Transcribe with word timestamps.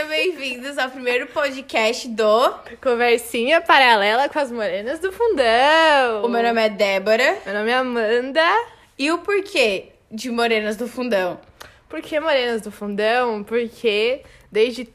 Sejam 0.00 0.08
bem-vindos 0.08 0.78
ao 0.78 0.88
primeiro 0.88 1.26
podcast 1.26 2.08
do. 2.08 2.54
Conversinha 2.82 3.60
paralela 3.60 4.30
com 4.30 4.38
as 4.38 4.50
morenas 4.50 4.98
do 4.98 5.12
fundão. 5.12 6.24
O 6.24 6.28
meu 6.28 6.42
nome 6.42 6.58
é 6.58 6.70
Débora. 6.70 7.38
Meu 7.44 7.54
nome 7.54 7.70
é 7.70 7.74
Amanda. 7.74 8.40
E 8.98 9.12
o 9.12 9.18
porquê 9.18 9.88
de 10.10 10.30
Morenas 10.30 10.78
do 10.78 10.88
Fundão? 10.88 11.38
Por 11.86 12.00
que 12.00 12.18
morenas 12.18 12.62
do 12.62 12.72
fundão? 12.72 13.44
Porque 13.44 14.22
desde 14.50 14.88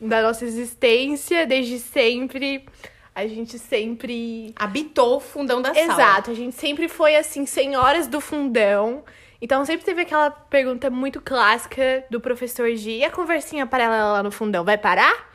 da 0.00 0.22
nossa 0.22 0.44
existência, 0.44 1.44
desde 1.44 1.80
sempre, 1.80 2.64
a 3.12 3.26
gente 3.26 3.58
sempre. 3.58 4.52
Habitou 4.54 5.16
o 5.16 5.20
fundão 5.20 5.60
da 5.60 5.74
sala. 5.74 5.92
Exato, 5.92 6.30
a 6.30 6.34
gente 6.34 6.54
sempre 6.54 6.88
foi 6.88 7.16
assim, 7.16 7.46
senhoras 7.46 8.06
do 8.06 8.20
fundão. 8.20 9.02
Então 9.42 9.64
sempre 9.64 9.84
teve 9.84 10.02
aquela 10.02 10.30
pergunta 10.30 10.88
muito 10.88 11.20
clássica 11.20 12.04
do 12.08 12.20
professor 12.20 12.72
G. 12.76 12.98
E 12.98 13.04
a 13.04 13.10
conversinha 13.10 13.66
paralela 13.66 14.12
lá 14.12 14.22
no 14.22 14.30
fundão 14.30 14.64
vai 14.64 14.78
parar? 14.78 15.32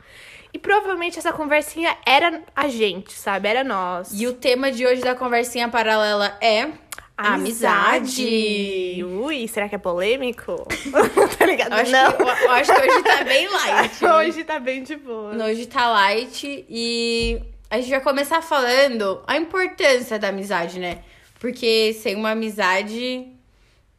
E 0.50 0.58
provavelmente 0.58 1.18
essa 1.18 1.30
conversinha 1.30 1.94
era 2.06 2.42
a 2.56 2.68
gente, 2.68 3.12
sabe? 3.12 3.48
Era 3.48 3.62
nós. 3.62 4.08
E 4.18 4.26
o 4.26 4.32
tema 4.32 4.72
de 4.72 4.86
hoje 4.86 5.02
da 5.02 5.14
conversinha 5.14 5.68
paralela 5.68 6.38
é. 6.40 6.70
Amizade. 7.18 9.04
Ui, 9.04 9.46
será 9.46 9.68
que 9.68 9.74
é 9.74 9.78
polêmico? 9.78 10.66
tá 11.36 11.44
ligado? 11.44 11.72
Eu 11.72 11.78
acho, 11.78 11.92
Não. 11.92 12.12
que, 12.12 12.22
eu, 12.22 12.26
eu 12.26 12.50
acho 12.52 12.74
que 12.74 12.80
hoje 12.80 13.02
tá 13.02 13.24
bem 13.24 13.48
light. 13.48 14.04
Hoje 14.06 14.44
tá 14.44 14.58
bem 14.58 14.82
de 14.84 14.96
boa. 14.96 15.34
Hoje 15.44 15.66
tá 15.66 15.90
light 15.90 16.64
e 16.66 17.42
a 17.68 17.78
gente 17.78 17.90
vai 17.90 18.00
começar 18.00 18.40
falando 18.40 19.22
a 19.26 19.36
importância 19.36 20.18
da 20.18 20.28
amizade, 20.28 20.78
né? 20.78 21.00
Porque 21.40 21.92
sem 21.92 22.14
uma 22.14 22.30
amizade 22.30 23.37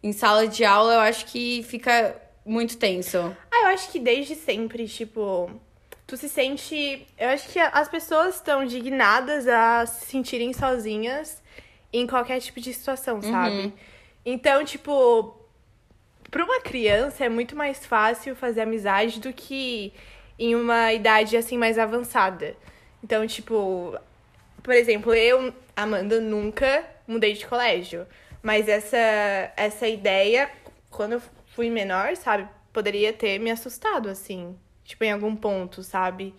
em 0.01 0.11
sala 0.13 0.47
de 0.47 0.63
aula, 0.63 0.93
eu 0.93 0.99
acho 1.01 1.25
que 1.25 1.63
fica 1.63 2.15
muito 2.45 2.77
tenso. 2.77 3.35
Ah, 3.51 3.63
eu 3.63 3.67
acho 3.67 3.91
que 3.91 3.99
desde 3.99 4.35
sempre, 4.35 4.87
tipo, 4.87 5.51
tu 6.07 6.17
se 6.17 6.27
sente. 6.27 7.07
Eu 7.17 7.29
acho 7.29 7.49
que 7.49 7.59
as 7.59 7.87
pessoas 7.87 8.35
estão 8.35 8.65
dignadas 8.65 9.47
a 9.47 9.85
se 9.85 10.05
sentirem 10.05 10.53
sozinhas 10.53 11.41
em 11.91 12.07
qualquer 12.07 12.39
tipo 12.39 12.59
de 12.59 12.73
situação, 12.73 13.21
sabe? 13.21 13.73
Então, 14.25 14.63
tipo, 14.63 15.35
pra 16.29 16.43
uma 16.43 16.61
criança 16.61 17.25
é 17.25 17.29
muito 17.29 17.55
mais 17.55 17.85
fácil 17.85 18.35
fazer 18.35 18.61
amizade 18.61 19.19
do 19.19 19.33
que 19.33 19.93
em 20.37 20.55
uma 20.55 20.93
idade 20.93 21.35
assim 21.35 21.57
mais 21.57 21.77
avançada. 21.77 22.55
Então, 23.03 23.25
tipo, 23.27 23.97
por 24.61 24.73
exemplo, 24.73 25.13
eu, 25.13 25.53
Amanda, 25.75 26.19
nunca 26.19 26.83
mudei 27.07 27.33
de 27.33 27.45
colégio. 27.45 28.05
Mas 28.41 28.67
essa, 28.67 28.97
essa 29.57 29.87
ideia, 29.87 30.49
quando 30.89 31.13
eu 31.13 31.21
fui 31.55 31.69
menor, 31.69 32.15
sabe, 32.15 32.47
poderia 32.71 33.11
ter 33.11 33.39
me 33.39 33.51
assustado, 33.51 34.09
assim. 34.09 34.57
Tipo, 34.83 35.03
em 35.03 35.11
algum 35.11 35.35
ponto, 35.35 35.83
sabe? 35.83 36.33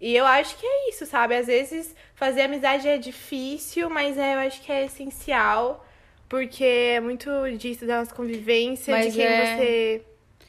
E 0.00 0.14
eu 0.14 0.26
acho 0.26 0.56
que 0.58 0.66
é 0.66 0.88
isso, 0.90 1.06
sabe? 1.06 1.34
Às 1.36 1.46
vezes 1.46 1.94
fazer 2.14 2.42
amizade 2.42 2.88
é 2.88 2.98
difícil, 2.98 3.88
mas 3.88 4.18
é, 4.18 4.34
eu 4.34 4.38
acho 4.40 4.60
que 4.62 4.72
é 4.72 4.84
essencial. 4.84 5.84
Porque 6.28 6.64
é 6.64 7.00
muito 7.00 7.30
disso 7.56 7.86
da 7.86 7.98
nossa 8.00 8.12
convivência, 8.14 8.92
Mas 8.92 9.12
de 9.12 9.16
quem 9.16 9.26
é- 9.26 9.46
você 9.56 10.02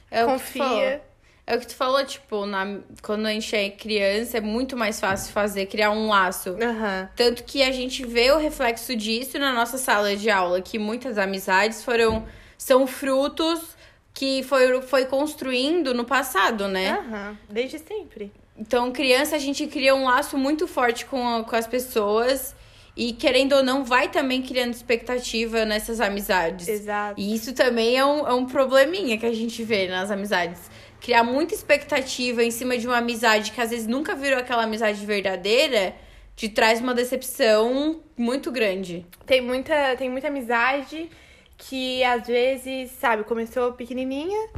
É 0.10 0.26
confia. 0.26 1.02
É 1.50 1.56
o 1.56 1.60
que 1.62 1.68
tu 1.68 1.76
falou, 1.76 2.04
tipo, 2.06 2.46
na, 2.46 2.80
quando 3.02 3.26
a 3.26 3.32
gente 3.32 3.56
é 3.56 3.70
criança, 3.70 4.38
é 4.38 4.42
muito 4.42 4.76
mais 4.76 5.00
fácil 5.00 5.32
fazer, 5.32 5.66
criar 5.68 5.92
um 5.92 6.10
laço. 6.10 6.58
Aham. 6.62 7.10
Tanto 7.16 7.46
que 7.46 7.64
a 7.64 7.72
gente 7.72 8.06
vê 8.06 8.30
o 8.32 8.38
reflexo 8.38 8.94
disso 8.98 9.40
na 9.40 9.54
nossa 9.54 9.78
sala 9.78 10.14
de 10.16 10.30
aula, 10.30 10.62
que 10.62 10.78
muitas 10.78 11.18
amizades 11.18 11.82
foram 11.86 12.26
são 12.58 12.86
frutos 12.86 13.78
que 14.14 14.44
foi, 14.44 14.82
foi 14.82 15.06
construindo 15.06 15.94
no 15.94 16.04
passado, 16.04 16.68
né? 16.68 16.92
Aham. 17.00 17.38
Desde 17.50 17.80
sempre. 17.80 18.30
Então, 18.58 18.92
criança, 18.92 19.36
a 19.36 19.40
gente 19.40 19.68
cria 19.68 19.96
um 19.96 20.04
laço 20.06 20.38
muito 20.38 20.68
forte 20.68 21.06
com, 21.06 21.26
a- 21.38 21.44
com 21.46 21.56
as 21.56 21.66
pessoas. 21.68 22.54
E, 22.96 23.14
querendo 23.14 23.54
ou 23.54 23.64
não, 23.64 23.86
vai 23.86 24.10
também 24.10 24.42
criando 24.42 24.74
expectativa 24.74 25.64
nessas 25.66 26.02
amizades. 26.02 26.68
Exato. 26.68 27.14
E 27.22 27.32
isso 27.36 27.54
também 27.54 27.96
é 27.96 28.04
um, 28.04 28.28
é 28.28 28.34
um 28.34 28.48
probleminha 28.48 29.20
que 29.20 29.26
a 29.28 29.32
gente 29.34 29.62
vê 29.64 29.88
nas 29.88 30.10
amizades. 30.10 30.60
Criar 31.00 31.24
muita 31.24 31.54
expectativa 31.54 32.44
em 32.44 32.52
cima 32.52 32.78
de 32.78 32.88
uma 32.88 32.98
amizade 32.98 33.52
que 33.52 33.62
às 33.62 33.70
vezes 33.70 33.88
nunca 33.88 34.16
virou 34.16 34.40
aquela 34.40 34.64
amizade 34.64 35.06
verdadeira, 35.06 35.96
te 36.36 36.50
traz 36.50 36.80
uma 36.82 36.94
decepção 36.94 38.02
muito 38.16 38.52
grande. 38.52 39.06
Tem 39.26 39.42
muita, 39.42 39.96
tem 39.96 40.10
muita 40.10 40.28
amizade 40.28 41.10
que 41.58 42.04
às 42.04 42.28
vezes, 42.28 42.92
sabe, 42.92 43.24
começou 43.24 43.74
pequenininha, 43.74 44.50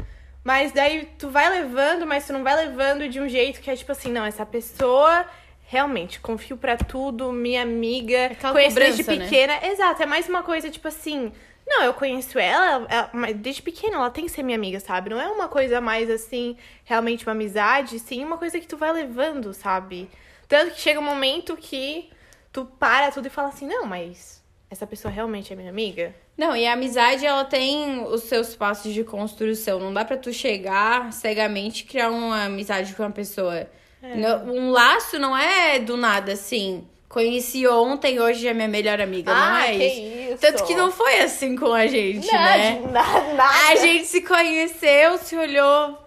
mas 0.44 0.72
daí 0.72 1.08
tu 1.18 1.30
vai 1.30 1.50
levando, 1.50 2.06
mas 2.06 2.28
tu 2.28 2.34
não 2.34 2.44
vai 2.44 2.56
levando 2.68 3.08
de 3.08 3.20
um 3.20 3.30
jeito 3.30 3.62
que 3.62 3.70
é 3.72 3.76
tipo 3.76 3.92
assim, 3.92 4.12
não, 4.12 4.26
essa 4.26 4.46
pessoa 4.46 5.26
realmente 5.68 6.20
confio 6.20 6.58
pra 6.58 6.76
tudo, 6.76 7.32
minha 7.32 7.62
amiga, 7.62 8.26
Aquela 8.26 8.54
conheço 8.54 8.76
desde 8.76 9.04
né? 9.04 9.18
pequena. 9.18 9.68
Exato, 9.68 10.02
é 10.02 10.06
mais 10.06 10.28
uma 10.28 10.42
coisa 10.44 10.70
tipo 10.70 10.88
assim, 10.88 11.32
não, 11.70 11.84
eu 11.84 11.94
conheço 11.94 12.38
ela, 12.40 12.86
ela- 12.90 13.10
mas 13.14 13.36
desde 13.36 13.62
pequena 13.62 13.96
ela 13.98 14.10
tem 14.10 14.26
que 14.26 14.32
ser 14.32 14.44
minha 14.44 14.58
amiga, 14.58 14.80
sabe? 14.80 15.10
Não 15.10 15.22
é 15.22 15.28
uma 15.28 15.48
coisa 15.48 15.80
mais 15.80 16.10
assim, 16.10 16.58
realmente 16.84 17.26
uma 17.26 17.32
amizade, 17.34 18.00
sim, 18.00 18.24
uma 18.26 18.38
coisa 18.38 18.60
que 18.60 18.68
tu 18.68 18.76
vai 18.76 18.92
levando, 18.92 19.54
sabe? 19.54 20.10
Tanto 20.48 20.74
que 20.74 20.82
chega 20.82 21.00
um 21.00 21.04
momento 21.04 21.56
que 21.56 22.10
tu 22.52 22.66
para 22.66 23.12
tudo 23.12 23.28
e 23.28 23.30
fala 23.30 23.50
assim, 23.50 23.68
não, 23.68 23.86
mas 23.86 24.44
essa 24.70 24.88
pessoa 24.88 25.12
realmente 25.12 25.54
é 25.54 25.56
minha 25.56 25.70
amiga? 25.70 26.14
Não, 26.36 26.56
e 26.56 26.66
a 26.66 26.74
amizade, 26.74 27.26
ela 27.26 27.44
tem 27.46 28.02
os 28.06 28.24
seus 28.24 28.56
passos 28.56 28.94
de 28.94 29.04
construção. 29.04 29.78
Não 29.80 29.94
dá 29.94 30.06
pra 30.06 30.16
tu 30.18 30.32
chegar 30.34 31.12
cegamente 31.12 31.84
e 31.84 31.86
criar 31.88 32.10
uma 32.10 32.46
amizade 32.46 32.96
com 32.96 33.04
uma 33.04 33.12
pessoa. 33.12 33.68
Não- 34.02 34.46
Um 34.46 34.72
laço 34.72 35.20
não 35.20 35.36
é 35.38 35.78
do 35.80 35.98
nada, 35.98 36.32
assim. 36.32 36.88
Conheci 37.10 37.68
ontem, 37.68 38.20
hoje 38.20 38.48
é 38.48 38.54
minha 38.54 38.68
melhor 38.68 39.02
amiga. 39.02 39.34
não 39.34 39.42
Ah, 39.42 39.68
é 39.68 39.72
que 39.78 39.84
isso. 39.86 40.32
isso. 40.34 40.38
Tanto 40.42 40.64
que 40.66 40.76
não 40.76 40.92
foi 40.92 41.22
assim 41.22 41.56
com 41.56 41.74
a 41.74 41.88
gente, 41.88 42.28
Não, 42.28 42.34
né? 42.40 42.82
de 42.86 42.88
na- 42.92 43.34
nada. 43.34 43.68
A 43.72 43.76
gente 43.78 44.06
se 44.06 44.22
conheceu, 44.22 45.18
se 45.18 45.36
olhou. 45.36 45.98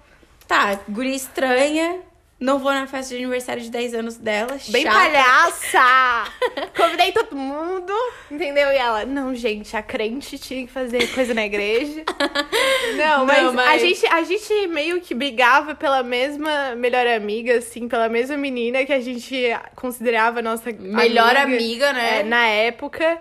Tá, 0.46 0.78
guria 0.88 1.16
estranha. 1.16 1.98
Não 2.42 2.58
vou 2.58 2.72
na 2.72 2.88
festa 2.88 3.14
de 3.14 3.22
aniversário 3.22 3.62
de 3.62 3.70
10 3.70 3.94
anos 3.94 4.16
dela. 4.16 4.58
Bem 4.68 4.82
chata. 4.82 4.96
palhaça! 4.98 6.32
Convidei 6.76 7.12
todo 7.12 7.36
mundo, 7.36 7.92
entendeu? 8.30 8.68
E 8.72 8.76
ela, 8.76 9.04
não, 9.04 9.32
gente, 9.34 9.76
a 9.76 9.82
crente 9.82 10.36
tinha 10.38 10.66
que 10.66 10.72
fazer 10.72 11.06
coisa 11.14 11.32
na 11.34 11.44
igreja. 11.46 12.02
Não, 12.96 13.24
mas, 13.24 13.42
Não, 13.44 13.52
mas- 13.52 13.68
A, 13.68 13.78
gente, 13.78 14.06
a 14.06 14.22
gente 14.22 14.66
meio 14.68 15.00
que 15.00 15.14
brigava 15.14 15.74
pela 15.74 16.02
mesma 16.02 16.74
melhor 16.74 17.06
amiga, 17.06 17.58
assim, 17.58 17.88
pela 17.88 18.08
mesma 18.08 18.36
menina 18.36 18.84
que 18.84 18.92
a 18.92 19.00
gente 19.00 19.34
considerava 19.76 20.42
nossa 20.42 20.70
Melhor 20.72 21.36
amiga, 21.36 21.92
né? 21.92 22.20
é, 22.20 22.22
na 22.24 22.46
época. 22.46 23.18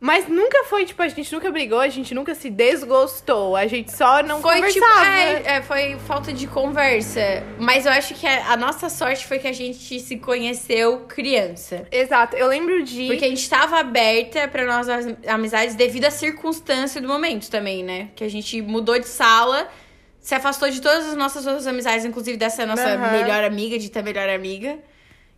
Mas 0.00 0.28
nunca 0.28 0.62
foi, 0.64 0.84
tipo, 0.84 1.02
a 1.02 1.08
gente 1.08 1.32
nunca 1.32 1.50
brigou, 1.50 1.80
a 1.80 1.88
gente 1.88 2.14
nunca 2.14 2.32
se 2.32 2.48
desgostou. 2.48 3.56
A 3.56 3.66
gente 3.66 3.90
só 3.90 4.22
não 4.22 4.40
Foi 4.40 4.62
tipo, 4.70 4.86
conversava. 4.86 5.18
é, 5.18 5.42
é, 5.56 5.62
foi 5.62 5.96
falta 6.06 6.32
de 6.32 6.46
conversa. 6.46 7.42
Mas 7.58 7.84
eu 7.84 7.90
acho 7.90 8.14
que 8.14 8.24
a, 8.24 8.52
a 8.52 8.56
nossa 8.56 8.88
sorte 8.88 9.26
foi 9.26 9.40
que 9.40 9.48
a 9.48 9.52
gente 9.52 9.98
se 9.98 10.16
conheceu 10.18 11.00
criança. 11.08 11.84
Exato, 11.90 12.36
eu 12.36 12.46
lembro 12.46 12.84
de... 12.84 13.08
Porque 13.08 13.24
a 13.24 13.28
gente 13.28 13.50
tava 13.50 13.80
aberta 13.80 14.46
pra 14.46 14.64
nossas 14.64 15.16
amizades 15.26 15.74
devido 15.74 16.04
à 16.04 16.12
circunstância 16.12 17.00
do 17.00 17.08
momento 17.08 17.50
também, 17.50 17.82
né? 17.82 18.10
Que 18.14 18.22
a 18.22 18.30
gente 18.30 18.62
mudou 18.62 19.00
de 19.00 19.08
sala, 19.08 19.68
se 20.20 20.32
afastou 20.32 20.70
de 20.70 20.80
todas 20.80 21.08
as 21.08 21.16
nossas 21.16 21.44
outras 21.44 21.66
amizades, 21.66 22.04
inclusive 22.04 22.36
dessa 22.36 22.64
nossa 22.64 22.86
Aham. 22.86 23.10
melhor 23.10 23.42
amiga, 23.42 23.76
dita 23.76 24.00
melhor 24.00 24.28
amiga. 24.28 24.78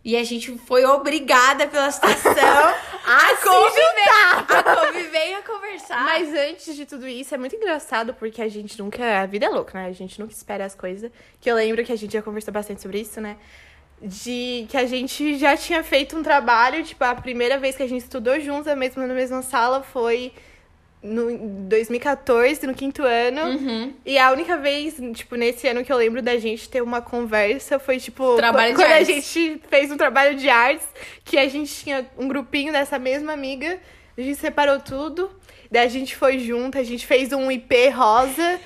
E 0.03 0.17
a 0.17 0.23
gente 0.23 0.57
foi 0.57 0.83
obrigada 0.83 1.67
pela 1.67 1.91
situação 1.91 2.33
a 3.05 3.35
conviver, 3.37 4.55
a 4.57 4.75
conviver 4.75 5.29
e 5.29 5.33
a 5.35 5.41
conversar. 5.43 6.03
Mas 6.03 6.33
antes 6.33 6.75
de 6.75 6.85
tudo 6.87 7.07
isso, 7.07 7.35
é 7.35 7.37
muito 7.37 7.55
engraçado 7.55 8.13
porque 8.15 8.41
a 8.41 8.49
gente 8.49 8.81
nunca. 8.81 9.21
A 9.21 9.25
vida 9.27 9.45
é 9.45 9.49
louca, 9.49 9.79
né? 9.79 9.87
A 9.87 9.93
gente 9.93 10.19
nunca 10.19 10.33
espera 10.33 10.65
as 10.65 10.73
coisas. 10.73 11.11
Que 11.39 11.51
eu 11.51 11.55
lembro 11.55 11.83
que 11.85 11.91
a 11.91 11.95
gente 11.95 12.13
já 12.13 12.21
conversou 12.21 12.51
bastante 12.51 12.81
sobre 12.81 12.99
isso, 12.99 13.21
né? 13.21 13.37
De 14.01 14.65
que 14.69 14.77
a 14.77 14.87
gente 14.87 15.37
já 15.37 15.55
tinha 15.55 15.83
feito 15.83 16.17
um 16.17 16.23
trabalho, 16.23 16.83
tipo, 16.83 17.03
a 17.03 17.13
primeira 17.13 17.59
vez 17.59 17.75
que 17.75 17.83
a 17.83 17.87
gente 17.87 18.01
estudou 18.01 18.39
juntos, 18.39 18.67
a 18.67 18.75
mesma, 18.75 19.05
na 19.05 19.13
mesma 19.13 19.43
sala, 19.43 19.83
foi 19.83 20.33
no 21.03 21.29
em 21.29 21.67
2014, 21.67 22.65
no 22.67 22.73
quinto 22.73 23.03
ano. 23.03 23.41
Uhum. 23.41 23.93
E 24.05 24.17
a 24.17 24.31
única 24.31 24.57
vez, 24.57 24.95
tipo, 25.13 25.35
nesse 25.35 25.67
ano 25.67 25.83
que 25.83 25.91
eu 25.91 25.97
lembro 25.97 26.21
da 26.21 26.37
gente 26.37 26.69
ter 26.69 26.81
uma 26.81 27.01
conversa 27.01 27.79
foi, 27.79 27.99
tipo, 27.99 28.35
Trabalho 28.35 28.75
quando 28.75 28.87
a 28.87 28.95
artes. 28.95 29.07
gente 29.07 29.61
fez 29.69 29.91
um 29.91 29.97
trabalho 29.97 30.35
de 30.35 30.49
artes, 30.49 30.87
que 31.25 31.37
a 31.37 31.47
gente 31.47 31.73
tinha 31.73 32.05
um 32.17 32.27
grupinho 32.27 32.71
dessa 32.71 32.99
mesma 32.99 33.33
amiga, 33.33 33.79
a 34.17 34.21
gente 34.21 34.39
separou 34.39 34.79
tudo, 34.79 35.31
daí 35.69 35.85
a 35.85 35.89
gente 35.89 36.15
foi 36.15 36.39
junto, 36.39 36.77
a 36.77 36.83
gente 36.83 37.05
fez 37.07 37.33
um 37.33 37.51
IP 37.51 37.89
rosa, 37.89 38.59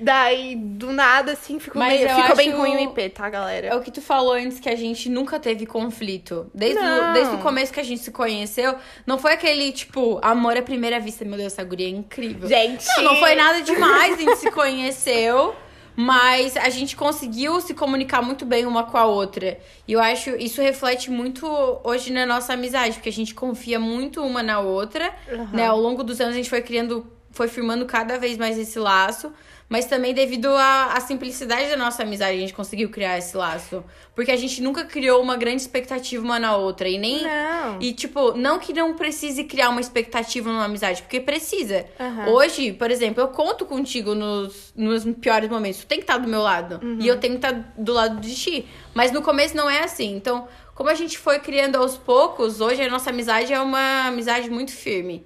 daí 0.00 0.56
do 0.56 0.92
nada, 0.92 1.32
assim, 1.32 1.58
ficou, 1.58 1.80
Mas 1.80 2.00
meio, 2.00 2.14
ficou 2.22 2.36
bem 2.36 2.50
ruim 2.50 2.76
o 2.76 2.80
IP, 2.90 3.10
tá, 3.10 3.26
É 3.26 3.30
galera? 3.30 3.76
o 3.76 3.80
que 3.80 3.90
tu 3.90 4.00
falou 4.00 4.32
antes, 4.32 4.58
que 4.58 4.68
a 4.68 4.76
gente 4.76 5.08
nunca 5.08 5.38
teve 5.38 5.66
conflito. 5.66 6.50
Desde, 6.54 6.78
o, 6.82 7.12
desde 7.12 7.34
o 7.34 7.38
começo 7.38 7.72
que 7.72 7.80
a 7.80 7.84
gente 7.84 8.00
se 8.02 8.10
conheceu, 8.10 8.74
não 9.06 9.18
foi 9.18 9.32
aquele, 9.32 9.70
tipo, 9.72 10.18
amor 10.22 10.56
à 10.56 10.62
primeira 10.62 10.98
vista. 10.98 11.24
Meu 11.24 11.36
Deus, 11.36 11.52
essa 11.52 11.62
guria 11.64 11.86
é 11.86 11.90
incrível. 11.90 12.48
Gente! 12.48 12.86
Não, 12.96 13.04
não 13.04 13.16
foi 13.16 13.34
nada 13.34 13.60
demais, 13.62 14.14
a 14.14 14.16
gente 14.16 14.36
se 14.36 14.50
conheceu. 14.50 15.54
Mas 15.96 16.56
a 16.56 16.70
gente 16.70 16.96
conseguiu 16.96 17.60
se 17.60 17.74
comunicar 17.74 18.22
muito 18.22 18.46
bem 18.46 18.64
uma 18.64 18.84
com 18.84 18.96
a 18.96 19.04
outra. 19.04 19.58
E 19.86 19.92
eu 19.92 20.00
acho 20.00 20.30
isso 20.36 20.62
reflete 20.62 21.10
muito 21.10 21.44
hoje 21.84 22.10
na 22.12 22.24
nossa 22.24 22.54
amizade, 22.54 22.94
porque 22.94 23.08
a 23.10 23.12
gente 23.12 23.34
confia 23.34 23.78
muito 23.78 24.22
uma 24.22 24.42
na 24.42 24.60
outra, 24.60 25.12
Uhum. 25.30 25.48
né? 25.52 25.66
Ao 25.66 25.78
longo 25.78 26.02
dos 26.02 26.18
anos 26.20 26.34
a 26.34 26.36
gente 26.36 26.48
foi 26.48 26.62
criando, 26.62 27.06
foi 27.32 27.48
firmando 27.48 27.84
cada 27.84 28.18
vez 28.18 28.38
mais 28.38 28.56
esse 28.56 28.78
laço. 28.78 29.30
Mas 29.70 29.86
também 29.86 30.12
devido 30.12 30.48
à, 30.48 30.94
à 30.94 31.00
simplicidade 31.00 31.70
da 31.70 31.76
nossa 31.76 32.02
amizade, 32.02 32.36
a 32.36 32.40
gente 32.40 32.52
conseguiu 32.52 32.90
criar 32.90 33.16
esse 33.16 33.36
laço. 33.36 33.84
Porque 34.16 34.32
a 34.32 34.36
gente 34.36 34.60
nunca 34.60 34.84
criou 34.84 35.22
uma 35.22 35.36
grande 35.36 35.62
expectativa 35.62 36.24
uma 36.24 36.40
na 36.40 36.56
outra. 36.56 36.88
E 36.88 36.98
nem. 36.98 37.22
Não. 37.22 37.80
E, 37.80 37.92
tipo, 37.92 38.36
não 38.36 38.58
que 38.58 38.72
não 38.72 38.94
precise 38.94 39.44
criar 39.44 39.68
uma 39.68 39.80
expectativa 39.80 40.50
numa 40.50 40.64
amizade, 40.64 41.02
porque 41.02 41.20
precisa. 41.20 41.86
Aham. 42.00 42.30
Hoje, 42.30 42.72
por 42.72 42.90
exemplo, 42.90 43.22
eu 43.22 43.28
conto 43.28 43.64
contigo 43.64 44.12
nos, 44.12 44.72
nos 44.74 45.04
piores 45.20 45.48
momentos. 45.48 45.82
Tu 45.82 45.86
tem 45.86 45.98
que 45.98 46.02
estar 46.04 46.18
do 46.18 46.26
meu 46.26 46.42
lado. 46.42 46.84
Uhum. 46.84 46.98
E 47.00 47.06
eu 47.06 47.20
tenho 47.20 47.38
que 47.38 47.46
estar 47.46 47.72
do 47.78 47.92
lado 47.92 48.20
de 48.20 48.34
ti. 48.34 48.68
Mas 48.92 49.12
no 49.12 49.22
começo 49.22 49.56
não 49.56 49.70
é 49.70 49.84
assim. 49.84 50.16
Então, 50.16 50.48
como 50.74 50.90
a 50.90 50.94
gente 50.94 51.16
foi 51.16 51.38
criando 51.38 51.76
aos 51.76 51.96
poucos, 51.96 52.60
hoje 52.60 52.82
a 52.82 52.90
nossa 52.90 53.10
amizade 53.10 53.52
é 53.52 53.60
uma 53.60 54.08
amizade 54.08 54.50
muito 54.50 54.72
firme. 54.72 55.24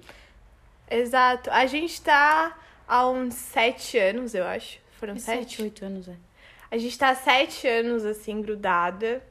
Exato. 0.87 1.49
A 1.49 1.65
gente 1.65 1.99
tá 1.99 2.55
há 2.87 3.07
uns 3.09 3.33
sete 3.35 3.97
anos, 3.97 4.33
eu 4.33 4.45
acho. 4.45 4.79
Foram 4.99 5.17
sete? 5.17 5.61
oito 5.61 5.83
anos, 5.85 6.07
é. 6.07 6.13
A 6.71 6.77
gente 6.77 6.97
tá 6.97 7.09
há 7.09 7.15
sete 7.15 7.67
anos, 7.67 8.03
assim, 8.05 8.41
grudada. 8.41 9.21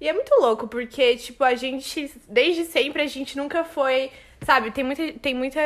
E 0.00 0.08
é 0.08 0.12
muito 0.12 0.34
louco, 0.40 0.68
porque, 0.68 1.16
tipo, 1.16 1.42
a 1.42 1.54
gente, 1.54 2.10
desde 2.28 2.64
sempre, 2.64 3.02
a 3.02 3.06
gente 3.06 3.36
nunca 3.36 3.64
foi. 3.64 4.10
Sabe, 4.44 4.70
tem 4.70 4.84
muita, 4.84 5.12
tem 5.14 5.34
muita 5.34 5.60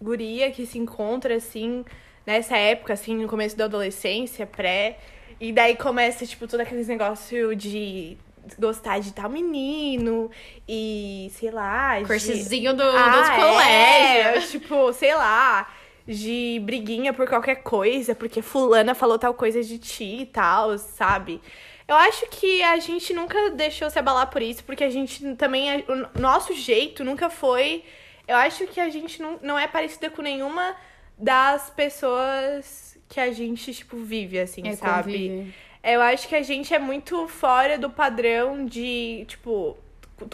guria 0.00 0.50
que 0.50 0.64
se 0.66 0.78
encontra, 0.78 1.34
assim, 1.36 1.84
nessa 2.24 2.56
época, 2.56 2.94
assim, 2.94 3.16
no 3.16 3.28
começo 3.28 3.56
da 3.56 3.64
adolescência, 3.64 4.46
pré. 4.46 4.98
E 5.38 5.52
daí 5.52 5.76
começa, 5.76 6.24
tipo, 6.24 6.46
todo 6.48 6.60
aqueles 6.60 6.88
negócio 6.88 7.54
de 7.54 8.16
gostar 8.58 9.00
de 9.00 9.12
tal 9.12 9.28
menino 9.28 10.30
e, 10.66 11.30
sei 11.34 11.50
lá, 11.50 11.98
de... 11.98 12.06
Cursezinho 12.06 12.74
do, 12.74 12.82
Ah, 12.82 13.08
dos 13.08 13.28
colégios. 13.30 14.44
é, 14.44 14.46
tipo, 14.52 14.92
sei 14.92 15.14
lá, 15.14 15.68
de 16.06 16.60
briguinha 16.64 17.12
por 17.12 17.28
qualquer 17.28 17.56
coisa, 17.56 18.14
porque 18.14 18.40
fulana 18.42 18.94
falou 18.94 19.18
tal 19.18 19.34
coisa 19.34 19.62
de 19.62 19.78
ti 19.78 20.18
e 20.22 20.26
tal, 20.26 20.78
sabe? 20.78 21.40
Eu 21.88 21.94
acho 21.96 22.26
que 22.30 22.62
a 22.62 22.78
gente 22.78 23.12
nunca 23.12 23.50
deixou 23.50 23.88
se 23.90 23.98
abalar 23.98 24.28
por 24.30 24.42
isso, 24.42 24.64
porque 24.64 24.82
a 24.84 24.90
gente 24.90 25.34
também. 25.36 25.84
O 26.14 26.20
nosso 26.20 26.52
jeito 26.54 27.04
nunca 27.04 27.30
foi. 27.30 27.84
Eu 28.26 28.36
acho 28.36 28.66
que 28.66 28.80
a 28.80 28.88
gente 28.88 29.22
não, 29.22 29.38
não 29.40 29.58
é 29.58 29.68
parecida 29.68 30.10
com 30.10 30.20
nenhuma 30.20 30.74
das 31.16 31.70
pessoas 31.70 32.98
que 33.08 33.20
a 33.20 33.30
gente, 33.32 33.72
tipo, 33.72 33.96
vive, 33.98 34.38
assim, 34.40 34.66
É, 34.66 34.74
sabe? 34.74 35.12
convive. 35.12 35.54
Eu 35.82 36.02
acho 36.02 36.26
que 36.26 36.34
a 36.34 36.42
gente 36.42 36.74
é 36.74 36.78
muito 36.80 37.28
fora 37.28 37.78
do 37.78 37.88
padrão 37.88 38.66
de, 38.66 39.24
tipo, 39.28 39.76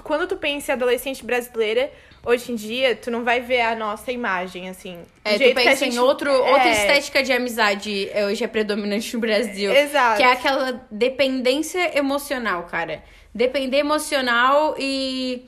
quando 0.02 0.26
tu 0.26 0.36
pensa 0.36 0.72
em 0.72 0.74
adolescente 0.74 1.24
brasileira, 1.24 1.90
hoje 2.24 2.52
em 2.52 2.54
dia, 2.54 2.94
tu 2.94 3.10
não 3.10 3.24
vai 3.24 3.40
ver 3.40 3.62
a 3.62 3.74
nossa 3.74 4.12
imagem, 4.12 4.68
assim. 4.68 4.98
É, 5.24 5.38
tu 5.38 5.54
pensa 5.54 5.86
em 5.86 5.90
gente- 5.90 5.98
outro, 5.98 6.30
outra 6.32 6.68
É, 6.68 6.72
estética 6.72 7.22
de 7.22 7.32
amizade 7.32 8.08
é, 8.12 8.24
hoje 8.26 8.44
é 8.44 8.46
predominante 8.48 9.12
no 9.14 9.20
Brasil. 9.20 9.72
Exato. 9.72 10.18
Que 10.18 10.22
é 10.22 10.32
aquela 10.32 10.86
dependência 10.90 11.96
emocional, 11.98 12.64
cara. 12.64 13.02
Depender 13.34 13.78
emocional 13.78 14.74
e 14.78 15.44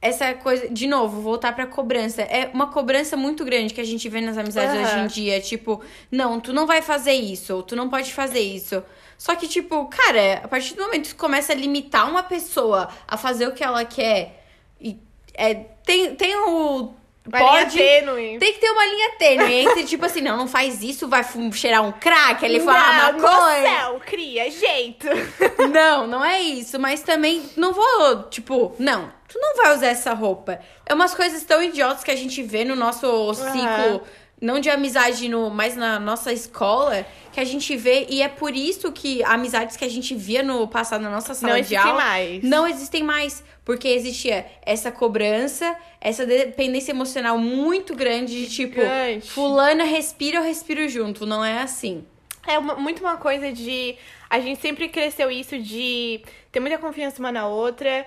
essa 0.00 0.32
coisa, 0.34 0.68
de 0.68 0.86
novo, 0.86 1.20
voltar 1.20 1.52
pra 1.54 1.66
cobrança. 1.66 2.22
É 2.22 2.50
uma 2.52 2.68
cobrança 2.68 3.16
muito 3.16 3.44
grande 3.44 3.74
que 3.74 3.80
a 3.80 3.84
gente 3.84 4.08
vê 4.08 4.20
nas 4.20 4.38
amizades 4.38 4.74
Aham. 4.74 4.82
hoje 4.82 4.98
em 5.04 5.06
dia. 5.06 5.40
Tipo, 5.40 5.80
não, 6.10 6.40
tu 6.40 6.52
não 6.52 6.66
vai 6.66 6.80
fazer 6.82 7.12
isso, 7.14 7.54
ou 7.56 7.62
tu 7.62 7.74
não 7.76 7.88
pode 7.88 8.12
fazer 8.12 8.40
isso. 8.40 8.82
Só 9.18 9.34
que, 9.34 9.48
tipo, 9.48 9.86
cara, 9.86 10.42
a 10.44 10.48
partir 10.48 10.74
do 10.74 10.82
momento 10.84 11.08
que 11.08 11.14
começa 11.16 11.52
a 11.52 11.56
limitar 11.56 12.08
uma 12.08 12.22
pessoa 12.22 12.88
a 13.06 13.16
fazer 13.16 13.48
o 13.48 13.52
que 13.52 13.64
ela 13.64 13.84
quer, 13.84 14.44
e 14.80 14.96
é, 15.34 15.54
tem, 15.84 16.14
tem 16.14 16.36
o. 16.36 16.94
Uma 17.26 17.38
linha 17.40 17.50
Pode. 17.64 17.76
tênue. 17.76 18.38
Tem 18.38 18.52
que 18.54 18.58
ter 18.58 18.70
uma 18.70 18.86
linha 18.86 19.10
tênue 19.18 19.52
entre, 19.52 19.84
tipo 19.84 20.02
assim, 20.06 20.22
não, 20.22 20.34
não 20.38 20.48
faz 20.48 20.82
isso, 20.82 21.06
vai 21.08 21.22
cheirar 21.52 21.84
um 21.84 21.92
crack, 21.92 22.42
ele 22.42 22.58
fala 22.60 23.12
Não, 23.12 23.18
no 23.18 23.22
maconha. 23.22 23.62
céu, 23.80 24.00
cria 24.06 24.50
jeito. 24.50 25.06
Não, 25.70 26.06
não 26.06 26.24
é 26.24 26.40
isso. 26.40 26.78
Mas 26.78 27.02
também 27.02 27.42
não 27.54 27.74
vou, 27.74 28.22
tipo, 28.30 28.74
não, 28.78 29.12
tu 29.28 29.38
não 29.38 29.56
vai 29.56 29.74
usar 29.76 29.88
essa 29.88 30.14
roupa. 30.14 30.58
É 30.86 30.94
umas 30.94 31.12
coisas 31.14 31.42
tão 31.42 31.62
idiotas 31.62 32.02
que 32.02 32.10
a 32.10 32.16
gente 32.16 32.42
vê 32.42 32.64
no 32.64 32.74
nosso 32.74 33.34
ciclo, 33.34 34.02
não 34.40 34.60
de 34.60 34.70
amizade, 34.70 35.28
no, 35.28 35.50
mas 35.50 35.74
na 35.76 35.98
nossa 35.98 36.32
escola, 36.32 37.04
que 37.32 37.40
a 37.40 37.44
gente 37.44 37.76
vê. 37.76 38.06
E 38.08 38.22
é 38.22 38.28
por 38.28 38.54
isso 38.54 38.92
que 38.92 39.22
amizades 39.24 39.76
que 39.76 39.84
a 39.84 39.88
gente 39.90 40.14
via 40.14 40.42
no 40.42 40.66
passado 40.68 41.02
na 41.02 41.10
nossa 41.10 41.34
sala 41.34 41.54
Não 41.54 41.60
de 41.60 41.74
existem 41.74 41.78
aula 41.90 42.02
mais. 42.02 42.42
não 42.44 42.66
existem 42.66 43.02
mais. 43.02 43.44
Porque 43.64 43.88
existia 43.88 44.46
essa 44.64 44.90
cobrança, 44.90 45.76
essa 46.00 46.24
dependência 46.24 46.90
emocional 46.92 47.36
muito 47.36 47.94
grande 47.94 48.46
de 48.46 48.50
tipo, 48.50 48.80
Gigante. 48.80 49.30
fulana 49.30 49.84
respira, 49.84 50.38
eu 50.38 50.42
respiro 50.42 50.88
junto. 50.88 51.26
Não 51.26 51.44
é 51.44 51.60
assim. 51.60 52.02
É 52.46 52.58
uma- 52.58 52.76
muito 52.76 53.00
uma 53.00 53.16
coisa 53.18 53.52
de. 53.52 53.94
A 54.30 54.40
gente 54.40 54.60
sempre 54.60 54.88
cresceu 54.88 55.30
isso 55.30 55.58
de 55.58 56.22
ter 56.50 56.60
muita 56.60 56.78
confiança 56.78 57.18
uma 57.18 57.30
na 57.30 57.46
outra, 57.46 58.06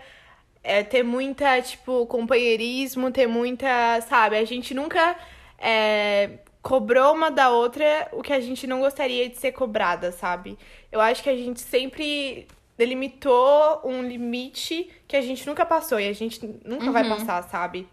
é, 0.64 0.82
ter 0.84 1.04
muita, 1.04 1.62
tipo, 1.62 2.08
companheirismo, 2.08 3.12
ter 3.12 3.28
muita. 3.28 4.02
Sabe? 4.10 4.38
A 4.38 4.46
gente 4.46 4.74
nunca 4.74 5.16
é, 5.62 6.40
cobrou 6.62 7.14
uma 7.14 7.30
da 7.30 7.50
outra 7.50 8.10
o 8.12 8.22
que 8.22 8.34
a 8.34 8.40
gente 8.40 8.66
não 8.68 8.82
gostaria 8.82 9.30
de 9.30 9.38
ser 9.38 9.52
cobrada, 9.52 10.12
sabe? 10.12 10.58
Eu 10.92 11.00
acho 11.00 11.24
que 11.24 11.30
a 11.30 11.36
gente 11.36 11.62
sempre 11.62 12.48
delimitou 12.78 13.82
um 13.84 14.02
limite 14.02 14.90
que 15.08 15.16
a 15.16 15.22
gente 15.22 15.46
nunca 15.46 15.66
passou 15.66 16.00
e 16.00 16.08
a 16.08 16.14
gente 16.14 16.44
nunca 16.66 16.92
vai 16.92 17.08
passar, 17.08 17.44
sabe? 17.44 17.88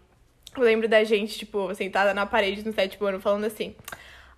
Eu 0.57 0.63
lembro 0.63 0.87
da 0.87 1.03
gente, 1.03 1.37
tipo, 1.37 1.73
sentada 1.75 2.13
na 2.13 2.25
parede 2.25 2.65
no 2.65 2.73
sétimo 2.73 3.05
ano 3.07 3.19
falando 3.19 3.45
assim. 3.45 3.75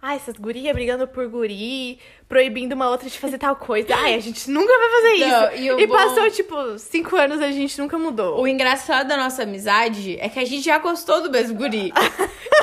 Ai, 0.01 0.15
essas 0.15 0.35
gurias 0.35 0.73
brigando 0.73 1.07
por 1.07 1.27
guri, 1.27 1.99
proibindo 2.27 2.73
uma 2.73 2.89
outra 2.89 3.07
de 3.07 3.19
fazer 3.19 3.37
tal 3.37 3.55
coisa. 3.55 3.95
Ai, 3.95 4.15
a 4.15 4.19
gente 4.19 4.49
nunca 4.49 4.75
vai 4.75 4.89
fazer 4.89 5.11
isso. 5.13 5.27
Não, 5.27 5.55
e 5.55 5.71
o 5.73 5.79
e 5.79 5.85
bom- 5.85 5.93
passou, 5.95 6.31
tipo, 6.31 6.79
cinco 6.79 7.15
anos 7.15 7.39
a 7.39 7.51
gente 7.51 7.79
nunca 7.79 7.99
mudou. 7.99 8.41
O 8.41 8.47
engraçado 8.47 9.07
da 9.07 9.15
nossa 9.15 9.43
amizade 9.43 10.17
é 10.19 10.27
que 10.27 10.39
a 10.39 10.45
gente 10.45 10.63
já 10.65 10.79
gostou 10.79 11.21
do 11.21 11.29
mesmo 11.29 11.55
guri. 11.55 11.93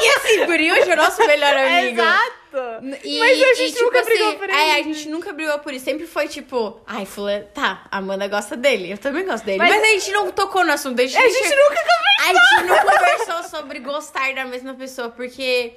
e 0.00 0.16
esse 0.16 0.46
guri 0.46 0.72
hoje 0.72 0.90
é 0.90 0.94
o 0.94 0.96
nosso 0.96 1.24
melhor 1.24 1.54
amigo. 1.56 2.00
Exato! 2.00 2.38
E- 3.04 3.18
Mas 3.20 3.30
a 3.42 3.52
e, 3.52 3.54
gente 3.54 3.72
tipo 3.74 3.84
nunca 3.84 4.00
assim, 4.00 4.08
brigou 4.10 4.34
por 4.34 4.50
É, 4.50 4.72
a 4.74 4.82
gente 4.82 5.08
nunca 5.08 5.32
brigou 5.32 5.58
por 5.60 5.72
isso. 5.74 5.84
Sempre 5.84 6.06
foi 6.08 6.26
tipo, 6.26 6.80
ai, 6.86 7.06
fulano, 7.06 7.44
tá, 7.54 7.86
a 7.90 7.98
Amanda 7.98 8.26
gosta 8.26 8.56
dele, 8.56 8.90
eu 8.92 8.98
também 8.98 9.24
gosto 9.24 9.44
dele. 9.44 9.58
Mas- 9.58 9.70
Mas, 9.70 9.82
a 9.82 9.86
gente 9.86 10.10
não 10.10 10.32
tocou 10.32 10.64
no 10.64 10.72
assunto. 10.72 11.00
A 11.00 11.06
gente, 11.06 11.16
A 11.16 11.28
gente 11.28 11.54
nunca 11.54 11.76
conversou. 11.84 12.18
A 12.20 12.32
gente 12.32 12.68
não 12.68 12.78
conversou 12.78 13.42
sobre 13.44 13.78
gostar 13.78 14.34
da 14.34 14.44
mesma 14.44 14.74
pessoa, 14.74 15.08
porque. 15.10 15.74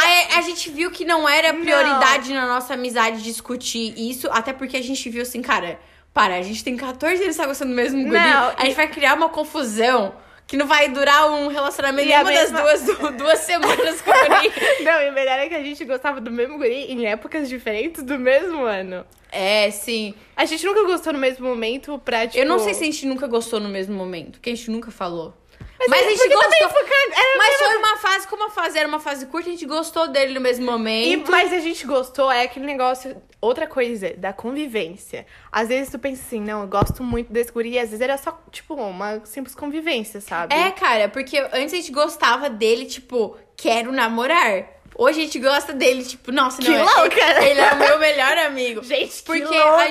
A, 0.00 0.38
a 0.38 0.40
gente 0.42 0.70
viu 0.70 0.90
que 0.90 1.04
não 1.04 1.28
era 1.28 1.52
prioridade 1.54 2.32
na 2.32 2.46
nossa 2.46 2.74
amizade 2.74 3.22
discutir 3.22 3.94
isso, 3.96 4.28
até 4.30 4.52
porque 4.52 4.76
a 4.76 4.82
gente 4.82 5.08
viu 5.10 5.22
assim, 5.22 5.42
cara, 5.42 5.78
para, 6.12 6.36
a 6.36 6.42
gente 6.42 6.62
tem 6.64 6.76
14 6.76 7.22
anos 7.22 7.36
tá 7.36 7.46
gostando 7.46 7.70
do 7.70 7.76
mesmo 7.76 8.02
guri. 8.04 8.18
Não, 8.18 8.52
a 8.56 8.64
gente 8.64 8.74
vai 8.76 8.88
criar 8.88 9.14
uma 9.14 9.28
confusão 9.28 10.14
que 10.46 10.56
não 10.56 10.66
vai 10.66 10.88
durar 10.88 11.30
um 11.30 11.46
relacionamento 11.46 12.08
E 12.08 12.12
a 12.12 12.24
nenhuma 12.24 12.40
mesma- 12.42 12.62
das 12.62 12.82
duas, 12.82 12.98
du- 12.98 13.12
duas 13.18 13.38
semanas 13.38 14.00
com 14.02 14.10
o 14.10 14.14
guri. 14.28 14.52
Não, 14.84 15.00
e 15.02 15.10
o 15.10 15.12
melhor 15.12 15.38
é 15.38 15.48
que 15.48 15.54
a 15.54 15.62
gente 15.62 15.84
gostava 15.84 16.20
do 16.20 16.30
mesmo 16.30 16.58
guri 16.58 16.90
em 16.92 17.06
épocas 17.06 17.48
diferentes 17.48 18.02
do 18.02 18.18
mesmo 18.18 18.64
ano. 18.64 19.04
É, 19.30 19.70
sim. 19.70 20.12
A 20.36 20.44
gente 20.44 20.66
nunca 20.66 20.82
gostou 20.84 21.12
no 21.12 21.20
mesmo 21.20 21.46
momento 21.46 21.96
pra, 22.04 22.26
tipo... 22.26 22.36
Eu 22.36 22.46
não 22.46 22.58
sei 22.58 22.74
se 22.74 22.82
a 22.82 22.86
gente 22.86 23.06
nunca 23.06 23.28
gostou 23.28 23.60
no 23.60 23.68
mesmo 23.68 23.94
momento, 23.94 24.32
porque 24.32 24.50
a 24.50 24.54
gente 24.56 24.68
nunca 24.72 24.90
falou. 24.90 25.32
Mas, 25.80 25.88
Mas, 25.88 26.00
é 26.02 26.06
a 26.06 26.10
gente 26.10 26.28
gostou. 26.28 26.68
era 26.68 27.38
Mas 27.38 27.56
foi 27.56 27.76
uma 27.78 27.96
fase, 27.96 28.28
como 28.28 28.44
a 28.46 28.50
fase 28.50 28.78
era 28.78 28.86
uma 28.86 29.00
fase 29.00 29.26
curta, 29.26 29.48
a 29.48 29.52
gente 29.52 29.64
gostou 29.64 30.08
dele 30.08 30.34
no 30.34 30.40
mesmo 30.40 30.64
E, 30.64 30.66
momento. 30.66 31.30
mas 31.30 31.52
a 31.52 31.58
gente 31.58 31.86
gostou, 31.86 32.30
é 32.30 32.42
aquele 32.42 32.66
negócio. 32.66 33.16
Outra 33.40 33.66
coisa, 33.66 34.12
da 34.18 34.34
convivência. 34.34 35.26
Às 35.50 35.68
vezes 35.68 35.90
tu 35.90 35.98
pensa 35.98 36.22
assim, 36.26 36.40
não, 36.42 36.60
eu 36.60 36.68
gosto 36.68 37.02
muito 37.02 37.32
desse 37.32 37.50
guri, 37.50 37.70
e 37.70 37.78
às 37.78 37.86
vezes 37.88 38.02
era 38.02 38.18
só, 38.18 38.38
tipo, 38.50 38.74
uma 38.74 39.24
simples 39.24 39.54
convivência, 39.54 40.20
sabe? 40.20 40.54
É, 40.54 40.70
cara, 40.70 41.08
porque 41.08 41.38
antes 41.52 41.72
a 41.72 41.76
gente 41.76 41.90
gostava 41.92 42.50
dele, 42.50 42.84
tipo, 42.84 43.36
quero 43.56 43.90
namorar. 43.90 44.66
Hoje 44.94 45.20
a 45.20 45.24
gente 45.24 45.38
gosta 45.38 45.72
dele, 45.72 46.04
tipo, 46.04 46.30
nossa, 46.30 46.60
Que 46.60 46.68
não, 46.68 46.76
é- 46.76 46.82
louca! 47.00 47.44
ele 47.46 47.58
é 47.60 47.72
o 47.72 47.76
meu 47.78 47.98
melhor 47.98 48.36
amigo. 48.38 48.82
Gente, 48.84 49.16
que 49.16 49.22
Porque 49.22 49.44
louca! 49.44 49.80
a 49.82 49.86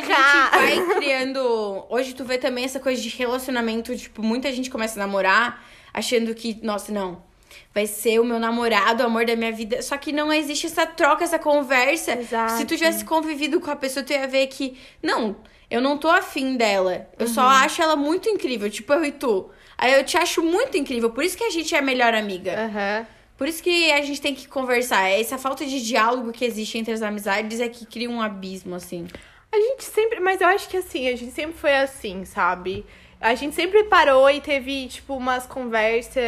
gente 0.67 0.85
vai 0.85 0.95
criando. 0.97 1.85
Hoje 1.89 2.13
tu 2.13 2.23
vê 2.23 2.37
também 2.37 2.65
essa 2.65 2.79
coisa 2.79 3.01
de 3.01 3.09
relacionamento, 3.09 3.95
tipo, 3.97 4.21
muita 4.21 4.51
gente 4.51 4.69
começa 4.69 4.99
a 4.99 5.03
namorar 5.07 5.63
achando 5.99 6.33
que, 6.33 6.57
nossa, 6.63 6.91
não. 6.91 7.21
Vai 7.73 7.85
ser 7.87 8.19
o 8.19 8.25
meu 8.25 8.39
namorado, 8.39 9.03
o 9.03 9.05
amor 9.05 9.25
da 9.25 9.35
minha 9.35 9.51
vida. 9.51 9.81
Só 9.81 9.95
que 9.97 10.11
não 10.11 10.31
existe 10.33 10.65
essa 10.67 10.85
troca, 10.85 11.23
essa 11.23 11.37
conversa. 11.39 12.13
Exato. 12.19 12.53
Se 12.53 12.65
tu 12.65 12.75
tivesse 12.75 13.05
convivido 13.05 13.59
com 13.59 13.69
a 13.71 13.75
pessoa, 13.75 14.03
tu 14.03 14.11
ia 14.13 14.27
ver 14.27 14.47
que, 14.47 14.77
não, 15.03 15.35
eu 15.69 15.79
não 15.81 15.97
tô 15.97 16.09
afim 16.09 16.55
dela. 16.57 17.07
Eu 17.17 17.27
só 17.27 17.41
Uhum. 17.41 17.47
acho 17.49 17.81
ela 17.81 17.95
muito 17.95 18.27
incrível, 18.29 18.69
tipo 18.69 18.91
eu 18.93 19.05
e 19.05 19.11
tu. 19.11 19.49
Aí 19.77 19.93
eu 19.93 20.03
te 20.03 20.17
acho 20.17 20.41
muito 20.43 20.77
incrível, 20.77 21.09
por 21.11 21.23
isso 21.23 21.37
que 21.37 21.43
a 21.43 21.49
gente 21.49 21.73
é 21.73 21.79
a 21.79 21.81
melhor 21.81 22.13
amiga. 22.13 22.53
Aham. 22.65 23.07
Por 23.37 23.47
isso 23.47 23.63
que 23.63 23.89
a 23.91 24.01
gente 24.01 24.19
tem 24.19 24.35
que 24.35 24.47
conversar. 24.49 25.07
Essa 25.09 25.37
falta 25.37 25.65
de 25.65 25.81
diálogo 25.81 26.33
que 26.33 26.43
existe 26.43 26.77
entre 26.77 26.91
as 26.93 27.01
amizades 27.01 27.61
é 27.61 27.69
que 27.69 27.85
cria 27.85 28.09
um 28.09 28.21
abismo, 28.21 28.75
assim. 28.75 29.07
A 29.51 29.57
gente 29.57 29.85
sempre. 29.85 30.19
Mas 30.19 30.41
eu 30.41 30.47
acho 30.47 30.67
que 30.67 30.75
assim, 30.75 31.07
a 31.07 31.15
gente 31.15 31.31
sempre 31.31 31.55
foi 31.57 31.73
assim, 31.73 32.25
sabe? 32.25 32.85
A 33.21 33.35
gente 33.35 33.53
sempre 33.53 33.83
parou 33.83 34.29
e 34.29 34.39
teve, 34.39 34.87
tipo, 34.87 35.13
umas 35.13 35.45
conversas 35.45 36.23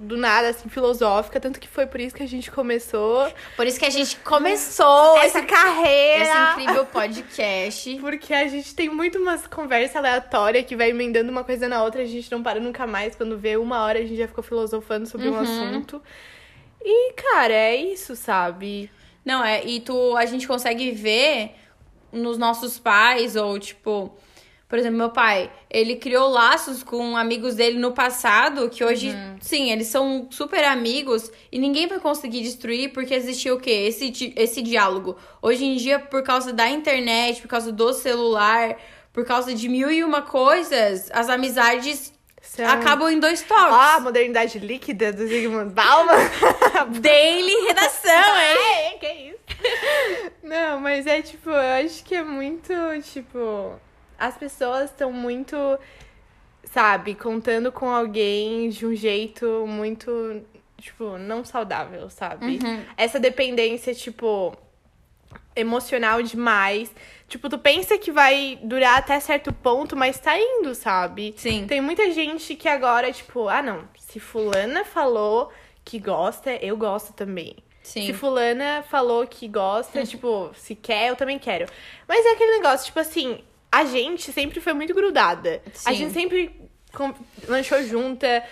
do 0.00 0.14
nada, 0.14 0.50
assim, 0.50 0.68
filosófica. 0.68 1.40
Tanto 1.40 1.58
que 1.58 1.66
foi 1.66 1.86
por 1.86 1.98
isso 1.98 2.14
que 2.14 2.22
a 2.22 2.28
gente 2.28 2.50
começou. 2.50 3.32
Por 3.56 3.66
isso 3.66 3.78
que 3.78 3.86
a 3.86 3.90
gente 3.90 4.16
começou 4.16 5.16
essa 5.22 5.38
esse, 5.38 5.46
carreira. 5.46 6.24
esse 6.24 6.62
incrível 6.62 6.84
podcast. 6.84 7.96
Porque 7.98 8.34
a 8.34 8.46
gente 8.46 8.74
tem 8.74 8.90
muito 8.90 9.18
umas 9.18 9.46
conversas 9.46 9.96
aleatórias 9.96 10.66
que 10.66 10.76
vai 10.76 10.90
emendando 10.90 11.30
uma 11.30 11.42
coisa 11.42 11.66
na 11.66 11.82
outra, 11.82 12.02
a 12.02 12.06
gente 12.06 12.30
não 12.30 12.42
para 12.42 12.60
nunca 12.60 12.86
mais. 12.86 13.14
Quando 13.14 13.38
vê 13.38 13.56
uma 13.56 13.82
hora, 13.82 14.00
a 14.00 14.02
gente 14.02 14.16
já 14.16 14.28
ficou 14.28 14.44
filosofando 14.44 15.06
sobre 15.06 15.30
um 15.30 15.38
assunto. 15.38 16.02
E, 16.84 17.14
cara, 17.14 17.54
é 17.54 17.74
isso, 17.74 18.14
sabe? 18.14 18.90
Não, 19.24 19.42
é, 19.42 19.64
e 19.64 19.80
tu, 19.80 20.14
a 20.14 20.26
gente 20.26 20.46
consegue 20.46 20.90
ver 20.90 21.54
nos 22.12 22.36
nossos 22.36 22.78
pais, 22.78 23.34
ou 23.34 23.58
tipo, 23.58 24.14
por 24.68 24.78
exemplo, 24.78 24.98
meu 24.98 25.10
pai, 25.10 25.50
ele 25.70 25.96
criou 25.96 26.28
laços 26.28 26.82
com 26.82 27.16
amigos 27.16 27.54
dele 27.54 27.78
no 27.78 27.92
passado, 27.92 28.68
que 28.70 28.82
hoje, 28.84 29.14
sim, 29.40 29.70
eles 29.70 29.86
são 29.88 30.26
super 30.30 30.64
amigos 30.64 31.30
e 31.52 31.58
ninguém 31.58 31.86
vai 31.86 32.00
conseguir 32.00 32.40
destruir 32.42 32.92
porque 32.92 33.14
existia 33.14 33.54
o 33.54 33.60
quê? 33.60 33.70
Esse, 33.88 34.32
esse 34.36 34.62
diálogo. 34.62 35.16
Hoje 35.42 35.64
em 35.64 35.76
dia, 35.76 35.98
por 35.98 36.22
causa 36.22 36.52
da 36.52 36.68
internet, 36.68 37.40
por 37.42 37.48
causa 37.48 37.70
do 37.70 37.92
celular, 37.92 38.76
por 39.12 39.24
causa 39.24 39.54
de 39.54 39.68
mil 39.68 39.90
e 39.90 40.02
uma 40.02 40.22
coisas, 40.22 41.08
as 41.12 41.28
amizades 41.28 42.12
São- 42.42 42.66
acabam 42.68 43.08
em 43.08 43.20
dois 43.20 43.42
toques. 43.42 43.74
Ó, 43.74 43.80
a 43.96 44.00
modernidade 44.00 44.58
líquida 44.58 45.12
do 45.12 45.26
Zygmunt 45.26 45.72
Bauman. 45.72 46.14
Daily 47.00 47.54
redação, 47.68 48.10
hein? 48.40 48.58
É, 48.58 48.98
que 48.98 49.06
isso? 49.30 50.32
Não, 50.42 50.80
mas 50.80 51.06
é 51.06 51.22
tipo, 51.22 51.48
eu 51.50 51.84
acho 51.86 52.02
que 52.04 52.14
é 52.14 52.22
muito, 52.24 52.72
tipo, 53.12 53.78
as 54.18 54.36
pessoas 54.36 54.90
estão 54.90 55.12
muito, 55.12 55.56
sabe, 56.64 57.14
contando 57.14 57.70
com 57.72 57.88
alguém 57.88 58.68
de 58.68 58.86
um 58.86 58.94
jeito 58.94 59.64
muito, 59.66 60.42
tipo, 60.78 61.18
não 61.18 61.44
saudável, 61.44 62.08
sabe? 62.10 62.58
Essa 62.96 63.18
dependência, 63.18 63.94
tipo, 63.94 64.56
emocional 65.56 66.22
demais. 66.22 66.92
Tipo, 67.28 67.48
tu 67.48 67.58
pensa 67.58 67.96
que 67.98 68.12
vai 68.12 68.58
durar 68.62 68.98
até 68.98 69.18
certo 69.18 69.52
ponto, 69.52 69.96
mas 69.96 70.18
tá 70.18 70.38
indo, 70.38 70.74
sabe? 70.74 71.34
Sim. 71.36 71.66
Tem 71.66 71.80
muita 71.80 72.10
gente 72.12 72.54
que 72.54 72.68
agora, 72.68 73.10
tipo, 73.12 73.48
ah, 73.48 73.62
não, 73.62 73.88
se 73.96 74.20
fulana 74.20 74.84
falou 74.84 75.50
que 75.84 75.98
gosta, 75.98 76.52
eu 76.56 76.76
gosto 76.76 77.12
também. 77.12 77.56
Sim. 77.82 78.06
Se 78.06 78.12
fulana 78.14 78.82
falou 78.88 79.26
que 79.26 79.46
gosta, 79.46 80.04
tipo, 80.06 80.50
se 80.54 80.74
quer, 80.74 81.08
eu 81.10 81.16
também 81.16 81.38
quero. 81.38 81.66
Mas 82.08 82.24
é 82.24 82.32
aquele 82.32 82.52
negócio, 82.52 82.86
tipo 82.86 82.98
assim, 82.98 83.38
a 83.74 83.84
gente 83.84 84.30
sempre 84.30 84.60
foi 84.60 84.72
muito 84.72 84.94
grudada. 84.94 85.60
A 85.84 85.90
Sim. 85.90 85.94
gente 85.96 86.12
sempre 86.12 86.70
lanchou 87.48 87.82
junta. 87.82 88.44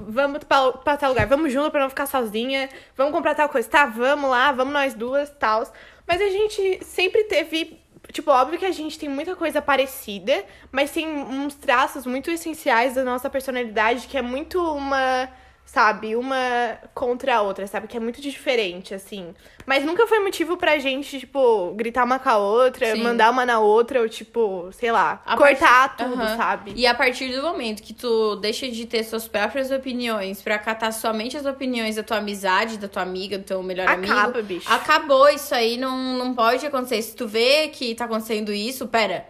Vamos 0.00 0.42
pra, 0.42 0.72
pra 0.72 0.96
tal 0.96 1.10
lugar, 1.10 1.26
vamos 1.28 1.52
junto 1.52 1.70
pra 1.70 1.82
não 1.82 1.88
ficar 1.88 2.06
sozinha. 2.06 2.68
Vamos 2.96 3.12
comprar 3.12 3.36
tal 3.36 3.48
coisa, 3.48 3.68
tá? 3.68 3.86
Vamos 3.86 4.28
lá, 4.28 4.50
vamos 4.50 4.72
nós 4.72 4.94
duas, 4.94 5.30
tal. 5.30 5.62
Mas 6.06 6.20
a 6.20 6.28
gente 6.28 6.84
sempre 6.84 7.24
teve. 7.24 7.78
Tipo, 8.12 8.32
óbvio 8.32 8.58
que 8.58 8.66
a 8.66 8.72
gente 8.72 8.98
tem 8.98 9.08
muita 9.08 9.36
coisa 9.36 9.62
parecida, 9.62 10.44
mas 10.72 10.90
tem 10.90 11.06
uns 11.06 11.54
traços 11.54 12.04
muito 12.04 12.30
essenciais 12.30 12.94
da 12.94 13.04
nossa 13.04 13.28
personalidade 13.28 14.08
que 14.08 14.16
é 14.16 14.22
muito 14.22 14.58
uma 14.60 15.28
sabe? 15.72 16.16
Uma 16.16 16.78
contra 16.94 17.36
a 17.36 17.42
outra, 17.42 17.66
sabe? 17.66 17.86
Que 17.86 17.98
é 17.98 18.00
muito 18.00 18.22
diferente, 18.22 18.94
assim. 18.94 19.34
Mas 19.66 19.84
nunca 19.84 20.06
foi 20.06 20.18
motivo 20.20 20.56
pra 20.56 20.78
gente, 20.78 21.20
tipo, 21.20 21.72
gritar 21.76 22.04
uma 22.04 22.18
com 22.18 22.28
a 22.30 22.38
outra, 22.38 22.86
Sim. 22.96 23.02
mandar 23.02 23.30
uma 23.30 23.44
na 23.44 23.60
outra, 23.60 24.00
ou, 24.00 24.08
tipo, 24.08 24.70
sei 24.72 24.90
lá, 24.90 25.22
A 25.26 25.36
cortar 25.36 25.94
tudo, 25.94 26.14
Aham. 26.22 26.36
sabe? 26.38 26.72
E 26.74 26.86
a 26.86 26.94
partir 26.94 27.28
do 27.36 27.42
momento 27.42 27.82
que 27.82 27.92
tu 27.92 28.36
deixa 28.36 28.66
de 28.66 28.86
ter 28.86 29.04
suas 29.04 29.28
próprias 29.28 29.70
opiniões 29.70 30.40
pra 30.40 30.54
acatar 30.54 30.90
somente 30.90 31.36
as 31.36 31.44
opiniões 31.44 31.96
da 31.96 32.02
tua 32.02 32.16
amizade, 32.16 32.78
da 32.78 32.88
tua 32.88 33.02
amiga, 33.02 33.36
do 33.36 33.44
teu 33.44 33.62
melhor 33.62 33.86
Acaba, 33.90 34.22
amigo. 34.38 34.42
bicho. 34.42 34.72
Acabou 34.72 35.28
isso 35.28 35.54
aí, 35.54 35.76
não, 35.76 36.16
não 36.16 36.34
pode 36.34 36.64
acontecer. 36.66 37.02
Se 37.02 37.14
tu 37.14 37.28
vê 37.28 37.68
que 37.68 37.94
tá 37.94 38.06
acontecendo 38.06 38.54
isso, 38.54 38.88
pera, 38.88 39.26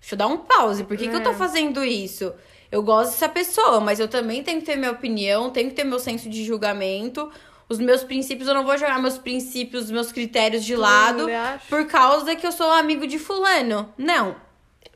deixa 0.00 0.14
eu 0.14 0.18
dar 0.18 0.28
um 0.28 0.38
pause. 0.38 0.84
Por 0.84 0.96
que, 0.96 1.08
que 1.08 1.14
eu 1.14 1.22
tô 1.22 1.30
É. 1.30 1.34
fazendo 1.34 1.84
isso? 1.84 2.32
Eu 2.74 2.82
gosto 2.82 3.12
dessa 3.12 3.28
pessoa, 3.28 3.78
mas 3.78 4.00
eu 4.00 4.08
também 4.08 4.42
tenho 4.42 4.58
que 4.58 4.66
ter 4.66 4.74
minha 4.74 4.90
opinião, 4.90 5.48
tenho 5.48 5.68
que 5.68 5.76
ter 5.76 5.84
meu 5.84 6.00
senso 6.00 6.28
de 6.28 6.42
julgamento. 6.44 7.30
Os 7.68 7.78
meus 7.78 8.02
princípios, 8.02 8.48
eu 8.48 8.54
não 8.54 8.64
vou 8.64 8.76
jogar 8.76 9.00
meus 9.00 9.16
princípios, 9.16 9.92
meus 9.92 10.10
critérios 10.10 10.64
de 10.64 10.74
lado 10.74 11.30
eu 11.30 11.38
acho. 11.38 11.68
por 11.68 11.86
causa 11.86 12.34
que 12.34 12.44
eu 12.44 12.50
sou 12.50 12.68
amigo 12.72 13.06
de 13.06 13.16
fulano. 13.16 13.94
Não. 13.96 14.34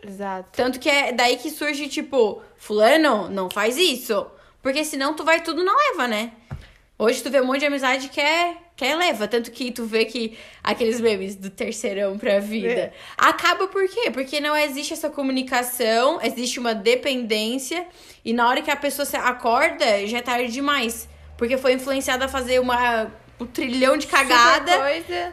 Exato. 0.02 0.49
Tanto 0.56 0.80
que 0.80 0.90
é 0.90 1.12
daí 1.12 1.37
que 1.37 1.52
surge, 1.52 1.87
tipo, 1.87 2.42
fulano, 2.56 3.28
não 3.30 3.49
faz 3.49 3.76
isso. 3.76 4.26
Porque 4.61 4.85
senão 4.85 5.14
tu 5.14 5.23
vai 5.23 5.40
tudo 5.40 5.62
na 5.62 5.73
leva, 5.73 6.08
né? 6.08 6.32
Hoje 6.99 7.23
tu 7.23 7.31
vê 7.31 7.40
um 7.40 7.45
monte 7.45 7.61
de 7.61 7.67
amizade 7.67 8.09
que 8.09 8.21
é, 8.21 8.57
que 8.75 8.85
é 8.85 8.97
leva. 8.97 9.28
Tanto 9.28 9.52
que 9.52 9.71
tu 9.71 9.85
vê 9.85 10.05
que 10.05 10.37
aqueles 10.64 11.00
memes 11.00 11.37
do 11.37 11.49
terceirão 11.49 12.19
pra 12.19 12.40
vida. 12.40 12.69
É. 12.69 12.93
Acaba 13.17 13.69
por 13.69 13.88
quê? 13.88 14.11
Porque 14.11 14.40
não 14.40 14.57
existe 14.57 14.95
essa 14.95 15.09
comunicação, 15.09 16.19
existe 16.21 16.59
uma 16.59 16.75
dependência. 16.75 17.87
E 18.25 18.33
na 18.33 18.49
hora 18.49 18.62
que 18.62 18.71
a 18.71 18.76
pessoa 18.76 19.07
se 19.07 19.17
acorda, 19.17 20.05
já 20.09 20.19
é 20.19 20.23
tarde 20.23 20.52
demais. 20.52 21.09
Porque 21.37 21.57
foi 21.57 21.75
influenciada 21.75 22.25
a 22.25 22.28
fazer 22.28 22.59
uma, 22.59 23.12
um 23.38 23.47
trilhão 23.47 23.97
de 23.97 24.09
cagada 24.09 24.73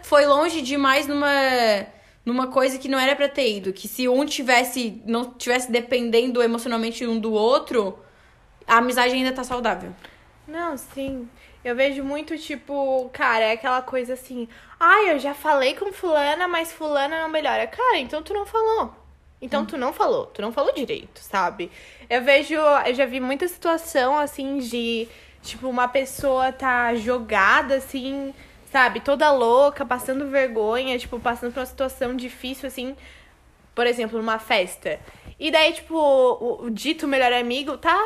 foi 0.03 0.25
longe 0.25 0.61
demais 0.61 1.07
numa 1.07 1.87
numa 2.23 2.47
coisa 2.47 2.79
que 2.79 2.87
não 2.87 2.97
era 2.97 3.15
pra 3.15 3.29
ter 3.29 3.57
ido, 3.57 3.71
que 3.71 3.87
se 3.87 4.07
um 4.07 4.25
tivesse 4.25 4.99
não 5.05 5.31
tivesse 5.31 5.71
dependendo 5.71 6.41
emocionalmente 6.41 7.05
um 7.05 7.19
do 7.19 7.31
outro, 7.31 7.99
a 8.67 8.77
amizade 8.77 9.13
ainda 9.13 9.31
tá 9.31 9.43
saudável. 9.43 9.93
Não, 10.47 10.75
sim. 10.75 11.27
Eu 11.65 11.75
vejo 11.75 12.03
muito, 12.03 12.37
tipo, 12.37 13.09
cara, 13.11 13.45
é 13.45 13.53
aquela 13.53 13.81
coisa 13.81 14.13
assim, 14.13 14.47
ai, 14.79 15.11
eu 15.11 15.17
já 15.17 15.33
falei 15.33 15.73
com 15.73 15.91
fulana, 15.91 16.47
mas 16.47 16.71
fulana 16.71 17.23
não 17.23 17.27
melhora. 17.27 17.65
Cara, 17.65 17.97
então 17.97 18.21
tu 18.21 18.35
não 18.35 18.45
falou. 18.45 18.93
Então 19.41 19.65
tu 19.65 19.75
não 19.75 19.91
falou, 19.91 20.27
tu 20.27 20.43
não 20.43 20.51
falou 20.51 20.71
direito, 20.73 21.19
sabe? 21.19 21.71
Eu 22.07 22.23
vejo, 22.23 22.53
eu 22.53 22.93
já 22.93 23.07
vi 23.07 23.19
muita 23.19 23.47
situação 23.47 24.15
assim 24.15 24.59
de, 24.59 25.07
tipo, 25.41 25.67
uma 25.67 25.87
pessoa 25.87 26.51
tá 26.51 26.93
jogada 26.93 27.77
assim, 27.77 28.31
sabe, 28.71 28.99
toda 28.99 29.31
louca, 29.31 29.83
passando 29.83 30.29
vergonha, 30.29 30.99
tipo, 30.99 31.19
passando 31.19 31.51
por 31.51 31.61
uma 31.61 31.65
situação 31.65 32.15
difícil 32.15 32.67
assim, 32.67 32.95
por 33.73 33.87
exemplo, 33.87 34.19
numa 34.19 34.37
festa. 34.37 34.99
E 35.39 35.49
daí, 35.49 35.73
tipo, 35.73 35.95
o, 35.95 36.65
o 36.65 36.69
dito 36.69 37.07
melhor 37.07 37.33
amigo 37.33 37.75
tá, 37.75 37.99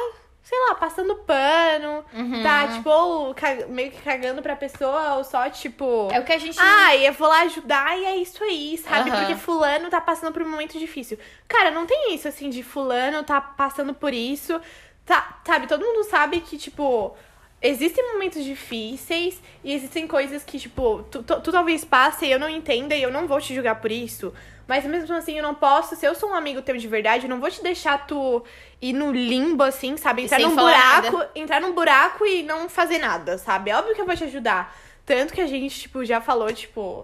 sei 0.50 0.58
lá, 0.68 0.74
passando 0.74 1.16
pano, 1.18 2.04
tá, 2.42 2.70
tipo, 2.70 2.90
ou 2.90 3.36
meio 3.68 3.92
que 3.92 4.02
cagando 4.02 4.42
pra 4.42 4.56
pessoa, 4.56 5.14
ou 5.14 5.24
só, 5.24 5.48
tipo. 5.48 6.10
É 6.12 6.20
o 6.20 6.26
que 6.26 6.34
a 6.34 6.40
gente 6.40 6.58
Ai, 6.60 7.08
eu 7.08 7.14
vou 7.14 7.28
lá 7.28 7.42
ajudar 7.44 7.96
e 8.00 8.06
é 8.06 8.16
isso 8.16 8.44
aí, 8.44 8.76
sabe? 8.80 9.12
Aham. 9.12 9.20
Porque 9.20 9.36
fulano 9.36 9.92
tá 9.92 10.02
passando 10.02 10.34
por 10.34 10.42
um 10.42 10.50
momento 10.50 10.80
difícil. 10.80 11.20
Cara, 11.48 11.70
não 11.70 11.86
tem 11.86 12.16
isso, 12.16 12.28
assim, 12.28 12.50
de 12.50 12.64
fulano 12.64 13.22
tá 13.24 13.40
passando 13.40 13.94
por 13.94 14.12
isso. 14.12 14.60
Tá, 15.06 15.40
sabe, 15.46 15.68
todo 15.68 15.86
mundo 15.86 16.04
sabe 16.06 16.42
que, 16.42 16.58
tipo, 16.58 17.16
existem 17.62 18.14
momentos 18.14 18.44
difíceis 18.44 19.40
e 19.64 19.72
existem 19.72 20.08
coisas 20.08 20.44
que, 20.44 20.58
tipo, 20.58 21.04
tu, 21.12 21.22
tu, 21.22 21.42
tu 21.42 21.52
talvez 21.52 21.86
passe 21.86 22.26
e 22.26 22.32
eu 22.32 22.40
não 22.40 22.50
entenda 22.50 22.96
e 22.96 23.04
eu 23.04 23.12
não 23.12 23.28
vou 23.28 23.40
te 23.40 23.54
julgar 23.54 23.76
por 23.76 23.92
isso. 23.92 24.34
Mas 24.70 24.86
mesmo 24.86 25.16
assim, 25.16 25.36
eu 25.36 25.42
não 25.42 25.56
posso, 25.56 25.96
se 25.96 26.06
eu 26.06 26.14
sou 26.14 26.30
um 26.30 26.36
amigo 26.36 26.62
teu 26.62 26.78
de 26.78 26.88
verdade, 26.88 27.26
eu 27.26 27.30
não 27.30 27.40
vou 27.40 27.50
te 27.50 27.60
deixar 27.64 28.06
tu 28.06 28.44
ir 28.80 28.94
no 28.94 29.12
limbo, 29.12 29.64
assim, 29.64 29.98
sabe? 29.98 30.26
Entrar 30.26 30.38
num 30.38 30.56
buraco, 30.56 31.26
entrar 31.34 31.60
num 31.60 31.74
buraco 31.74 32.24
e 32.24 32.44
não 32.44 32.70
fazer 32.70 33.00
nada, 33.00 33.40
sabe? 33.40 33.72
É 33.72 33.76
óbvio 33.76 33.96
que 33.96 34.02
eu 34.02 34.06
vou 34.06 34.16
te 34.16 34.26
ajudar. 34.26 34.78
Tanto 35.08 35.34
que 35.34 35.42
a 35.42 35.48
gente, 35.48 35.80
tipo, 35.80 36.06
já 36.06 36.22
falou, 36.22 36.54
tipo, 36.54 37.04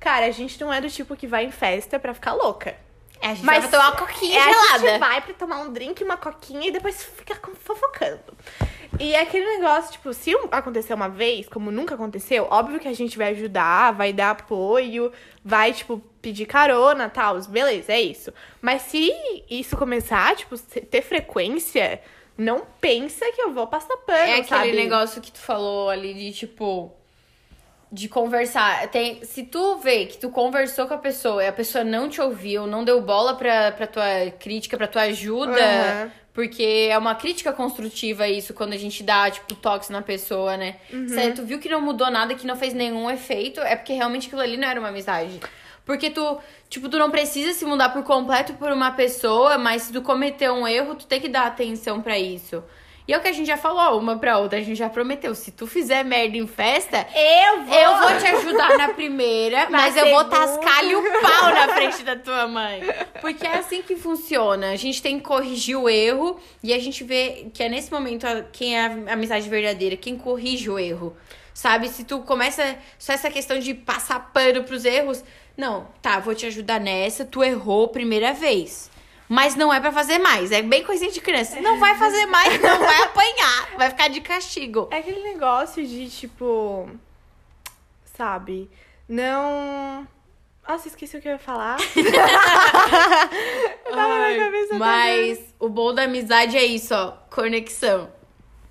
cara, 0.00 0.26
a 0.26 0.32
gente 0.32 0.60
não 0.60 0.72
é 0.72 0.80
do 0.80 0.90
tipo 0.90 1.14
que 1.14 1.28
vai 1.28 1.44
em 1.44 1.52
festa 1.52 2.00
pra 2.00 2.12
ficar 2.14 2.32
louca. 2.32 2.76
É, 3.20 3.28
a 3.28 3.34
gente 3.34 3.46
Mas 3.46 3.62
vai 3.62 3.70
tomar 3.70 3.90
uma 3.90 3.96
coquinha 3.96 4.36
é, 4.36 4.42
A 4.42 4.50
gelada. 4.50 4.78
gente 4.80 4.98
vai 4.98 5.20
pra 5.20 5.34
tomar 5.34 5.58
um 5.60 5.72
drink, 5.72 6.02
uma 6.02 6.16
coquinha 6.16 6.66
e 6.66 6.72
depois 6.72 7.00
fica 7.00 7.38
fofocando. 7.60 8.36
E 8.98 9.14
é 9.14 9.20
aquele 9.20 9.46
negócio, 9.56 9.92
tipo, 9.92 10.12
se 10.12 10.32
acontecer 10.50 10.92
uma 10.92 11.08
vez, 11.08 11.48
como 11.48 11.70
nunca 11.70 11.94
aconteceu, 11.94 12.48
óbvio 12.50 12.80
que 12.80 12.88
a 12.88 12.92
gente 12.92 13.16
vai 13.16 13.28
ajudar, 13.28 13.92
vai 13.92 14.12
dar 14.12 14.30
apoio, 14.30 15.12
vai, 15.44 15.72
tipo, 15.72 16.02
pedir 16.24 16.46
carona, 16.46 17.08
tal, 17.10 17.38
beleza, 17.42 17.92
é 17.92 18.00
isso. 18.00 18.32
Mas 18.62 18.82
se 18.82 19.12
isso 19.50 19.76
começar, 19.76 20.34
tipo, 20.34 20.56
se- 20.56 20.80
ter 20.80 21.02
frequência, 21.02 22.00
não 22.36 22.62
pensa 22.80 23.24
que 23.32 23.42
eu 23.42 23.52
vou 23.52 23.66
passar 23.66 23.94
pano, 23.98 24.18
É 24.18 24.32
aquele 24.40 24.48
sabe? 24.48 24.72
negócio 24.72 25.20
que 25.20 25.30
tu 25.30 25.38
falou 25.38 25.90
ali 25.90 26.14
de 26.14 26.32
tipo. 26.32 26.90
De 27.92 28.08
conversar. 28.08 28.88
Tem, 28.88 29.22
se 29.22 29.44
tu 29.44 29.76
vê 29.78 30.06
que 30.06 30.16
tu 30.18 30.28
conversou 30.30 30.86
com 30.88 30.94
a 30.94 30.98
pessoa 30.98 31.44
e 31.44 31.46
a 31.46 31.52
pessoa 31.52 31.84
não 31.84 32.08
te 32.08 32.20
ouviu, 32.20 32.66
não 32.66 32.82
deu 32.82 33.00
bola 33.00 33.34
pra, 33.34 33.70
pra 33.70 33.86
tua 33.86 34.30
crítica, 34.40 34.76
pra 34.76 34.88
tua 34.88 35.02
ajuda, 35.02 35.60
Aham. 35.60 36.10
Porque 36.32 36.88
é 36.90 36.98
uma 36.98 37.14
crítica 37.14 37.52
construtiva 37.52 38.26
isso, 38.26 38.52
quando 38.52 38.72
a 38.72 38.76
gente 38.76 39.04
dá, 39.04 39.30
tipo, 39.30 39.54
toques 39.54 39.88
na 39.88 40.02
pessoa, 40.02 40.56
né? 40.56 40.74
Uhum. 40.92 41.06
Certo? 41.08 41.44
Viu 41.44 41.60
que 41.60 41.68
não 41.68 41.80
mudou 41.80 42.10
nada, 42.10 42.34
que 42.34 42.44
não 42.44 42.56
fez 42.56 42.74
nenhum 42.74 43.08
efeito, 43.08 43.60
é 43.60 43.76
porque 43.76 43.92
realmente 43.92 44.26
aquilo 44.26 44.40
ali 44.42 44.56
não 44.56 44.66
era 44.66 44.80
uma 44.80 44.88
amizade. 44.88 45.38
Porque 45.84 46.08
tu, 46.10 46.38
tipo, 46.68 46.88
tu 46.88 46.98
não 46.98 47.10
precisa 47.10 47.52
se 47.52 47.64
mudar 47.64 47.90
por 47.90 48.02
completo 48.02 48.54
por 48.54 48.72
uma 48.72 48.90
pessoa, 48.92 49.58
mas 49.58 49.82
se 49.82 49.92
tu 49.92 50.00
cometer 50.00 50.50
um 50.50 50.66
erro, 50.66 50.94
tu 50.94 51.06
tem 51.06 51.20
que 51.20 51.28
dar 51.28 51.46
atenção 51.46 52.00
pra 52.00 52.18
isso. 52.18 52.62
E 53.06 53.12
é 53.12 53.18
o 53.18 53.20
que 53.20 53.28
a 53.28 53.32
gente 53.32 53.46
já 53.46 53.58
falou, 53.58 54.00
uma 54.00 54.16
pra 54.16 54.38
outra, 54.38 54.58
a 54.58 54.62
gente 54.62 54.78
já 54.78 54.88
prometeu. 54.88 55.34
Se 55.34 55.50
tu 55.50 55.66
fizer 55.66 56.02
merda 56.02 56.38
em 56.38 56.46
festa, 56.46 57.06
Eu 57.14 57.64
vou! 57.64 57.76
eu 57.78 57.96
vou 57.98 58.18
te 58.18 58.26
ajudar 58.28 58.78
na 58.78 58.88
primeira, 58.94 59.68
Na 59.68 59.76
mas 59.76 59.94
eu 59.94 60.06
vou 60.08 60.20
segunda. 60.20 60.36
tascar-lhe 60.38 60.96
o 60.96 61.02
pau 61.20 61.50
na 61.52 61.68
frente 61.74 62.02
da 62.02 62.16
tua 62.16 62.48
mãe. 62.48 62.80
Porque 63.20 63.46
é 63.46 63.58
assim 63.58 63.82
que 63.82 63.94
funciona. 63.94 64.70
A 64.70 64.76
gente 64.76 65.02
tem 65.02 65.18
que 65.18 65.24
corrigir 65.26 65.76
o 65.76 65.86
erro 65.86 66.40
e 66.62 66.72
a 66.72 66.78
gente 66.78 67.04
vê 67.04 67.48
que 67.52 67.62
é 67.62 67.68
nesse 67.68 67.92
momento 67.92 68.26
quem 68.52 68.74
é 68.74 68.86
a 68.86 69.12
amizade 69.12 69.46
verdadeira, 69.50 69.98
quem 69.98 70.16
corrige 70.16 70.70
o 70.70 70.78
erro. 70.78 71.14
Sabe? 71.54 71.88
Se 71.88 72.02
tu 72.02 72.20
começa 72.20 72.76
só 72.98 73.12
essa 73.12 73.30
questão 73.30 73.58
de 73.60 73.72
passar 73.72 74.32
pano 74.32 74.64
pros 74.64 74.84
erros, 74.84 75.22
não, 75.56 75.86
tá, 76.02 76.18
vou 76.18 76.34
te 76.34 76.46
ajudar 76.46 76.80
nessa, 76.80 77.24
tu 77.24 77.44
errou 77.44 77.88
primeira 77.88 78.32
vez. 78.32 78.90
Mas 79.28 79.54
não 79.54 79.72
é 79.72 79.80
pra 79.80 79.92
fazer 79.92 80.18
mais, 80.18 80.50
é 80.52 80.60
bem 80.60 80.84
coisinha 80.84 81.10
de 81.10 81.20
criança. 81.20 81.60
Não 81.60 81.78
vai 81.78 81.94
fazer 81.94 82.26
mais, 82.26 82.60
não 82.60 82.78
vai 82.78 83.02
apanhar, 83.04 83.68
vai 83.78 83.88
ficar 83.88 84.08
de 84.08 84.20
castigo. 84.20 84.88
É 84.90 84.98
aquele 84.98 85.22
negócio 85.22 85.86
de, 85.86 86.10
tipo. 86.10 86.90
Sabe? 88.16 88.68
Não. 89.08 90.06
Nossa, 90.66 90.88
esqueci 90.88 91.16
o 91.16 91.20
que 91.20 91.28
eu 91.28 91.32
ia 91.32 91.38
falar. 91.38 91.76
eu 93.86 93.92
tava 93.92 94.18
na 94.18 94.24
Ai, 94.24 94.38
cabeça 94.38 94.74
mas 94.78 95.38
o 95.58 95.68
bom 95.68 95.94
da 95.94 96.02
amizade 96.02 96.56
é 96.56 96.64
isso, 96.64 96.94
ó, 96.94 97.12
conexão. 97.30 98.10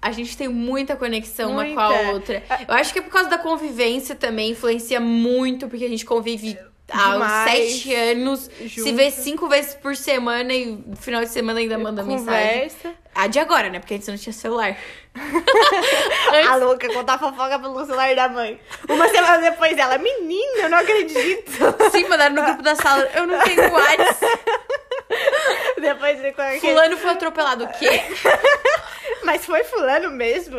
A 0.03 0.11
gente 0.11 0.35
tem 0.35 0.49
muita 0.49 0.97
conexão 0.97 1.51
uma 1.53 1.65
com 1.65 1.79
a 1.79 1.89
Muita. 1.89 2.11
outra. 2.11 2.43
Eu 2.67 2.75
acho 2.75 2.91
que 2.91 2.99
é 2.99 3.01
por 3.01 3.09
causa 3.09 3.29
da 3.29 3.37
convivência 3.37 4.13
também, 4.15 4.51
influencia 4.51 4.99
muito, 4.99 5.69
porque 5.69 5.85
a 5.85 5.87
gente 5.87 6.03
convive 6.03 6.57
há 6.91 7.09
uns 7.09 7.13
Demais. 7.13 7.51
sete 7.51 7.95
anos, 7.95 8.49
se 8.67 8.91
vê 8.91 9.09
cinco 9.09 9.47
vezes 9.47 9.73
por 9.75 9.95
semana 9.95 10.53
e 10.53 10.65
no 10.85 10.97
final 10.97 11.21
de 11.23 11.29
semana 11.29 11.59
ainda 11.59 11.77
manda 11.77 12.03
mensagem. 12.03 12.53
Conversa. 12.53 12.93
A 13.15 13.27
de 13.27 13.39
agora, 13.39 13.69
né? 13.69 13.79
Porque 13.79 13.93
antes 13.93 14.07
não 14.09 14.17
tinha 14.17 14.33
celular. 14.33 14.75
A 16.49 16.55
louca 16.57 16.91
contar 16.91 17.17
fofoca 17.19 17.57
pelo 17.59 17.85
celular 17.85 18.13
da 18.15 18.27
mãe. 18.27 18.59
Uma 18.89 19.07
semana 19.07 19.37
depois 19.37 19.77
ela, 19.77 19.97
menina, 19.99 20.63
eu 20.63 20.69
não 20.69 20.79
acredito. 20.79 21.51
Sim, 21.91 22.07
mandaram 22.09 22.35
no 22.35 22.43
grupo 22.43 22.61
da 22.63 22.75
sala. 22.75 23.09
Eu 23.15 23.25
não 23.27 23.39
tenho 23.41 23.61
WhatsApp. 23.71 24.43
Depois 25.83 26.21
de 26.21 26.31
qualquer... 26.31 26.59
Fulano 26.59 26.97
foi 26.97 27.09
atropelado. 27.11 27.65
O 27.65 27.67
quê? 27.67 28.01
Mas 29.23 29.45
foi 29.45 29.63
fulano 29.63 30.11
mesmo. 30.11 30.57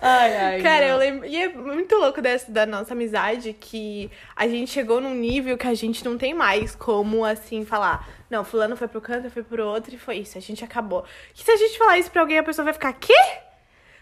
Ai, 0.00 0.36
ai. 0.36 0.62
Cara, 0.62 0.86
eu 0.86 0.96
lembro. 0.98 1.26
E 1.26 1.36
é 1.40 1.48
muito 1.48 1.94
louco 1.96 2.20
dessa, 2.20 2.50
da 2.50 2.66
nossa 2.66 2.92
amizade 2.92 3.54
que 3.54 4.10
a 4.36 4.46
gente 4.46 4.70
chegou 4.70 5.00
num 5.00 5.14
nível 5.14 5.56
que 5.56 5.66
a 5.66 5.74
gente 5.74 6.04
não 6.04 6.18
tem 6.18 6.34
mais 6.34 6.74
como, 6.74 7.24
assim, 7.24 7.64
falar. 7.64 8.06
Não, 8.28 8.44
fulano 8.44 8.76
foi 8.76 8.86
pro 8.88 9.00
canto, 9.00 9.30
fui 9.30 9.42
pro 9.42 9.66
outro 9.66 9.94
e 9.94 9.98
foi 9.98 10.18
isso. 10.18 10.36
A 10.36 10.40
gente 10.40 10.62
acabou. 10.62 11.04
Que 11.32 11.42
se 11.42 11.50
a 11.50 11.56
gente 11.56 11.78
falar 11.78 11.98
isso 11.98 12.10
pra 12.10 12.20
alguém, 12.20 12.38
a 12.38 12.42
pessoa 12.42 12.64
vai 12.64 12.74
ficar, 12.74 12.92
quê? 12.92 13.14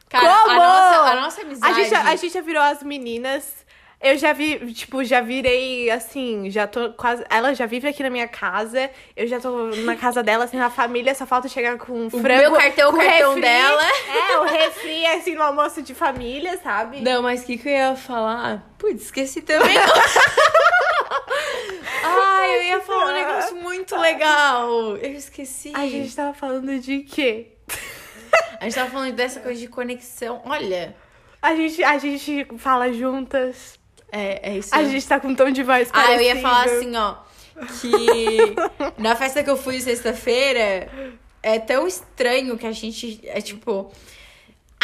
Cara, 0.08 0.28
Como? 0.28 0.50
A 0.50 0.54
nossa, 0.56 1.10
a 1.10 1.20
nossa 1.20 1.40
A 1.40 1.44
amizade. 1.44 1.74
gente, 1.74 1.94
a 1.94 2.16
gente 2.16 2.34
já 2.34 2.40
virou 2.40 2.62
as 2.62 2.82
meninas. 2.82 3.61
Eu 4.02 4.18
já 4.18 4.32
vi, 4.32 4.72
tipo, 4.72 5.04
já 5.04 5.20
virei 5.20 5.88
assim, 5.88 6.50
já 6.50 6.66
tô 6.66 6.92
quase. 6.94 7.24
Ela 7.30 7.54
já 7.54 7.66
vive 7.66 7.86
aqui 7.86 8.02
na 8.02 8.10
minha 8.10 8.26
casa. 8.26 8.90
Eu 9.16 9.28
já 9.28 9.38
tô 9.38 9.68
na 9.68 9.94
casa 9.94 10.24
dela, 10.24 10.44
assim, 10.44 10.56
na 10.56 10.70
família, 10.70 11.14
só 11.14 11.24
falta 11.24 11.48
chegar 11.48 11.78
com 11.78 12.10
frango. 12.10 12.26
meu 12.26 12.52
cartão, 12.52 12.90
o 12.90 12.96
cartão 12.96 13.34
refri. 13.34 13.42
dela. 13.42 13.84
É, 14.08 14.38
o 14.38 14.42
refri, 14.44 15.06
assim, 15.06 15.36
no 15.36 15.42
almoço 15.42 15.82
de 15.82 15.94
família, 15.94 16.58
sabe? 16.60 17.00
Não, 17.00 17.22
mas 17.22 17.42
o 17.42 17.46
que, 17.46 17.56
que 17.56 17.68
eu 17.68 17.72
ia 17.72 17.94
falar? 17.94 18.74
Putz, 18.76 19.04
esqueci 19.04 19.40
também. 19.40 19.76
Ai, 22.04 22.56
eu 22.58 22.62
ia 22.64 22.80
falar 22.80 23.06
um 23.06 23.14
negócio 23.14 23.56
muito 23.56 23.96
legal. 23.96 24.96
Eu 24.96 25.12
esqueci. 25.12 25.72
A 25.76 25.86
gente 25.86 26.14
tava 26.14 26.34
falando 26.34 26.76
de 26.80 27.00
quê? 27.00 27.52
A 28.58 28.64
gente 28.64 28.74
tava 28.74 28.90
falando 28.90 29.12
dessa 29.12 29.38
coisa 29.38 29.60
de 29.60 29.68
conexão. 29.68 30.42
Olha. 30.44 30.96
A 31.40 31.54
gente, 31.54 31.84
a 31.84 31.98
gente 31.98 32.46
fala 32.58 32.92
juntas. 32.92 33.80
É, 34.12 34.50
é 34.52 34.58
isso. 34.58 34.74
A 34.74 34.84
gente 34.84 35.08
tá 35.08 35.18
com 35.18 35.28
um 35.28 35.34
tom 35.34 35.50
de 35.50 35.62
voz 35.62 35.88
Ah, 35.92 36.02
eu 36.02 36.06
parecido. 36.18 36.36
ia 36.36 36.42
falar 36.42 36.64
assim, 36.66 36.96
ó. 36.96 37.14
Que 37.80 38.54
na 38.98 39.16
festa 39.16 39.42
que 39.42 39.50
eu 39.50 39.56
fui 39.56 39.80
sexta-feira, 39.80 40.88
é 41.42 41.58
tão 41.58 41.86
estranho 41.86 42.56
que 42.58 42.66
a 42.66 42.72
gente. 42.72 43.20
É 43.24 43.40
tipo. 43.40 43.90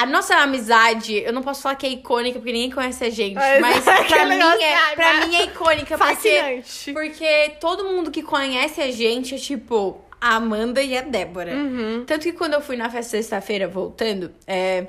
A 0.01 0.07
nossa 0.07 0.37
amizade, 0.37 1.17
eu 1.17 1.33
não 1.33 1.43
posso 1.43 1.61
falar 1.61 1.75
que 1.75 1.85
é 1.85 1.91
icônica, 1.91 2.39
porque 2.39 2.53
ninguém 2.53 2.71
conhece 2.71 3.05
a 3.05 3.11
gente. 3.11 3.37
É, 3.37 3.59
Mas 3.59 3.83
pra 3.85 3.95
aquele 3.99 4.37
mim, 4.37 4.63
é, 4.63 4.95
pra 4.95 5.13
mas- 5.15 5.29
mim 5.29 5.35
é 5.37 5.45
icônica, 5.45 5.99
porque. 5.99 6.15
Fascinante. 6.15 6.93
Porque 6.93 7.53
todo 7.61 7.85
mundo 7.85 8.11
que 8.11 8.23
conhece 8.23 8.81
a 8.81 8.91
gente 8.93 9.35
é 9.35 9.39
tipo 9.39 10.01
a 10.21 10.37
Amanda 10.37 10.81
e 10.83 10.97
a 10.97 11.01
Débora. 11.03 11.53
Uhum. 11.53 12.05
Tanto 12.07 12.23
que 12.23 12.33
quando 12.33 12.55
eu 12.55 12.61
fui 12.61 12.77
na 12.77 12.89
festa 12.89 13.11
sexta-feira, 13.17 13.67
voltando, 13.67 14.33
é, 14.47 14.87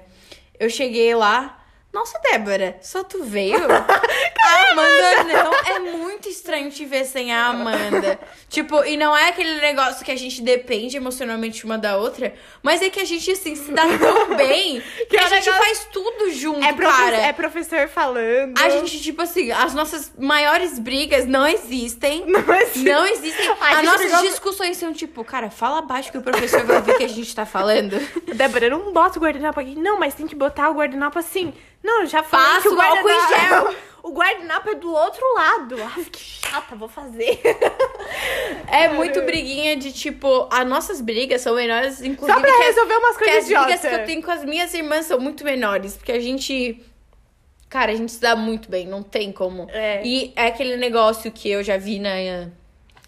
eu 0.59 0.69
cheguei 0.69 1.13
lá. 1.15 1.55
Nossa, 1.91 2.19
Débora, 2.19 2.77
só 2.81 3.03
tu 3.03 3.23
veio? 3.23 3.57
a 3.65 4.71
Amanda 4.71 5.23
não. 5.23 5.53
É 5.53 5.79
muito 5.79 6.29
estranho 6.29 6.69
te 6.69 6.85
ver 6.85 7.03
sem 7.03 7.33
a 7.33 7.47
Amanda. 7.47 8.19
tipo, 8.47 8.83
e 8.85 8.95
não 8.95 9.17
é 9.17 9.29
aquele 9.29 9.59
negócio 9.59 10.05
que 10.05 10.11
a 10.11 10.15
gente 10.15 10.41
depende 10.43 10.95
emocionalmente 10.97 11.65
uma 11.65 11.79
da 11.79 11.97
outra, 11.97 12.33
mas 12.61 12.81
é 12.83 12.89
que 12.91 12.99
a 12.99 13.05
gente, 13.05 13.31
assim, 13.31 13.55
se 13.55 13.71
dá 13.71 13.83
tão 13.97 14.35
bem 14.37 14.83
que, 15.09 15.17
é 15.17 15.21
a 15.21 15.25
um 15.25 15.29
gente 15.29 15.45
negócio- 15.47 15.65
faz 15.65 15.87
tudo 15.91 16.31
junto, 16.31 16.63
É, 16.63 16.73
cara. 16.73 17.17
é 17.17 17.33
professor 17.33 17.87
falando. 17.87 18.59
A 18.59 18.69
gente, 18.69 19.01
tipo 19.01 19.23
assim, 19.23 19.51
as 19.51 19.73
nossas 19.73 20.11
maiores 20.17 20.77
brigas 20.77 21.25
não 21.25 21.47
existem. 21.47 22.23
Não 22.29 22.55
existe. 22.55 22.83
Não 22.89 23.05
existem. 23.07 23.49
A 23.49 23.79
As 23.79 23.85
nossas 23.85 24.01
brigou- 24.01 24.21
discussões 24.21 24.77
são 24.77 24.93
tipo, 24.93 25.23
cara, 25.23 25.49
fala 25.49 25.81
baixo 25.81 26.11
que 26.11 26.17
o 26.17 26.21
professor 26.21 26.63
vai 26.65 26.77
ouvir 26.77 26.91
o 26.91 26.97
que 26.97 27.03
a 27.03 27.07
gente 27.09 27.33
tá 27.35 27.45
falando. 27.45 27.97
Débora, 28.35 28.67
eu 28.67 28.71
não 28.77 28.93
boto 28.93 29.17
o 29.17 29.21
guardanapo 29.21 29.59
aqui. 29.59 29.75
Não, 29.75 29.97
mas 29.99 30.13
tem 30.13 30.27
que 30.27 30.35
botar 30.35 30.69
o 30.69 30.73
guardanapo 30.75 31.17
assim. 31.17 31.53
Não, 31.83 32.05
já 32.05 32.21
falei 32.23 32.61
que 32.61 32.67
o 32.69 32.81
álcool 32.81 33.09
em 33.09 33.13
guardanapo... 33.13 33.75
O 34.01 34.11
guardanapo 34.13 34.69
é 34.69 34.75
do 34.75 34.91
outro 34.93 35.21
lado. 35.35 35.75
Ai, 35.95 36.05
que 36.05 36.19
chata, 36.19 36.75
vou 36.75 36.87
fazer. 36.87 37.39
É 38.71 38.87
muito 38.89 39.21
briguinha 39.23 39.75
de 39.75 39.91
tipo, 39.91 40.47
as 40.51 40.65
nossas 40.67 41.01
brigas 41.01 41.41
são 41.41 41.55
menores, 41.55 42.01
inclusive. 42.01 42.33
Só 42.33 42.39
pra 42.39 42.51
que 42.51 42.61
as- 42.61 42.65
resolver 42.67 42.95
umas 42.95 43.17
que 43.17 43.23
coisas 43.25 43.37
as 43.39 43.45
brigas 43.45 43.65
idiotas. 43.65 43.89
que 43.89 43.95
eu 44.01 44.05
tenho 44.05 44.23
com 44.23 44.31
as 44.31 44.45
minhas 44.45 44.73
irmãs 44.73 45.05
são 45.05 45.19
muito 45.19 45.43
menores, 45.43 45.95
porque 45.97 46.11
a 46.11 46.19
gente. 46.19 46.83
Cara, 47.67 47.91
a 47.91 47.95
gente 47.95 48.11
se 48.11 48.19
dá 48.21 48.35
muito 48.35 48.69
bem, 48.69 48.87
não 48.87 49.01
tem 49.03 49.31
como. 49.31 49.67
É. 49.71 50.01
E 50.05 50.31
é 50.35 50.47
aquele 50.47 50.77
negócio 50.77 51.31
que 51.31 51.49
eu 51.49 51.63
já 51.63 51.77
vi 51.77 51.99
na. 51.99 52.09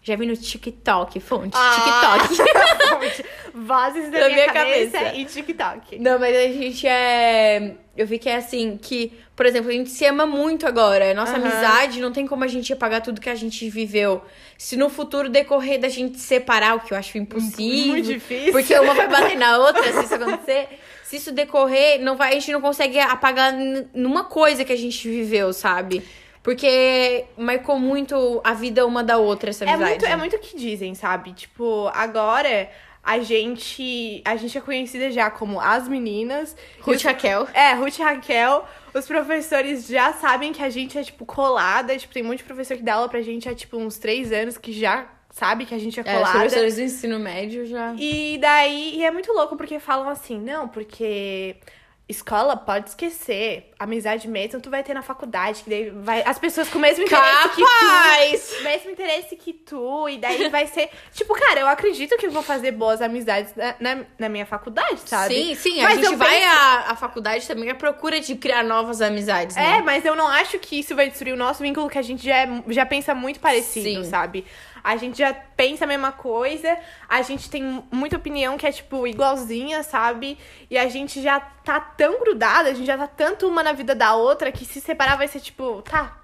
Já 0.03 0.15
vi 0.15 0.25
no 0.25 0.35
TikTok, 0.35 1.19
fonte. 1.19 1.55
Ah. 1.55 2.17
TikTok. 2.27 3.23
Vozes 3.53 4.09
da 4.11 4.19
Da 4.19 4.25
minha, 4.25 4.29
minha 4.29 4.53
cabeça, 4.53 4.97
cabeça. 4.97 5.15
e 5.15 5.25
TikTok. 5.25 5.99
Não, 5.99 6.17
mas 6.17 6.35
a 6.35 6.41
gente 6.47 6.87
é. 6.87 7.75
Eu 7.95 8.07
vi 8.07 8.17
que 8.17 8.27
é 8.29 8.37
assim, 8.37 8.79
que, 8.81 9.11
por 9.35 9.45
exemplo, 9.45 9.69
a 9.69 9.73
gente 9.73 9.89
se 9.91 10.03
ama 10.05 10.25
muito 10.25 10.65
agora. 10.65 11.13
Nossa 11.13 11.33
Aham. 11.37 11.41
amizade 11.45 11.99
não 11.99 12.11
tem 12.11 12.25
como 12.25 12.43
a 12.43 12.47
gente 12.47 12.71
apagar 12.73 13.01
tudo 13.01 13.21
que 13.21 13.29
a 13.29 13.35
gente 13.35 13.69
viveu. 13.69 14.23
Se 14.57 14.75
no 14.75 14.89
futuro 14.89 15.29
decorrer 15.29 15.79
da 15.79 15.89
gente 15.89 16.17
separar, 16.17 16.77
o 16.77 16.79
que 16.79 16.93
eu 16.93 16.97
acho 16.97 17.17
impossível. 17.17 17.91
Muito 17.93 18.07
difícil. 18.07 18.51
Porque 18.53 18.73
uma 18.79 18.93
vai 18.95 19.07
bater 19.07 19.37
na 19.37 19.57
outra, 19.59 19.83
se 19.93 20.05
isso 20.05 20.15
acontecer. 20.15 20.67
Se 21.03 21.17
isso 21.17 21.31
decorrer, 21.31 21.99
não 22.01 22.15
vai, 22.15 22.29
a 22.29 22.33
gente 22.33 22.51
não 22.53 22.61
consegue 22.61 22.97
apagar 22.97 23.53
numa 23.93 24.23
coisa 24.23 24.63
que 24.63 24.71
a 24.71 24.77
gente 24.77 25.07
viveu, 25.09 25.51
sabe? 25.51 26.01
Porque 26.43 27.25
marcou 27.37 27.77
muito 27.79 28.41
a 28.43 28.53
vida 28.53 28.85
uma 28.85 29.03
da 29.03 29.17
outra, 29.17 29.51
essa 29.51 29.63
É 29.63 29.69
amizade. 29.69 29.89
muito, 29.91 30.05
é 30.05 30.15
muito 30.15 30.35
o 30.35 30.39
que 30.39 30.57
dizem, 30.57 30.95
sabe? 30.95 31.33
Tipo, 31.33 31.89
agora 31.93 32.69
a 33.03 33.19
gente, 33.19 34.21
a 34.25 34.35
gente 34.35 34.57
é 34.57 34.61
conhecida 34.61 35.11
já 35.11 35.29
como 35.29 35.59
as 35.59 35.87
meninas. 35.87 36.55
Ruth 36.81 37.03
Raquel. 37.03 37.47
É, 37.53 37.73
Ruth 37.73 37.99
e 37.99 38.01
Raquel. 38.01 38.65
Os 38.93 39.05
professores 39.05 39.87
já 39.87 40.13
sabem 40.13 40.51
que 40.51 40.63
a 40.63 40.69
gente 40.69 40.97
é, 40.97 41.03
tipo, 41.03 41.25
colada. 41.25 41.95
Tipo, 41.97 42.13
tem 42.13 42.23
muito 42.23 42.43
professor 42.43 42.75
que 42.75 42.83
dá 42.83 42.95
aula 42.95 43.07
pra 43.09 43.21
gente 43.21 43.47
há, 43.47 43.53
tipo, 43.55 43.77
uns 43.77 43.97
três 43.97 44.31
anos 44.31 44.57
que 44.57 44.73
já 44.73 45.07
sabe 45.29 45.65
que 45.65 45.73
a 45.73 45.79
gente 45.79 45.99
é 45.99 46.03
É, 46.05 46.05
os 46.05 46.17
colada. 46.17 46.39
professores 46.39 46.75
do 46.75 46.81
ensino 46.81 47.17
médio 47.19 47.65
já. 47.65 47.93
E 47.97 48.37
daí, 48.39 48.95
e 48.97 49.05
é 49.05 49.11
muito 49.11 49.31
louco 49.31 49.55
porque 49.55 49.79
falam 49.79 50.09
assim, 50.09 50.39
não, 50.39 50.67
porque 50.67 51.55
escola 52.11 52.55
pode 52.55 52.89
esquecer, 52.89 53.71
amizade 53.79 54.27
mesmo 54.27 54.61
tu 54.61 54.69
vai 54.69 54.83
ter 54.83 54.93
na 54.93 55.01
faculdade, 55.01 55.63
que 55.63 55.69
daí 55.69 55.89
vai 55.89 56.21
as 56.25 56.37
pessoas 56.37 56.69
com 56.69 56.77
o 56.77 56.81
mesmo 56.81 57.03
interesse 57.03 57.49
que 57.49 57.61
Capaz! 57.63 58.55
tu, 58.57 58.63
mesmo 58.63 58.91
interesse 58.91 59.35
que 59.35 59.53
tu, 59.53 60.07
e 60.09 60.17
daí 60.17 60.49
vai 60.49 60.67
ser, 60.67 60.89
tipo, 61.13 61.33
cara, 61.33 61.61
eu 61.61 61.67
acredito 61.67 62.15
que 62.17 62.27
eu 62.27 62.31
vou 62.31 62.43
fazer 62.43 62.71
boas 62.71 63.01
amizades 63.01 63.53
na, 63.55 63.75
na, 63.79 64.03
na 64.19 64.29
minha 64.29 64.45
faculdade, 64.45 65.01
sabe? 65.05 65.33
Sim, 65.33 65.55
sim, 65.55 65.79
a 65.79 65.83
Mas 65.83 65.95
gente 65.95 66.05
eu 66.11 66.17
vai 66.17 66.43
à, 66.43 66.95
faculdade 66.95 67.47
também 67.47 67.69
à 67.69 67.75
procura 67.75 68.19
de 68.19 68.35
criar 68.35 68.63
novas 68.63 69.01
amizades, 69.01 69.55
né? 69.55 69.77
É, 69.77 69.81
mas 69.81 70.05
eu 70.05 70.15
não 70.15 70.27
acho 70.27 70.59
que 70.59 70.79
isso 70.79 70.95
vai 70.95 71.09
destruir 71.09 71.33
o 71.33 71.37
nosso 71.37 71.63
vínculo, 71.63 71.89
que 71.89 71.97
a 71.97 72.01
gente 72.03 72.23
já, 72.23 72.35
é- 72.37 72.63
já 72.67 72.85
pensa 72.85 73.15
muito 73.15 73.39
parecido, 73.39 74.03
Sim. 74.03 74.09
sabe? 74.09 74.45
A 74.83 74.97
gente 74.97 75.17
já 75.17 75.33
pensa 75.33 75.85
a 75.85 75.87
mesma 75.87 76.11
coisa, 76.11 76.77
a 77.07 77.21
gente 77.21 77.49
tem 77.49 77.83
muita 77.91 78.17
opinião 78.17 78.57
que 78.57 78.65
é, 78.65 78.71
tipo, 78.71 79.05
igualzinha, 79.07 79.83
sabe? 79.83 80.37
E 80.69 80.77
a 80.77 80.87
gente 80.89 81.21
já 81.21 81.39
tá 81.39 81.79
tão 81.79 82.19
grudada, 82.19 82.69
a 82.69 82.73
gente 82.73 82.87
já 82.87 82.97
tá 82.97 83.07
tanto 83.07 83.47
uma 83.47 83.63
na 83.63 83.73
vida 83.73 83.93
da 83.93 84.15
outra 84.15 84.51
que 84.51 84.65
se 84.65 84.81
separar 84.81 85.17
vai 85.17 85.27
ser 85.27 85.39
tipo, 85.39 85.81
tá. 85.81 86.17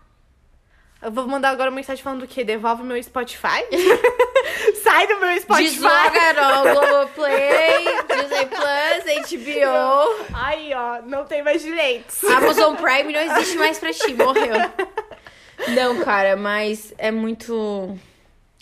Eu 1.00 1.12
vou 1.12 1.28
mandar 1.28 1.50
agora 1.50 1.70
uma 1.70 1.76
mensagem 1.76 2.04
falando 2.04 2.24
o 2.24 2.28
quê? 2.28 2.44
Devolve 2.44 2.82
meu 2.82 3.02
Spotify? 3.02 3.64
Sai 4.84 5.06
do 5.06 5.20
meu 5.20 5.40
Spotify! 5.40 5.70
Desloga 5.70 6.60
o 6.60 6.74
Globoplay, 6.74 7.86
Disney 8.10 8.46
Plus, 8.48 9.30
HBO. 9.30 10.26
Aí, 10.34 10.74
ó, 10.74 11.02
não 11.04 11.24
tem 11.26 11.44
mais 11.44 11.62
direitos. 11.62 12.24
Amazon 12.24 12.76
Prime 12.76 13.14
não 13.14 13.20
existe 13.20 13.58
mais 13.58 13.78
pra 13.78 13.94
ti, 13.94 14.14
morreu. 14.14 14.56
Não, 15.70 16.04
cara, 16.04 16.36
mas 16.36 16.94
é 17.00 17.10
muito. 17.10 17.98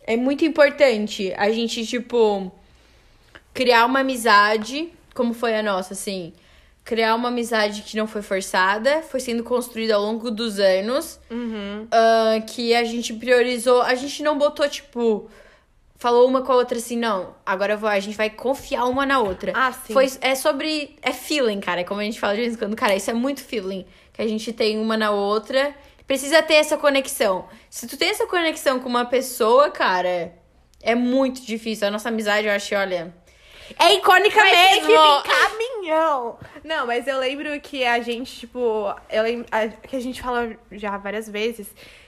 É 0.06 0.16
muito 0.16 0.46
importante 0.46 1.34
a 1.36 1.52
gente, 1.52 1.86
tipo, 1.86 2.52
criar 3.54 3.86
uma 3.86 4.02
amizade, 4.02 4.90
como 5.16 5.34
foi 5.34 5.56
a 5.56 5.64
nossa, 5.64 5.94
assim. 5.94 6.32
Criar 6.84 7.16
uma 7.16 7.30
amizade 7.30 7.82
que 7.82 7.98
não 7.98 8.06
foi 8.06 8.22
forçada, 8.22 9.02
foi 9.02 9.20
sendo 9.20 9.44
construída 9.44 9.96
ao 9.96 10.04
longo 10.04 10.30
dos 10.30 10.60
anos. 10.60 11.20
Uhum. 11.32 11.88
ah, 11.90 12.40
que 12.46 12.76
a 12.76 12.84
gente 12.84 13.14
priorizou. 13.14 13.82
A 13.82 13.96
gente 13.96 14.22
não 14.22 14.38
botou, 14.38 14.70
tipo. 14.70 15.28
Falou 15.98 16.28
uma 16.28 16.42
com 16.44 16.52
a 16.52 16.56
outra 16.58 16.78
assim, 16.78 16.98
não, 16.98 17.34
agora 17.46 17.78
vou, 17.78 17.90
a 17.90 18.00
gente 18.02 18.18
vai 18.18 18.30
confiar 18.30 18.84
uma 18.86 19.06
na 19.06 19.20
outra. 19.20 19.54
Ah, 19.56 19.72
sim. 19.72 19.94
Foi, 19.94 20.12
é 20.22 20.36
sobre. 20.36 20.96
É 21.02 21.12
feeling, 21.12 21.60
cara. 21.60 21.84
Como 21.84 22.00
a 22.00 22.04
gente 22.04 22.20
fala 22.20 22.36
de 22.36 22.42
vez 22.42 22.54
em 22.54 22.58
quando. 22.58 22.76
Cara, 22.76 22.96
isso 22.96 23.10
é 23.10 23.14
muito 23.14 23.42
feeling. 23.42 23.86
Que 24.14 24.22
a 24.22 24.28
gente 24.28 24.54
tem 24.54 24.78
uma 24.78 24.96
na 24.96 25.10
outra. 25.10 25.74
Precisa 26.08 26.42
ter 26.44 26.56
essa 26.56 26.78
conexão. 26.78 27.48
Se 27.70 27.88
tu 27.88 27.98
tem 27.98 28.10
essa 28.10 28.28
conexão 28.28 28.80
com 28.80 28.88
uma 28.88 29.06
pessoa, 29.06 29.72
cara, 29.72 30.34
é 30.82 30.94
muito 30.94 31.42
difícil. 31.42 31.88
A 31.88 31.92
nossa 31.92 32.10
amizade, 32.10 32.48
eu 32.48 32.54
acho, 32.54 32.76
olha. 32.76 33.14
É 33.80 33.94
icônica 33.96 34.40
ter 34.40 34.82
mesmo! 34.82 34.88
que 35.24 35.30
caminhão! 35.30 36.38
Não, 36.64 36.86
mas 36.86 37.08
eu 37.08 37.18
lembro 37.18 37.60
que 37.60 37.84
a 37.84 38.00
gente, 38.00 38.42
tipo, 38.42 38.94
eu 39.10 39.24
lembro, 39.24 39.48
a- 39.52 39.68
que 39.68 39.96
a 39.96 40.00
gente 40.00 40.22
fala 40.22 40.56
já 40.72 40.96
várias 40.98 41.28
vezes, 41.28 41.68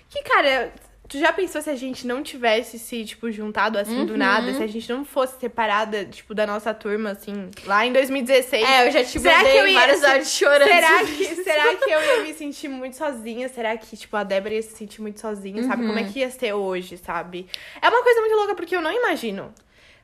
que, 0.10 0.22
cara, 0.22 0.72
tu 1.08 1.18
já 1.20 1.32
pensou 1.34 1.62
se 1.62 1.70
a 1.70 1.76
gente 1.76 2.06
não 2.06 2.22
tivesse 2.24 2.78
se, 2.78 3.06
tipo, 3.06 3.32
juntado 3.32 3.78
assim 3.78 4.06
do 4.06 4.12
Uhum. 4.14 4.18
nada, 4.20 4.54
se 4.54 4.62
a 4.62 4.68
gente 4.68 4.90
não 4.92 5.06
fosse 5.06 5.40
separada, 5.40 6.06
tipo, 6.06 6.34
da 6.34 6.46
nossa 6.46 6.74
turma, 6.74 7.12
assim, 7.12 7.50
lá 7.66 7.86
em 7.86 7.94
2016? 7.94 8.64
É, 8.68 8.88
eu 8.88 8.92
já 8.92 9.04
te 9.04 9.20
Será 9.20 9.44
que 9.44 9.50
eu 9.58 9.68
ia- 9.68 9.80
vários 9.80 10.04
áudios 10.04 10.32
chorando. 10.32 10.68
Será 10.68 11.06
que, 11.06 11.36
será 11.44 11.76
que 11.76 11.90
eu 11.90 12.02
ia 12.02 12.24
me 12.24 12.34
sentir 12.34 12.68
muito 12.68 12.96
sozinha? 12.98 13.48
Será 13.50 13.76
que, 13.78 13.96
tipo, 13.96 14.16
a 14.18 14.24
Débora 14.24 14.54
ia 14.56 14.62
se 14.62 14.76
sentir 14.76 15.02
muito 15.02 15.20
sozinha, 15.20 15.64
sabe? 15.64 15.86
Como 15.88 15.98
é 15.98 16.02
Uhum. 16.04 16.12
que 16.12 16.20
ia 16.20 16.30
ser 16.30 16.54
hoje, 16.54 16.98
sabe? 16.98 17.48
É 17.82 17.88
uma 17.90 18.04
coisa 18.04 18.20
muito 18.22 18.36
louca, 18.36 18.56
porque 18.56 18.76
eu 18.76 18.82
não 18.82 18.92
imagino. 18.92 19.54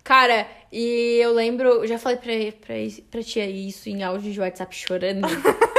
Cara, 0.04 0.46
e 0.72 1.18
eu 1.22 1.32
lembro, 1.34 1.68
eu 1.70 1.88
já 1.88 1.98
falei 1.98 2.18
pra, 2.18 2.34
pra, 2.68 2.76
pra 3.10 3.24
tia 3.24 3.46
isso 3.50 3.88
em 3.90 4.04
áudio 4.04 4.32
de 4.34 4.40
WhatsApp 4.40 4.76
chorando. 4.76 5.26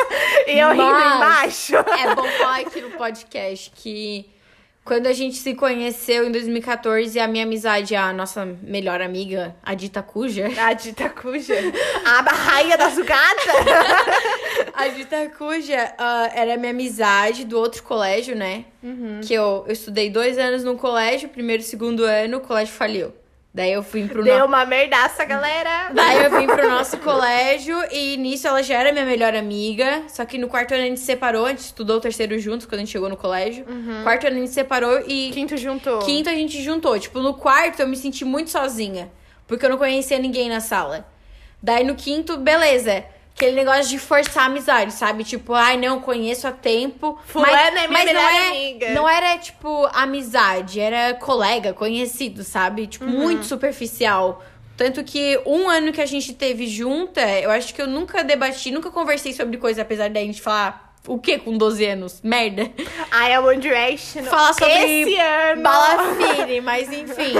E 0.46 0.58
eu 0.58 0.70
rindo 0.72 0.82
Mas- 0.84 1.70
embaixo. 1.70 1.76
é 1.76 2.14
bom 2.14 2.28
falar 2.38 2.60
aqui 2.60 2.80
no 2.82 2.90
podcast 2.90 3.70
que 3.74 4.26
quando 4.84 5.06
a 5.06 5.12
gente 5.14 5.36
se 5.36 5.54
conheceu 5.54 6.26
em 6.26 6.30
2014, 6.30 7.18
a 7.18 7.26
minha 7.26 7.44
amizade, 7.44 7.96
a 7.96 8.12
nossa 8.12 8.44
melhor 8.44 9.00
amiga, 9.00 9.56
a 9.62 9.72
Dita 9.72 10.02
Cuja. 10.02 10.48
A 10.58 10.74
dita 10.74 11.08
cuja. 11.08 11.54
A 12.04 12.20
rainha 12.20 12.76
da 12.76 12.90
sucata. 12.90 13.52
A 14.74 14.88
Dita 14.88 15.30
Cuja 15.30 15.94
ah, 15.96 16.30
era 16.34 16.58
minha 16.58 16.70
amizade 16.70 17.44
do 17.44 17.58
outro 17.58 17.82
colégio, 17.82 18.36
né? 18.36 18.66
Que 19.22 19.32
eu, 19.32 19.64
eu 19.66 19.72
estudei 19.72 20.10
dois 20.10 20.36
anos 20.36 20.62
no 20.62 20.76
colégio, 20.76 21.30
primeiro 21.30 21.62
e 21.62 21.64
segundo 21.64 22.04
ano, 22.04 22.36
o 22.36 22.40
colégio 22.40 22.74
faliu. 22.74 23.12
Daí 23.56 23.72
eu 23.72 23.84
fui 23.84 24.08
pro 24.08 24.24
Deu 24.24 24.40
no- 24.40 24.46
uma 24.46 24.66
merdaça, 24.66 25.24
galera. 25.24 25.90
Daí 25.94 26.24
eu 26.24 26.30
vim 26.40 26.46
pro 26.48 26.68
nosso 26.68 26.98
colégio 26.98 27.76
e 27.92 28.16
nisso 28.16 28.48
ela 28.48 28.60
já 28.64 28.80
era 28.80 28.90
minha 28.92 29.04
melhor 29.04 29.32
amiga. 29.36 30.02
Só 30.08 30.24
que 30.24 30.36
no 30.36 30.48
quarto 30.48 30.74
ano 30.74 30.82
a 30.82 30.86
gente 30.86 30.98
se 30.98 31.06
separou, 31.06 31.46
a 31.46 31.50
gente 31.50 31.60
estudou 31.60 31.98
o 31.98 32.00
terceiro 32.00 32.36
juntos 32.40 32.66
quando 32.66 32.74
a 32.74 32.78
gente 32.80 32.90
chegou 32.90 33.08
no 33.08 33.16
colégio. 33.16 33.64
Quarto 34.02 34.26
ano 34.26 34.36
a 34.36 34.38
gente 34.40 34.48
se 34.48 34.54
separou 34.54 35.04
e 35.06 35.30
Quinto 35.32 35.56
juntou. 35.56 36.00
quinto 36.00 36.28
a 36.28 36.32
gente 36.34 36.60
juntou. 36.64 36.98
Tipo, 36.98 37.20
no 37.20 37.32
quarto 37.34 37.78
eu 37.80 37.86
me 37.86 37.96
senti 37.96 38.24
muito 38.24 38.50
sozinha. 38.50 39.08
Porque 39.46 39.64
eu 39.64 39.70
não 39.70 39.78
conhecia 39.78 40.18
ninguém 40.18 40.48
na 40.48 40.58
sala. 40.58 41.06
Daí 41.62 41.84
no 41.84 41.94
quinto, 41.94 42.36
beleza. 42.36 43.04
Aquele 43.34 43.56
negócio 43.56 43.88
de 43.88 43.98
forçar 43.98 44.44
a 44.44 44.46
amizade, 44.46 44.92
sabe? 44.92 45.24
Tipo, 45.24 45.54
ai, 45.54 45.76
não, 45.76 46.00
conheço 46.00 46.46
há 46.46 46.52
tempo. 46.52 47.18
Fulana 47.26 47.56
é 47.56 47.88
minha 47.88 47.88
mas 47.88 48.04
melhor 48.04 48.22
não 48.22 48.30
é, 48.30 48.48
amiga. 48.48 48.90
Não 48.90 49.08
era, 49.08 49.38
tipo, 49.38 49.86
amizade. 49.92 50.78
Era 50.78 51.14
colega, 51.14 51.72
conhecido, 51.72 52.44
sabe? 52.44 52.86
Tipo, 52.86 53.06
muito 53.06 53.44
superficial. 53.44 54.40
Tanto 54.76 55.02
que 55.02 55.40
um 55.46 55.68
ano 55.68 55.92
que 55.92 56.00
a 56.00 56.06
gente 56.06 56.32
teve 56.32 56.66
junta, 56.68 57.20
eu 57.40 57.50
acho 57.50 57.74
que 57.74 57.82
eu 57.82 57.86
nunca 57.86 58.22
debati, 58.22 58.70
nunca 58.70 58.90
conversei 58.90 59.32
sobre 59.32 59.56
coisa, 59.56 59.82
apesar 59.82 60.10
da 60.10 60.20
gente 60.20 60.40
falar 60.40 60.94
o 61.06 61.18
quê 61.18 61.38
com 61.38 61.56
12 61.56 61.84
anos? 61.84 62.20
Merda. 62.22 62.62
I 63.12 63.34
am 63.34 63.44
One 63.44 63.60
Direction. 63.60 64.24
Falar 64.24 64.54
sobre 64.54 65.02
Esse 65.02 65.16
ano. 65.16 65.62
Bala 65.62 66.14
Fine, 66.14 66.60
mas 66.60 66.90
enfim. 66.90 67.34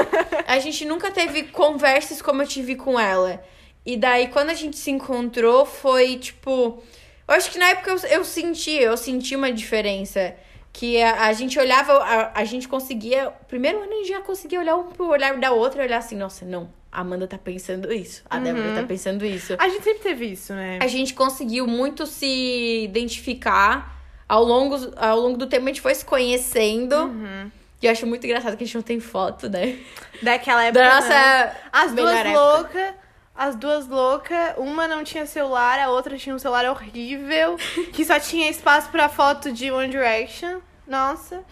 A 0.46 0.58
gente 0.58 0.84
nunca 0.84 1.10
teve 1.10 1.44
conversas 1.44 2.20
como 2.20 2.42
eu 2.42 2.46
tive 2.46 2.76
com 2.76 3.00
ela. 3.00 3.42
E 3.86 3.96
daí, 3.96 4.28
quando 4.28 4.50
a 4.50 4.54
gente 4.54 4.76
se 4.76 4.90
encontrou, 4.90 5.66
foi 5.66 6.16
tipo. 6.16 6.82
Eu 7.26 7.34
acho 7.34 7.50
que 7.50 7.58
na 7.58 7.70
época 7.70 7.90
eu, 7.90 7.98
eu 8.08 8.24
senti, 8.24 8.72
eu 8.72 8.96
senti 8.96 9.36
uma 9.36 9.52
diferença. 9.52 10.34
Que 10.72 11.00
a, 11.00 11.26
a 11.26 11.32
gente 11.32 11.56
olhava, 11.58 11.92
a, 11.92 12.40
a 12.40 12.44
gente 12.44 12.66
conseguia. 12.66 13.30
Primeiro 13.46 13.80
ano 13.82 13.92
a 13.92 13.96
gente 13.96 14.08
já 14.08 14.20
conseguia 14.20 14.58
olhar 14.58 14.74
um 14.74 14.84
pro 14.84 15.06
olhar 15.06 15.38
da 15.38 15.52
outra 15.52 15.82
e 15.82 15.86
olhar 15.86 15.98
assim, 15.98 16.16
nossa, 16.16 16.44
não, 16.44 16.68
a 16.90 17.00
Amanda 17.00 17.26
tá 17.26 17.36
pensando 17.36 17.92
isso. 17.92 18.22
A 18.30 18.38
Débora 18.38 18.74
tá 18.74 18.82
pensando 18.84 19.24
isso. 19.26 19.54
A 19.58 19.68
gente 19.68 19.82
sempre 19.82 20.02
teve 20.02 20.26
isso, 20.26 20.52
né? 20.52 20.78
A 20.80 20.86
gente 20.86 21.12
conseguiu 21.12 21.66
muito 21.66 22.06
se 22.06 22.84
identificar. 22.84 23.92
Ao 24.26 24.42
longo, 24.42 24.76
ao 24.96 25.20
longo 25.20 25.36
do 25.36 25.46
tempo 25.46 25.64
a 25.64 25.68
gente 25.68 25.80
foi 25.80 25.94
se 25.94 26.04
conhecendo. 26.04 26.96
Uhum. 26.96 27.50
E 27.82 27.86
eu 27.86 27.92
acho 27.92 28.06
muito 28.06 28.24
engraçado 28.24 28.56
que 28.56 28.64
a 28.64 28.66
gente 28.66 28.76
não 28.76 28.82
tem 28.82 28.98
foto, 28.98 29.48
né? 29.48 29.78
Daquela 30.22 30.64
época. 30.64 30.82
Da 30.82 30.94
nossa 30.94 31.56
As 31.70 31.92
duas 31.92 32.32
loucas. 32.32 32.94
As 33.34 33.56
duas 33.56 33.88
loucas, 33.88 34.54
uma 34.56 34.86
não 34.86 35.02
tinha 35.02 35.26
celular, 35.26 35.80
a 35.80 35.90
outra 35.90 36.16
tinha 36.16 36.34
um 36.34 36.38
celular 36.38 36.66
horrível, 36.66 37.56
que 37.92 38.04
só 38.04 38.20
tinha 38.20 38.48
espaço 38.48 38.90
pra 38.90 39.08
foto 39.08 39.50
de 39.50 39.72
One 39.72 39.90
Direction. 39.90 40.60
Nossa. 40.86 41.42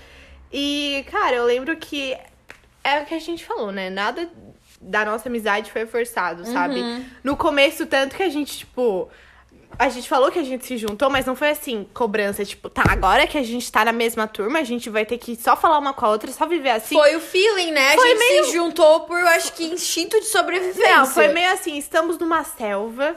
E, 0.52 1.04
cara, 1.10 1.36
eu 1.36 1.44
lembro 1.44 1.76
que 1.76 2.16
é 2.84 3.00
o 3.00 3.06
que 3.06 3.14
a 3.14 3.18
gente 3.18 3.44
falou, 3.44 3.72
né? 3.72 3.90
Nada 3.90 4.28
da 4.80 5.04
nossa 5.04 5.28
amizade 5.28 5.70
foi 5.70 5.86
forçado, 5.86 6.44
sabe? 6.44 6.80
Uhum. 6.80 7.04
No 7.24 7.36
começo, 7.36 7.86
tanto 7.86 8.16
que 8.16 8.22
a 8.22 8.28
gente, 8.28 8.58
tipo. 8.58 9.08
A 9.84 9.88
gente 9.88 10.08
falou 10.08 10.30
que 10.30 10.38
a 10.38 10.42
gente 10.44 10.64
se 10.64 10.76
juntou, 10.76 11.10
mas 11.10 11.26
não 11.26 11.34
foi 11.34 11.50
assim, 11.50 11.86
cobrança, 11.92 12.44
tipo, 12.44 12.70
tá, 12.70 12.84
agora 12.88 13.26
que 13.26 13.36
a 13.36 13.42
gente 13.42 13.70
tá 13.70 13.84
na 13.84 13.92
mesma 13.92 14.28
turma, 14.28 14.60
a 14.60 14.64
gente 14.64 14.88
vai 14.88 15.04
ter 15.04 15.18
que 15.18 15.34
só 15.34 15.56
falar 15.56 15.78
uma 15.78 15.92
com 15.92 16.06
a 16.06 16.10
outra, 16.10 16.30
só 16.30 16.46
viver 16.46 16.70
assim. 16.70 16.94
Foi 16.94 17.16
o 17.16 17.20
feeling, 17.20 17.72
né? 17.72 17.92
A 17.92 17.96
Foi 17.96 18.08
gente 18.10 18.18
meio- 18.18 18.44
se 18.44 18.52
juntou 18.52 19.00
por, 19.00 19.18
eu 19.18 19.26
acho 19.28 19.52
que, 19.54 19.64
instinto 19.64 20.20
de 20.20 20.26
sobrevivência. 20.26 20.96
Não, 20.96 21.06
foi 21.06 21.28
meio 21.28 21.50
assim, 21.52 21.76
estamos 21.76 22.16
numa 22.18 22.44
selva. 22.44 23.16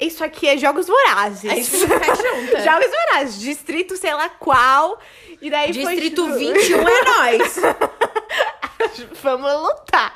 Isso 0.00 0.24
aqui 0.24 0.48
é 0.48 0.56
Jogos 0.56 0.88
Vorazes. 0.88 1.68
Você 1.68 1.86
fica 1.86 2.04
junta. 2.16 2.60
Jogos 2.64 2.90
Vorazes, 2.90 3.40
distrito 3.40 3.96
sei 3.96 4.12
lá 4.14 4.28
qual. 4.28 4.98
E 5.40 5.48
daí 5.48 5.70
Distrito 5.70 6.26
foi, 6.26 6.32
tipo, 6.48 6.52
21 6.58 6.88
é 6.88 7.04
nós. 7.04 7.54
Vamos 9.22 9.52
lutar. 9.52 10.14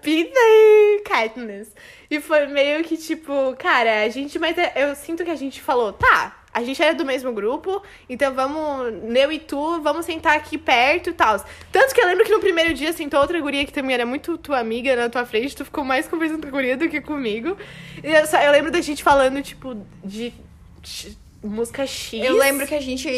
Pita 0.00 0.38
e 0.38 1.02
Katniss. 1.04 1.74
E 2.10 2.20
foi 2.20 2.46
meio 2.46 2.84
que 2.84 2.96
tipo, 2.96 3.54
cara, 3.58 4.02
a 4.04 4.08
gente. 4.08 4.38
Mas 4.38 4.56
é- 4.58 4.72
eu 4.76 4.94
sinto 4.94 5.24
que 5.24 5.30
a 5.30 5.36
gente 5.36 5.60
falou, 5.60 5.92
tá. 5.92 6.38
A 6.54 6.62
gente 6.62 6.82
era 6.82 6.94
do 6.94 7.02
mesmo 7.02 7.32
grupo, 7.32 7.82
então 8.10 8.34
vamos, 8.34 8.92
eu 9.16 9.32
e 9.32 9.38
tu, 9.38 9.80
vamos 9.80 10.04
sentar 10.04 10.36
aqui 10.36 10.58
perto 10.58 11.08
e 11.08 11.12
tal. 11.14 11.42
Tanto 11.72 11.94
que 11.94 12.00
eu 12.02 12.06
lembro 12.06 12.26
que 12.26 12.30
no 12.30 12.40
primeiro 12.40 12.74
dia 12.74 12.92
sentou 12.92 13.18
outra 13.20 13.40
guria 13.40 13.64
que 13.64 13.72
também 13.72 13.94
era 13.94 14.04
muito 14.04 14.36
tua 14.36 14.58
amiga 14.58 14.94
na 14.94 15.08
tua 15.08 15.24
frente, 15.24 15.56
tu 15.56 15.64
ficou 15.64 15.82
mais 15.82 16.06
conversando 16.06 16.42
com 16.42 16.48
a 16.48 16.50
guria 16.50 16.76
do 16.76 16.90
que 16.90 17.00
comigo. 17.00 17.56
E 18.04 18.06
eu, 18.06 18.26
só, 18.26 18.38
eu 18.38 18.52
lembro 18.52 18.70
da 18.70 18.82
gente 18.82 19.02
falando, 19.02 19.42
tipo, 19.42 19.74
de, 20.04 20.34
de 20.82 21.16
música 21.42 21.86
X. 21.86 22.22
Eu 22.22 22.36
lembro 22.36 22.66
que 22.66 22.74
a 22.74 22.80
gente. 22.82 23.08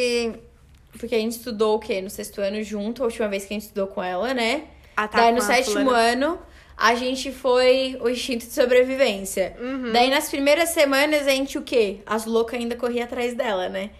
Porque 0.98 1.14
a 1.14 1.18
gente 1.18 1.32
estudou 1.32 1.76
o 1.76 1.78
quê? 1.78 2.00
No 2.00 2.08
sexto 2.10 2.40
ano 2.40 2.62
junto, 2.62 3.02
a 3.02 3.06
última 3.06 3.28
vez 3.28 3.44
que 3.44 3.52
a 3.52 3.56
gente 3.56 3.62
estudou 3.64 3.86
com 3.88 4.02
ela, 4.02 4.32
né? 4.34 4.64
Ah, 4.96 5.08
tá, 5.08 5.18
Daí 5.18 5.32
no 5.32 5.40
sétimo 5.42 5.80
fulana. 5.84 5.98
ano, 5.98 6.38
a 6.76 6.94
gente 6.94 7.32
foi 7.32 7.96
o 8.00 8.08
instinto 8.08 8.46
de 8.46 8.52
sobrevivência. 8.52 9.56
Uhum. 9.60 9.92
Daí 9.92 10.08
nas 10.10 10.28
primeiras 10.28 10.70
semanas 10.70 11.26
a 11.26 11.30
gente 11.30 11.58
o 11.58 11.62
quê? 11.62 11.98
As 12.06 12.24
loucas 12.26 12.58
ainda 12.60 12.76
corriam 12.76 13.04
atrás 13.04 13.34
dela, 13.34 13.68
né? 13.68 13.90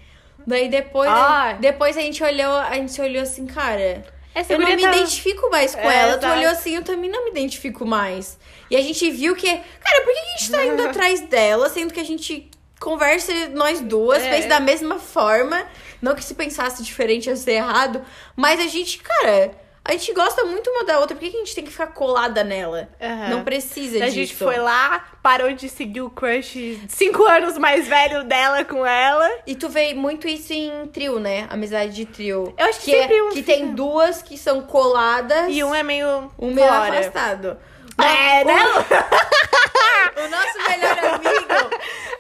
Daí 0.47 0.69
depois, 0.69 1.09
Ah. 1.11 1.57
depois 1.61 1.97
a 1.97 2.01
gente 2.01 2.23
olhou, 2.23 2.53
a 2.53 2.75
gente 2.75 3.01
olhou 3.01 3.23
assim, 3.23 3.47
cara. 3.47 4.05
Essa 4.35 4.53
eu 4.53 4.59
não 4.59 4.67
me 4.67 4.77
tá- 4.83 4.91
identifico 4.95 5.49
mais 5.51 5.75
com 5.75 5.89
É, 5.89 5.97
ela. 5.97 6.19
Tu 6.19 6.27
olhou 6.27 6.51
assim, 6.51 6.75
eu 6.77 6.83
também 6.83 7.09
não 7.11 7.25
me 7.25 7.31
identifico 7.31 7.87
mais. 7.87 8.37
E 8.71 8.77
a 8.77 8.81
gente 8.81 9.09
viu 9.11 9.35
que, 9.37 9.47
cara, 9.47 10.01
por 10.05 10.13
que 10.13 10.19
a 10.19 10.37
gente 10.39 10.51
tá 10.51 10.65
indo 10.67 10.83
atrás 10.89 11.21
dela, 11.23 11.69
sendo 11.71 11.93
que 11.95 12.01
a 12.01 12.05
gente 12.05 12.51
conversa 12.81 13.33
nós 13.55 13.81
duas, 13.81 14.23
É. 14.23 14.31
fez 14.31 14.47
da 14.47 14.59
mesma 14.61 14.99
forma. 14.99 15.65
Não 16.05 16.15
que 16.15 16.23
se 16.25 16.35
pensasse 16.35 16.83
diferente 16.83 17.29
ia 17.31 17.37
ser 17.37 17.53
errado, 17.53 18.03
mas 18.37 18.61
a 18.61 18.67
gente, 18.69 18.99
cara, 18.99 19.53
A 19.87 19.93
gente 19.93 20.15
gosta 20.15 20.45
muito 20.45 20.71
uma 20.71 20.83
da 20.85 20.99
outra, 20.99 21.15
por 21.15 21.21
que 21.21 21.37
a 21.37 21.41
gente 21.41 21.55
tem 21.55 21.63
que 21.63 21.71
ficar 21.71 21.89
colada 21.89 22.43
nela? 22.43 22.89
Aham. 22.99 23.29
Não 23.29 23.45
precisa 23.45 23.99
A 23.99 24.07
disso. 24.07 24.15
gente 24.17 24.35
foi 24.35 24.57
lá, 24.57 25.05
parou 25.23 25.53
de 25.53 25.69
seguir 25.69 26.01
o 26.01 26.09
crush 26.09 26.79
cinco 26.89 27.23
anos 27.25 27.59
mais 27.59 27.87
velho 27.87 28.25
dela 28.25 28.65
com 28.65 28.87
ela. 28.87 29.31
E 29.47 29.55
tu 29.55 29.69
vê 29.69 29.93
muito 29.93 30.27
isso 30.27 30.55
em 30.55 30.87
trio, 30.89 31.21
né? 31.21 31.47
Amizade 31.51 31.93
de 31.95 32.07
trio. 32.07 32.55
Eu 32.57 32.65
acho 32.67 32.81
que 32.81 32.91
que, 32.93 32.99
sempre 32.99 33.17
é, 33.17 33.23
um 33.25 33.29
que 33.31 33.43
tem 33.43 33.75
duas 33.75 34.23
que 34.23 34.39
são 34.39 34.63
coladas 34.63 35.49
E 35.51 35.63
um 35.63 35.75
é 35.75 35.83
meio. 35.83 36.31
um 36.39 36.51
meio 36.51 36.67
fora. 36.67 37.01
afastado. 37.01 37.59
É, 37.99 38.43
o, 38.43 38.47
né? 38.47 38.63
o 40.17 40.29
nosso 40.31 40.71
melhor 40.71 40.99
amigo. 41.15 41.77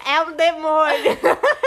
É 0.06 0.20
um 0.20 0.32
demônio. 0.36 1.18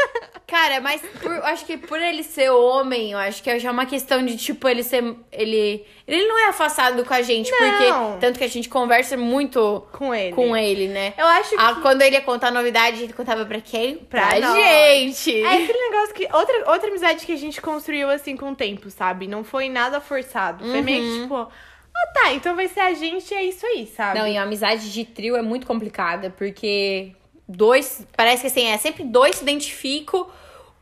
Cara, 0.47 0.79
mas 0.79 1.01
por- 1.21 1.29
eu 1.35 1.43
acho 1.45 1.65
que 1.65 1.75
por 1.77 2.01
ele 2.01 2.23
ser 2.23 2.49
homem, 2.51 3.11
eu 3.11 3.17
acho 3.17 3.43
que 3.43 3.49
é 3.49 3.59
já 3.59 3.69
uma 3.69 3.85
questão 3.85 4.25
de, 4.25 4.37
tipo, 4.37 4.65
ele 4.67 4.81
ser. 4.81 5.03
Ele. 5.29 5.85
Ele 6.07 6.25
não 6.25 6.39
é 6.39 6.47
afastado 6.47 7.03
com 7.03 7.13
a 7.13 7.21
gente, 7.21 7.51
Não. 7.51 7.57
porque. 7.57 8.19
Tanto 8.21 8.39
que 8.39 8.45
a 8.45 8.49
gente 8.49 8.69
conversa 8.69 9.17
muito 9.17 9.85
Com 9.91 10.15
ele. 10.15 10.33
com 10.33 10.55
ele, 10.55 10.87
né? 10.87 11.13
Eu 11.17 11.25
acho 11.27 11.49
que. 11.49 11.55
Ah, 11.59 11.75
quando 11.81 12.01
ele 12.01 12.15
ia 12.15 12.21
contar 12.21 12.49
novidade, 12.49 13.03
ele 13.03 13.11
contava 13.11 13.45
pra 13.45 13.59
quem? 13.59 13.97
Pra 13.97 14.27
Pra, 14.27 14.39
gente. 14.55 15.43
É 15.43 15.53
aquele 15.63 15.89
negócio 15.89 16.15
que. 16.15 16.27
Outra, 16.33 16.71
outra 16.71 16.89
amizade 16.89 17.25
que 17.25 17.33
a 17.33 17.37
gente 17.37 17.61
construiu 17.61 18.09
assim 18.09 18.37
com 18.37 18.51
o 18.51 18.55
tempo, 18.55 18.89
sabe? 18.89 19.27
Não 19.27 19.43
foi 19.43 19.67
nada 19.67 19.99
forçado. 19.99 20.63
Foi 20.63 20.81
meio 20.81 21.03
que 21.03 21.21
tipo. 21.23 21.35
Ah, 21.35 22.07
tá, 22.13 22.33
então 22.33 22.55
vai 22.55 22.67
ser 22.69 22.79
a 22.79 22.93
gente, 22.93 23.33
é 23.33 23.43
isso 23.43 23.65
aí, 23.65 23.85
sabe? 23.87 24.17
Não, 24.19 24.25
e 24.27 24.37
a 24.37 24.43
amizade 24.43 24.93
de 24.93 25.03
trio 25.03 25.35
é 25.35 25.41
muito 25.41 25.65
complicada, 25.67 26.29
porque 26.29 27.11
dois, 27.47 28.05
parece 28.15 28.41
que 28.41 28.47
assim, 28.47 28.67
é 28.67 28.77
sempre 28.77 29.03
dois 29.03 29.37
se 29.37 29.43
identificam, 29.43 30.27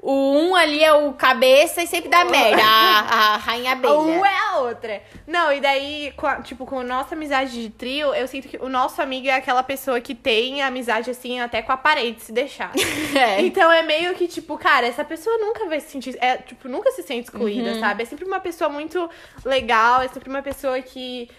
o 0.08 0.12
um 0.38 0.56
ali 0.56 0.84
é 0.84 0.94
o 0.94 1.14
cabeça 1.14 1.82
e 1.82 1.88
sempre 1.88 2.10
dá 2.10 2.24
merda, 2.30 2.62
a, 2.64 3.34
a 3.34 3.38
rainha 3.38 3.72
abelha. 3.72 3.94
Uma 3.96 4.28
é 4.30 4.38
a 4.52 4.58
outra. 4.60 5.02
Não, 5.26 5.52
e 5.52 5.60
daí, 5.60 6.14
com 6.16 6.28
a- 6.28 6.42
tipo, 6.44 6.64
com 6.64 6.80
a 6.80 6.84
nossa 6.84 7.16
amizade 7.16 7.60
de 7.60 7.72
trio, 7.72 8.14
eu 8.14 8.28
sinto 8.28 8.48
que 8.48 8.58
o 8.58 8.70
nosso 8.70 9.02
amigo 9.02 9.28
é 9.28 9.32
aquela 9.34 9.64
pessoa 9.64 10.00
que 10.00 10.14
tem 10.14 10.62
amizade, 10.62 11.10
assim, 11.10 11.40
até 11.40 11.64
com 11.64 11.72
a 11.72 11.78
parede, 11.78 12.22
se 12.22 12.32
deixar. 12.32 12.72
É. 13.18 13.42
Então 13.42 13.72
é 13.72 13.82
meio 13.82 14.14
que, 14.14 14.28
tipo, 14.28 14.58
cara, 14.58 14.86
essa 14.86 15.04
pessoa 15.04 15.38
nunca 15.40 15.66
vai 15.68 15.80
se 15.80 15.90
sentir. 15.90 16.16
É, 16.22 16.38
tipo, 16.38 16.68
nunca 16.68 16.92
se 16.92 17.02
sente 17.02 17.24
excluída, 17.24 17.72
Uhum. 17.72 17.80
sabe? 17.80 18.04
É 18.04 18.06
sempre 18.06 18.26
uma 18.26 18.40
pessoa 18.42 18.70
muito 18.70 19.10
legal, 19.44 20.02
é 20.02 20.08
sempre 20.10 20.30
uma 20.30 20.42
pessoa 20.44 20.80
que 20.82 21.30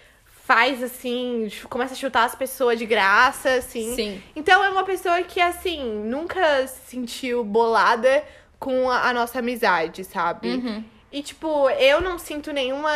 faz 0.47 0.81
assim, 0.81 1.49
começa 1.69 1.93
a 1.93 1.97
chutar 1.97 2.23
as 2.23 2.33
pessoas 2.33 2.79
de 2.79 2.85
graça, 2.85 3.55
assim. 3.55 3.93
Sim. 3.93 4.23
Então 4.33 4.63
é 4.63 4.69
uma 4.69 4.85
pessoa 4.85 5.21
que, 5.21 5.41
assim, 5.41 5.83
nunca 6.05 6.65
se 6.67 6.91
sentiu 6.91 7.43
bolada 7.43 8.23
com 8.57 8.89
a, 8.89 9.09
a 9.09 9.13
nossa 9.13 9.39
amizade, 9.39 10.05
sabe? 10.05 10.47
Uhum. 10.47 10.85
E, 11.11 11.21
tipo, 11.21 11.69
eu 11.71 11.99
não 11.99 12.17
sinto 12.17 12.53
nenhuma 12.53 12.89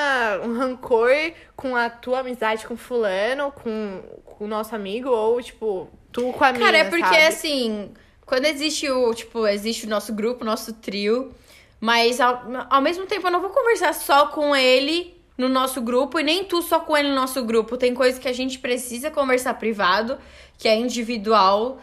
um 0.45 0.57
rancor 0.57 1.11
com 1.53 1.75
a 1.75 1.89
tua 1.89 2.19
amizade 2.19 2.65
com 2.65 2.77
fulano, 2.77 3.51
com, 3.51 4.01
com 4.23 4.45
o 4.45 4.47
nosso 4.47 4.73
amigo, 4.73 5.09
ou, 5.09 5.41
tipo, 5.41 5.89
tu 6.09 6.31
com 6.31 6.45
a 6.45 6.53
minha, 6.53 6.65
Cara, 6.65 6.77
é 6.77 6.89
porque 6.89 7.03
sabe? 7.03 7.25
assim, 7.25 7.91
quando 8.25 8.45
existe 8.45 8.89
o, 8.89 9.13
tipo, 9.13 9.45
existe 9.45 9.85
o 9.85 9.89
nosso 9.89 10.13
grupo, 10.13 10.43
o 10.43 10.47
nosso 10.47 10.71
trio, 10.71 11.33
mas 11.81 12.21
ao, 12.21 12.43
ao 12.69 12.81
mesmo 12.81 13.05
tempo 13.05 13.27
eu 13.27 13.31
não 13.31 13.41
vou 13.41 13.49
conversar 13.49 13.93
só 13.93 14.27
com 14.27 14.55
ele 14.55 15.20
no 15.37 15.49
nosso 15.49 15.81
grupo 15.81 16.19
e 16.19 16.23
nem 16.23 16.43
tu 16.43 16.61
só 16.61 16.79
com 16.79 16.95
ele 16.95 17.09
no 17.09 17.15
nosso 17.15 17.43
grupo. 17.43 17.77
Tem 17.77 17.93
coisas 17.93 18.19
que 18.19 18.27
a 18.27 18.33
gente 18.33 18.59
precisa 18.59 19.09
conversar 19.09 19.53
privado, 19.55 20.17
que 20.57 20.67
é 20.67 20.75
individual. 20.75 21.79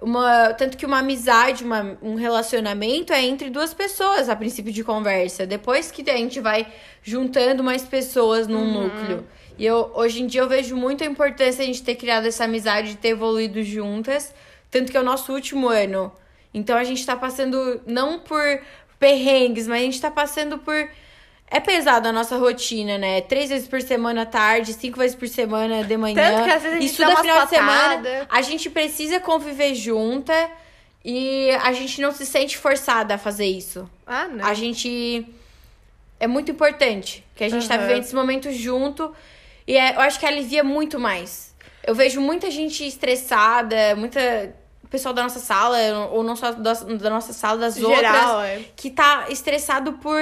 Uma, 0.00 0.54
tanto 0.54 0.78
que 0.78 0.86
uma 0.86 0.98
amizade, 0.98 1.62
uma, 1.62 1.98
um 2.00 2.14
relacionamento 2.14 3.12
é 3.12 3.22
entre 3.22 3.50
duas 3.50 3.74
pessoas 3.74 4.28
a 4.28 4.36
princípio 4.36 4.72
de 4.72 4.82
conversa. 4.82 5.46
Depois 5.46 5.90
que 5.90 6.08
a 6.10 6.16
gente 6.16 6.40
vai 6.40 6.66
juntando 7.02 7.62
mais 7.62 7.82
pessoas 7.82 8.46
num 8.46 8.64
núcleo. 8.72 9.26
E 9.58 9.66
eu, 9.66 9.90
hoje 9.94 10.22
em 10.22 10.26
dia 10.26 10.40
eu 10.40 10.48
vejo 10.48 10.74
muito 10.74 11.04
a 11.04 11.06
importância 11.06 11.56
de 11.56 11.62
a 11.62 11.66
gente 11.66 11.82
ter 11.82 11.94
criado 11.96 12.26
essa 12.26 12.44
amizade, 12.44 12.92
de 12.92 12.96
ter 12.96 13.08
evoluído 13.08 13.62
juntas. 13.62 14.34
Tanto 14.70 14.90
que 14.90 14.96
é 14.96 15.00
o 15.00 15.04
nosso 15.04 15.32
último 15.32 15.68
ano. 15.68 16.12
Então 16.54 16.76
a 16.76 16.84
gente 16.84 17.04
tá 17.04 17.14
passando 17.16 17.80
não 17.86 18.18
por 18.18 18.60
perrengues, 18.98 19.66
mas 19.66 19.80
a 19.80 19.84
gente 19.84 20.00
tá 20.00 20.10
passando 20.10 20.58
por. 20.58 20.88
É 21.52 21.58
pesado 21.58 22.06
a 22.06 22.12
nossa 22.12 22.36
rotina, 22.36 22.96
né? 22.96 23.20
Três 23.22 23.50
vezes 23.50 23.66
por 23.66 23.82
semana 23.82 24.22
à 24.22 24.26
tarde, 24.26 24.72
cinco 24.72 24.98
vezes 25.00 25.16
por 25.16 25.26
semana 25.26 25.82
de 25.82 25.96
manhã. 25.96 26.14
Tanto 26.14 26.44
que 26.44 26.50
às 26.50 26.62
vezes 26.62 26.76
a 26.78 26.80
gente 26.80 26.90
Estuda 26.92 27.16
final 27.16 27.42
de 27.44 27.50
semana. 27.50 28.26
A 28.28 28.40
gente 28.40 28.70
precisa 28.70 29.18
conviver 29.18 29.74
junta 29.74 30.32
e 31.04 31.50
a 31.62 31.72
gente 31.72 32.00
não 32.00 32.12
se 32.12 32.24
sente 32.24 32.56
forçada 32.56 33.14
a 33.14 33.18
fazer 33.18 33.46
isso. 33.46 33.90
Ah, 34.06 34.28
não. 34.28 34.44
A 34.46 34.54
gente. 34.54 35.26
É 36.20 36.26
muito 36.28 36.50
importante 36.52 37.24
que 37.34 37.42
a 37.42 37.48
gente 37.48 37.66
tá 37.66 37.74
Aham. 37.74 37.86
vivendo 37.86 38.02
esse 38.04 38.14
momento 38.14 38.52
junto. 38.52 39.12
E 39.66 39.76
é- 39.76 39.96
eu 39.96 40.00
acho 40.00 40.20
que 40.20 40.26
alivia 40.26 40.62
muito 40.62 41.00
mais. 41.00 41.52
Eu 41.82 41.94
vejo 41.94 42.20
muita 42.20 42.48
gente 42.50 42.86
estressada, 42.86 43.96
muita. 43.96 44.54
Pessoal 44.90 45.14
da 45.14 45.22
nossa 45.22 45.38
sala, 45.38 45.78
ou 46.10 46.22
não 46.22 46.34
só 46.34 46.50
da, 46.50 46.72
da 46.72 47.10
nossa 47.10 47.32
sala, 47.32 47.58
das 47.58 47.76
Geral, 47.76 48.38
outras, 48.38 48.50
é. 48.50 48.64
que 48.74 48.90
tá 48.90 49.26
estressado 49.28 49.92
por 49.94 50.20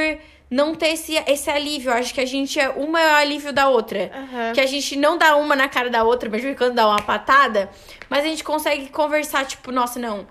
não 0.51 0.75
ter 0.75 0.89
esse, 0.89 1.15
esse 1.27 1.51
alívio. 1.51 1.93
Acho 1.93 2.13
que 2.13 2.21
a 2.21 2.27
gente 2.27 2.59
é. 2.61 2.69
Uma 2.69 3.01
é 3.01 3.13
o 3.13 3.17
alívio 3.17 3.53
da 3.53 3.69
outra. 3.69 4.11
Aham. 4.15 4.53
Que 4.53 4.61
a 4.61 4.67
gente 4.67 4.97
não 4.97 5.17
dá 5.17 5.37
uma 5.37 5.57
na 5.57 5.69
cara 5.69 5.91
da 5.91 6.05
outra, 6.05 6.29
em 6.29 6.55
quando 6.55 6.75
dá 6.75 6.87
uma 6.87 7.01
patada, 7.01 7.71
mas 8.09 8.25
a 8.25 8.29
gente 8.29 8.45
consegue 8.45 8.89
conversar, 8.89 9.47
tipo, 9.47 9.73
nossa, 9.73 9.99
não. 9.99 10.27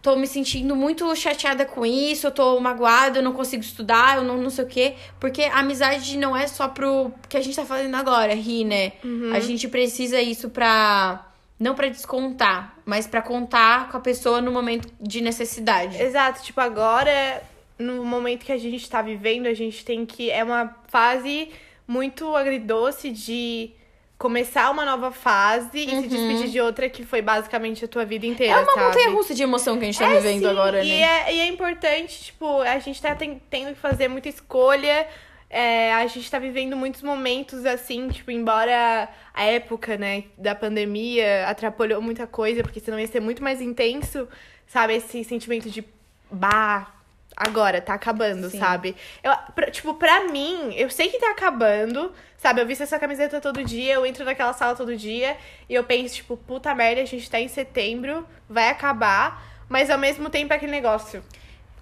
Tô 0.00 0.16
me 0.16 0.26
sentindo 0.26 0.76
muito 0.76 1.16
chateada 1.16 1.64
com 1.64 1.86
isso, 1.86 2.26
eu 2.26 2.30
tô 2.30 2.60
magoada, 2.60 3.20
eu 3.20 3.22
não 3.22 3.32
consigo 3.32 3.62
estudar, 3.62 4.18
eu 4.18 4.22
não, 4.22 4.36
não 4.36 4.50
sei 4.50 4.64
o 4.64 4.68
quê. 4.68 4.94
Porque 5.18 5.44
a 5.44 5.60
amizade 5.60 6.18
não 6.18 6.36
é 6.36 6.46
só 6.46 6.68
pro 6.68 7.10
que 7.26 7.38
a 7.38 7.40
gente 7.40 7.56
tá 7.56 7.64
fazendo 7.64 7.94
agora, 7.96 8.34
rir, 8.34 8.64
né? 8.64 8.92
A 9.34 9.40
gente 9.40 9.66
precisa 9.66 10.20
isso 10.20 10.50
pra. 10.50 11.26
Não 11.64 11.74
pra 11.74 11.88
descontar, 11.88 12.76
mas 12.84 13.06
pra 13.06 13.22
contar 13.22 13.88
com 13.90 13.96
a 13.96 14.00
pessoa 14.00 14.40
no 14.42 14.52
momento 14.52 14.86
de 15.00 15.22
necessidade. 15.22 16.00
Exato, 16.00 16.42
tipo, 16.42 16.60
agora, 16.60 17.42
no 17.78 18.04
momento 18.04 18.44
que 18.44 18.52
a 18.52 18.58
gente 18.58 18.88
tá 18.90 19.00
vivendo, 19.00 19.46
a 19.46 19.54
gente 19.54 19.82
tem 19.82 20.04
que. 20.04 20.30
É 20.30 20.44
uma 20.44 20.76
fase 20.88 21.48
muito 21.88 22.36
agridoce 22.36 23.10
de 23.10 23.70
começar 24.18 24.70
uma 24.70 24.84
nova 24.84 25.10
fase 25.10 25.78
e 25.86 25.88
se 26.02 26.06
despedir 26.06 26.48
de 26.50 26.60
outra 26.60 26.88
que 26.88 27.02
foi 27.04 27.20
basicamente 27.22 27.84
a 27.84 27.88
tua 27.88 28.04
vida 28.04 28.26
inteira. 28.26 28.54
Uhum. 28.56 28.60
É 28.60 28.62
uma 28.64 28.74
sabe? 28.74 28.86
montanha 28.86 29.10
russa 29.10 29.34
de 29.34 29.42
emoção 29.42 29.76
que 29.78 29.84
a 29.84 29.86
gente 29.86 29.98
tá 29.98 30.10
É, 30.10 30.14
vivendo 30.20 30.40
sim, 30.40 30.46
agora, 30.46 30.84
e 30.84 30.88
né? 30.88 31.00
É, 31.00 31.34
e 31.34 31.40
é 31.40 31.46
importante, 31.46 32.24
tipo, 32.24 32.60
a 32.60 32.78
gente 32.78 33.00
tá 33.00 33.14
ten- 33.14 33.40
tendo 33.50 33.74
que 33.74 33.80
fazer 33.80 34.08
muita 34.08 34.28
escolha. 34.28 35.06
É, 35.54 35.92
a 35.94 36.04
gente 36.08 36.28
tá 36.28 36.36
vivendo 36.40 36.76
muitos 36.76 37.00
momentos 37.00 37.64
assim, 37.64 38.08
tipo, 38.08 38.32
embora 38.32 39.08
a 39.32 39.44
época, 39.44 39.96
né, 39.96 40.24
da 40.36 40.52
pandemia 40.52 41.46
atrapalhou 41.46 42.02
muita 42.02 42.26
coisa, 42.26 42.60
porque 42.60 42.80
senão 42.80 42.98
ia 42.98 43.06
ser 43.06 43.20
muito 43.20 43.40
mais 43.40 43.60
intenso, 43.60 44.28
sabe? 44.66 44.94
Esse 44.96 45.22
sentimento 45.22 45.70
de 45.70 45.84
bah, 46.28 46.92
agora, 47.36 47.80
tá 47.80 47.94
acabando, 47.94 48.50
Sim. 48.50 48.58
sabe? 48.58 48.96
Eu, 49.22 49.32
pra- 49.54 49.70
tipo, 49.70 49.94
pra 49.94 50.24
mim, 50.26 50.74
eu 50.74 50.90
sei 50.90 51.08
que 51.08 51.20
tá 51.20 51.30
acabando, 51.30 52.12
sabe? 52.36 52.60
Eu 52.60 52.66
visto 52.66 52.82
essa 52.82 52.98
camiseta 52.98 53.40
todo 53.40 53.62
dia, 53.62 53.94
eu 53.94 54.04
entro 54.04 54.24
naquela 54.24 54.52
sala 54.54 54.74
todo 54.74 54.96
dia 54.96 55.36
e 55.68 55.74
eu 55.74 55.84
penso, 55.84 56.16
tipo, 56.16 56.36
puta 56.36 56.74
merda, 56.74 57.00
a 57.00 57.04
gente 57.04 57.30
tá 57.30 57.38
em 57.38 57.46
setembro, 57.46 58.26
vai 58.48 58.70
acabar, 58.70 59.64
mas 59.68 59.88
ao 59.88 59.98
mesmo 59.98 60.28
tempo 60.28 60.52
é 60.52 60.56
aquele 60.56 60.72
negócio. 60.72 61.22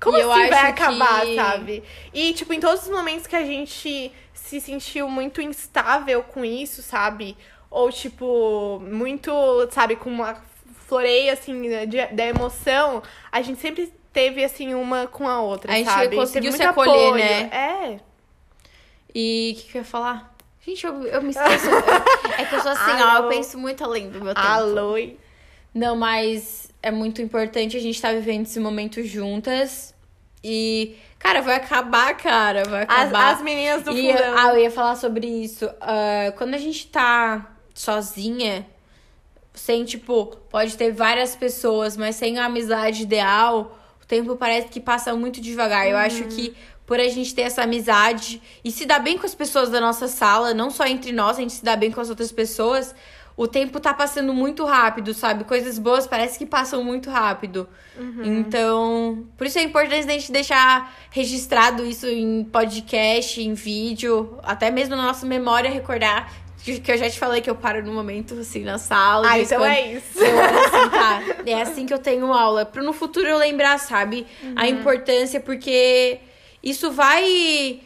Como 0.02 0.18
E 0.18 0.20
assim 0.20 0.48
vai 0.50 0.70
acabar, 0.70 1.20
que- 1.24 1.36
sabe? 1.36 1.82
E, 2.12 2.32
tipo, 2.34 2.52
em 2.52 2.58
todos 2.60 2.82
os 2.82 2.88
momentos 2.90 3.26
que 3.26 3.36
a 3.36 3.44
gente 3.44 4.10
se 4.34 4.60
sentiu 4.60 5.08
muito 5.08 5.40
instável 5.40 6.22
com 6.24 6.44
isso, 6.44 6.82
sabe? 6.82 7.36
Ou, 7.70 7.90
tipo, 7.92 8.80
muito, 8.80 9.32
sabe, 9.70 9.96
com 9.96 10.10
uma 10.10 10.36
floreia, 10.86 11.32
assim, 11.32 11.62
de, 11.86 12.04
da 12.06 12.26
emoção, 12.26 13.02
a 13.30 13.40
gente 13.40 13.60
sempre 13.60 13.92
teve, 14.12 14.44
assim, 14.44 14.74
uma 14.74 15.06
com 15.06 15.26
a 15.28 15.40
outra, 15.40 15.72
A 15.72 15.76
gente 15.76 15.86
sabe? 15.86 16.16
conseguiu 16.16 16.52
se 16.52 16.62
acolher, 16.62 16.90
apoio. 16.90 17.14
né? 17.14 17.40
É. 17.52 18.00
E 19.14 19.54
o 19.56 19.60
que, 19.60 19.68
que 19.72 19.78
eu 19.78 19.80
ia 19.82 19.84
falar? 19.86 20.34
Gente, 20.66 20.84
eu, 20.86 21.02
eu 21.06 21.22
me 21.22 21.30
esqueço. 21.30 21.66
é 22.38 22.44
que 22.44 22.54
eu 22.54 22.60
sou 22.60 22.72
assim, 22.72 23.00
ó, 23.02 23.08
Alô? 23.08 23.24
eu 23.24 23.28
penso 23.30 23.58
muito 23.58 23.82
além 23.84 24.10
do 24.10 24.22
meu 24.22 24.34
tempo. 24.34 24.46
Alô. 24.46 24.94
Não, 25.74 25.96
mas 25.96 26.70
é 26.82 26.90
muito 26.90 27.20
importante 27.22 27.76
a 27.76 27.80
gente 27.80 27.94
estar 27.96 28.12
vivendo 28.14 28.42
esse 28.46 28.60
momento 28.60 29.02
juntas. 29.02 29.91
E, 30.44 30.96
cara, 31.18 31.40
vai 31.40 31.56
acabar, 31.56 32.16
cara. 32.16 32.64
Vai 32.64 32.82
As, 32.82 33.08
acabar. 33.08 33.34
as 33.34 33.42
meninas 33.42 33.82
do 33.82 33.92
e, 33.92 34.12
fundão. 34.12 34.34
ah, 34.36 34.48
eu 34.54 34.58
ia 34.58 34.70
falar 34.70 34.96
sobre 34.96 35.26
isso. 35.26 35.68
Ah, 35.80 36.32
quando 36.36 36.54
a 36.54 36.58
gente 36.58 36.86
tá 36.88 37.52
sozinha, 37.74 38.66
sem, 39.54 39.84
tipo, 39.84 40.26
pode 40.50 40.76
ter 40.76 40.92
várias 40.92 41.36
pessoas, 41.36 41.96
mas 41.96 42.16
sem 42.16 42.38
a 42.38 42.46
amizade 42.46 43.02
ideal, 43.02 43.78
o 44.02 44.06
tempo 44.06 44.36
parece 44.36 44.68
que 44.68 44.80
passa 44.80 45.14
muito 45.14 45.40
devagar. 45.40 45.86
Eu 45.88 45.96
acho 45.96 46.24
que 46.24 46.54
por 46.86 46.98
a 46.98 47.08
gente 47.08 47.34
ter 47.34 47.42
essa 47.42 47.62
amizade 47.62 48.42
e 48.64 48.70
se 48.70 48.84
dar 48.84 48.98
bem 48.98 49.16
com 49.16 49.24
as 49.24 49.34
pessoas 49.34 49.70
da 49.70 49.80
nossa 49.80 50.08
sala, 50.08 50.52
não 50.52 50.70
só 50.70 50.84
entre 50.84 51.12
nós, 51.12 51.38
a 51.38 51.40
gente 51.40 51.54
se 51.54 51.64
dá 51.64 51.76
bem 51.76 51.90
com 51.90 52.00
as 52.00 52.10
outras 52.10 52.32
pessoas, 52.32 52.94
o 53.36 53.46
tempo 53.46 53.80
tá 53.80 53.94
passando 53.94 54.34
muito 54.34 54.64
rápido, 54.64 55.14
sabe? 55.14 55.44
Coisas 55.44 55.78
boas 55.78 56.06
parece 56.06 56.38
que 56.38 56.46
passam 56.46 56.84
muito 56.84 57.10
rápido. 57.10 57.68
Uhum. 57.96 58.24
Então, 58.24 59.26
por 59.36 59.46
isso 59.46 59.58
é 59.58 59.62
importante 59.62 60.06
a 60.06 60.12
gente 60.12 60.30
deixar 60.30 60.94
registrado 61.10 61.84
isso 61.84 62.06
em 62.06 62.44
podcast, 62.44 63.40
em 63.40 63.54
vídeo, 63.54 64.38
até 64.42 64.70
mesmo 64.70 64.96
na 64.96 65.02
nossa 65.02 65.26
memória 65.26 65.70
recordar 65.70 66.42
que 66.62 66.92
eu 66.92 66.96
já 66.96 67.10
te 67.10 67.18
falei 67.18 67.40
que 67.40 67.50
eu 67.50 67.56
paro 67.56 67.84
no 67.84 67.92
momento, 67.92 68.34
assim, 68.34 68.62
na 68.62 68.78
sala. 68.78 69.28
Ah, 69.28 69.40
então 69.40 69.64
é 69.64 69.94
isso. 69.94 70.18
eu 70.18 70.40
assim, 70.40 70.90
tá, 70.90 71.22
é 71.44 71.60
assim 71.60 71.86
que 71.86 71.92
eu 71.92 71.98
tenho 71.98 72.32
aula. 72.32 72.64
Pra 72.64 72.82
no 72.82 72.92
futuro 72.92 73.26
eu 73.26 73.36
lembrar, 73.36 73.78
sabe? 73.78 74.26
A 74.54 74.68
importância, 74.68 75.40
porque 75.40 76.20
isso 76.62 76.92
vai 76.92 77.80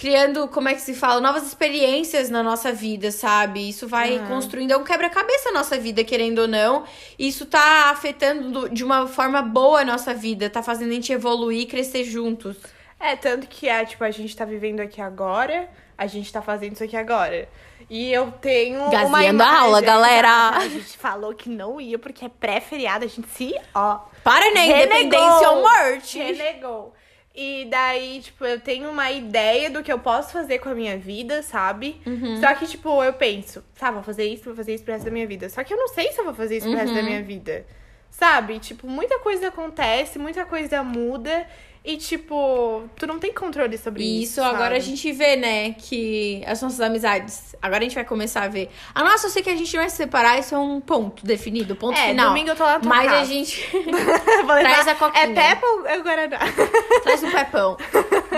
criando, 0.00 0.48
como 0.48 0.66
é 0.66 0.72
que 0.74 0.80
se 0.80 0.94
fala, 0.94 1.20
novas 1.20 1.46
experiências 1.46 2.30
na 2.30 2.42
nossa 2.42 2.72
vida, 2.72 3.10
sabe? 3.12 3.68
Isso 3.68 3.86
vai 3.86 4.18
construindo, 4.28 4.70
é 4.70 4.76
um 4.78 4.82
quebra-cabeça 4.82 5.50
na 5.52 5.58
nossa 5.58 5.76
vida, 5.76 6.02
querendo 6.02 6.38
ou 6.38 6.48
não. 6.48 6.84
Isso 7.18 7.44
tá 7.44 7.90
afetando 7.90 8.50
do- 8.50 8.68
de 8.70 8.82
uma 8.82 9.06
forma 9.06 9.42
boa 9.42 9.82
a 9.82 9.84
nossa 9.84 10.14
vida, 10.14 10.48
tá 10.48 10.62
fazendo 10.62 10.90
a 10.92 10.94
gente 10.94 11.12
evoluir 11.12 11.60
e 11.60 11.66
crescer 11.66 12.04
juntos. 12.04 12.56
É, 12.98 13.14
tanto 13.14 13.46
que 13.46 13.68
é, 13.68 13.84
tipo, 13.84 14.02
a 14.02 14.10
gente 14.10 14.34
tá 14.34 14.46
vivendo 14.46 14.80
aqui 14.80 15.02
agora, 15.02 15.68
a 15.98 16.06
gente 16.06 16.32
tá 16.32 16.40
fazendo 16.40 16.72
isso 16.76 16.84
aqui 16.84 16.96
agora. 16.96 17.46
E 17.90 18.10
eu 18.10 18.32
tenho 18.40 18.78
uma 18.80 18.90
Gazeando 18.90 19.16
a 19.16 19.24
imagem... 19.26 19.54
aula, 19.58 19.80
galera. 19.82 20.48
A 20.56 20.66
gente 20.68 20.96
falou 20.96 21.34
que 21.34 21.50
não 21.50 21.78
ia 21.78 21.98
porque 21.98 22.24
é 22.24 22.28
pré-feriado, 22.30 23.04
a 23.04 23.08
gente 23.08 23.28
se, 23.36 23.54
ó, 23.74 23.98
Para, 24.24 24.50
né? 24.54 24.60
renegou. 24.64 24.96
Independência 24.98 25.50
ou 25.50 25.60
morte. 25.60 26.18
Renegou. 26.18 26.94
E 27.42 27.64
daí, 27.70 28.20
tipo, 28.20 28.44
eu 28.44 28.60
tenho 28.60 28.90
uma 28.90 29.10
ideia 29.10 29.70
do 29.70 29.82
que 29.82 29.90
eu 29.90 29.98
posso 29.98 30.30
fazer 30.30 30.58
com 30.58 30.68
a 30.68 30.74
minha 30.74 30.98
vida, 30.98 31.42
sabe? 31.42 31.98
Uhum. 32.06 32.38
Só 32.38 32.54
que, 32.54 32.66
tipo, 32.66 33.02
eu 33.02 33.14
penso, 33.14 33.64
tá, 33.78 33.90
vou 33.90 34.02
fazer 34.02 34.24
isso, 34.26 34.44
vou 34.44 34.54
fazer 34.54 34.74
isso 34.74 34.84
pro 34.84 34.92
resto 34.92 35.06
da 35.06 35.10
minha 35.10 35.26
vida. 35.26 35.48
Só 35.48 35.64
que 35.64 35.72
eu 35.72 35.78
não 35.78 35.88
sei 35.88 36.12
se 36.12 36.20
eu 36.20 36.24
vou 36.26 36.34
fazer 36.34 36.58
isso 36.58 36.68
pro 36.68 36.76
resto 36.76 36.90
Uhum. 36.90 36.96
da 36.96 37.02
minha 37.02 37.22
vida. 37.22 37.64
Sabe? 38.10 38.58
Tipo, 38.58 38.86
muita 38.86 39.18
coisa 39.20 39.48
acontece, 39.48 40.18
muita 40.18 40.44
coisa 40.44 40.82
muda. 40.82 41.46
E, 41.82 41.96
tipo, 41.96 42.82
tu 42.94 43.06
não 43.06 43.18
tem 43.18 43.32
controle 43.32 43.78
sobre 43.78 44.04
isso. 44.04 44.32
isso 44.32 44.42
agora 44.42 44.76
a 44.76 44.80
sabe? 44.80 44.82
gente 44.96 45.10
vê, 45.12 45.34
né? 45.34 45.72
Que 45.72 46.42
as 46.46 46.60
nossas 46.60 46.78
amizades. 46.80 47.56
Agora 47.62 47.78
a 47.80 47.82
gente 47.84 47.94
vai 47.94 48.04
começar 48.04 48.42
a 48.42 48.48
ver. 48.48 48.68
A 48.94 49.02
nossa, 49.02 49.26
eu 49.26 49.30
sei 49.30 49.42
que 49.42 49.48
a 49.48 49.56
gente 49.56 49.74
vai 49.74 49.88
se 49.88 49.96
separar, 49.96 50.38
isso 50.38 50.54
é 50.54 50.58
um 50.58 50.78
ponto 50.78 51.24
definido, 51.24 51.74
ponto 51.74 51.98
É, 51.98 52.08
final. 52.08 52.28
domingo 52.28 52.50
eu 52.50 52.56
tô 52.56 52.64
lá 52.64 52.74
na 52.74 52.80
tua 52.80 52.88
Mas 52.90 53.06
a 53.08 53.10
casa. 53.12 53.24
gente 53.32 53.66
Vou 53.72 54.54
levar- 54.54 54.60
traz 54.60 54.88
a 54.88 54.94
coquinha. 54.94 55.24
É 55.24 55.32
Peppa 55.34 55.66
ou 55.66 55.86
é 55.86 55.98
Guaraná? 56.00 56.38
traz 57.02 57.22
um 57.22 57.30
pepão. 57.30 57.76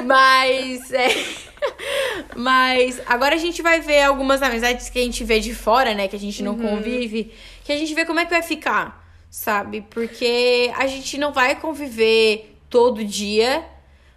Mas 0.06 0.92
é. 0.92 1.08
Mas 2.36 3.00
agora 3.06 3.34
a 3.34 3.38
gente 3.38 3.60
vai 3.62 3.80
ver 3.80 4.02
algumas 4.02 4.40
amizades 4.42 4.88
que 4.88 4.98
a 4.98 5.02
gente 5.02 5.24
vê 5.24 5.40
de 5.40 5.54
fora, 5.54 5.94
né? 5.94 6.06
Que 6.08 6.16
a 6.16 6.18
gente 6.18 6.42
não 6.42 6.56
convive. 6.56 7.32
Que 7.64 7.72
a 7.72 7.76
gente 7.76 7.92
vê 7.94 8.04
como 8.04 8.20
é 8.20 8.24
que 8.24 8.30
vai 8.30 8.42
ficar, 8.42 9.04
sabe? 9.30 9.84
Porque 9.90 10.70
a 10.76 10.86
gente 10.86 11.18
não 11.18 11.32
vai 11.32 11.54
conviver 11.56 12.51
todo 12.72 13.04
dia. 13.04 13.66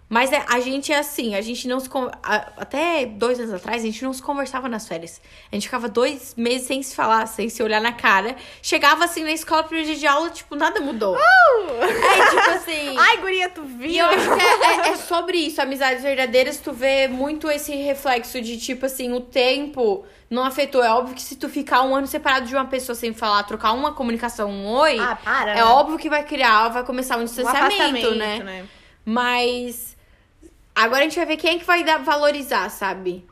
Mas 0.08 0.30
é- 0.32 0.44
a 0.48 0.60
gente 0.60 0.92
é 0.92 0.98
assim, 0.98 1.34
a 1.34 1.40
gente 1.40 1.66
não 1.66 1.80
se. 1.80 1.88
Até 2.56 3.06
dois 3.06 3.40
anos 3.40 3.52
atrás, 3.52 3.82
a 3.82 3.86
gente 3.86 4.04
não 4.04 4.12
se 4.12 4.22
conversava 4.22 4.68
nas 4.68 4.86
férias. 4.86 5.20
A 5.50 5.56
gente 5.56 5.64
ficava 5.64 5.88
dois 5.88 6.32
meses 6.36 6.66
sem 6.68 6.80
se 6.80 6.94
falar, 6.94 7.26
sem 7.26 7.48
se 7.48 7.60
olhar 7.60 7.80
na 7.80 7.90
cara. 7.92 8.36
Chegava 8.62 9.04
assim 9.04 9.24
na 9.24 9.32
escola, 9.32 9.64
primeiro 9.64 9.88
dia 9.90 9.98
de 9.98 10.06
aula, 10.06 10.30
tipo, 10.30 10.54
nada 10.54 10.80
mudou. 10.80 11.16
É 11.18 12.26
tipo 12.30 12.50
assim. 12.50 12.94
Ai, 12.98 13.16
guria, 13.16 13.48
tu 13.48 13.62
E 13.62 13.66
viu? 13.66 13.96
eu 13.96 14.06
acho 14.06 14.34
que 14.36 14.42
é, 14.42 14.64
é- 14.88 14.88
é 14.90 14.96
sobre 14.96 15.38
isso, 15.38 15.60
amizades 15.60 16.04
verdadeiras, 16.04 16.58
tu 16.58 16.72
vê 16.72 17.08
muito 17.08 17.50
esse 17.50 17.74
reflexo 17.74 18.40
de 18.40 18.58
tipo 18.58 18.86
assim, 18.86 19.12
o 19.12 19.20
tempo 19.20 20.04
não 20.30 20.44
afetou. 20.44 20.84
É 20.84 20.90
óbvio 20.90 21.16
que 21.16 21.22
se 21.22 21.34
tu 21.34 21.48
ficar 21.48 21.82
um 21.82 21.96
ano 21.96 22.06
separado 22.06 22.46
de 22.46 22.54
uma 22.54 22.66
pessoa 22.66 22.94
sem 22.94 23.12
falar, 23.12 23.42
trocar 23.42 23.72
uma 23.72 23.92
comunicação, 23.92 24.50
um 24.50 24.66
oi, 24.68 25.00
Ah, 25.00 25.16
para, 25.16 25.50
é 25.50 25.54
né? 25.56 25.64
óbvio 25.64 25.98
que 25.98 26.08
vai 26.08 26.22
criar, 26.24 26.68
vai 26.68 26.84
começar 26.84 27.16
um 27.16 27.22
Um 27.22 27.24
distanciamento, 27.24 27.74
afastamento, 27.74 28.14
né? 28.14 28.64
Mas 29.04 29.95
agora 30.76 31.00
a 31.00 31.02
gente 31.04 31.16
vai 31.16 31.26
ver 31.26 31.36
quem 31.38 31.56
é 31.56 31.58
que 31.58 31.64
vai 31.64 31.82
dar, 31.82 31.98
valorizar, 31.98 32.68
sabe? 32.68 33.26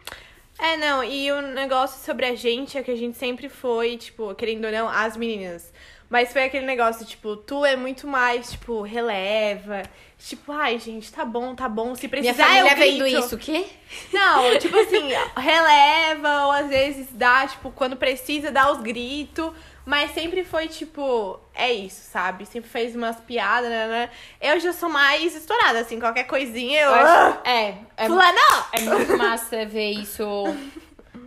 É, 0.59 0.77
não, 0.77 1.05
e 1.05 1.31
o 1.31 1.43
negócio 1.43 2.05
sobre 2.05 2.27
a 2.27 2.35
gente 2.35 2.79
é 2.79 2.83
que 2.83 2.91
a 2.91 2.97
gente 2.97 3.17
sempre 3.19 3.49
foi, 3.49 3.97
tipo, 3.97 4.35
querendo 4.35 4.65
ou 4.65 4.73
não, 4.73 4.89
as 4.89 5.17
meninas. 5.17 5.73
Mas 6.09 6.33
foi 6.33 6.45
aquele 6.45 6.65
negócio, 6.65 7.05
tipo, 7.05 7.37
tu 7.37 7.65
é 7.65 7.77
muito 7.77 8.07
mais, 8.07 8.53
tipo, 8.53 8.83
releva. 8.83 9.83
Tipo, 10.19 10.53
ai, 10.53 10.79
gente, 10.79 11.13
tá 11.13 11.25
bom, 11.25 11.55
tá 11.55 11.69
bom. 11.69 11.95
Se 11.95 12.07
Minha 12.07 12.11
precisar, 12.11 12.45
família 12.45 12.71
eu 12.71 12.77
vendo 12.77 13.07
isso, 13.07 13.35
o 13.35 13.39
quê? 13.39 13.67
Não, 14.13 14.57
tipo 14.61 14.79
assim, 14.79 15.09
releva, 15.37 16.47
ou 16.47 16.53
às 16.53 16.69
vezes 16.69 17.09
dá, 17.13 17.47
tipo, 17.47 17.71
quando 17.73 17.97
precisa, 17.97 18.53
dá 18.53 18.71
os 18.71 18.81
gritos. 18.81 19.53
Mas 19.87 20.13
sempre 20.13 20.45
foi, 20.45 20.67
tipo, 20.67 21.39
é 21.55 21.71
isso, 21.73 22.01
sabe? 22.11 22.47
Sempre 22.47 22.71
fez 22.71 22.97
umas 22.97 23.17
piadas, 23.21 23.69
né? 23.69 23.87
né? 23.87 24.11
Eu 24.41 24.59
já 24.59 24.73
sou 24.73 24.89
mais 24.89 25.37
estourada, 25.37 25.81
assim, 25.81 26.01
qualquer 26.01 26.25
coisinha 26.25 26.81
eu. 26.81 26.89
Eu 26.91 26.95
acho- 26.95 27.39
é, 27.45 27.75
é 27.97 28.07
Fulano! 28.07 28.65
É 28.73 28.81
muito 28.81 29.17
massa 29.19 29.67
ver 29.67 29.91
isso. 29.91 30.25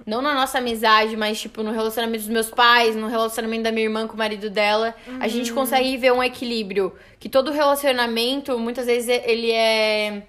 Não 0.08 0.22
na 0.22 0.34
nossa 0.34 0.58
amizade, 0.58 1.16
mas, 1.18 1.40
tipo, 1.40 1.62
no 1.62 1.72
relacionamento 1.72 2.24
dos 2.24 2.32
meus 2.32 2.50
pais, 2.50 2.96
no 2.96 3.08
relacionamento 3.08 3.64
da 3.64 3.72
minha 3.72 3.84
irmã 3.86 4.08
com 4.08 4.14
o 4.16 4.18
marido 4.18 4.50
dela. 4.50 4.96
A 5.20 5.28
gente 5.28 5.52
consegue 5.54 5.96
ver 5.98 6.12
um 6.14 6.24
equilíbrio. 6.24 6.96
Que 7.20 7.28
todo 7.30 7.52
relacionamento, 7.52 8.58
muitas 8.58 8.86
vezes, 8.86 9.10
ele 9.26 9.52
é 9.52 10.24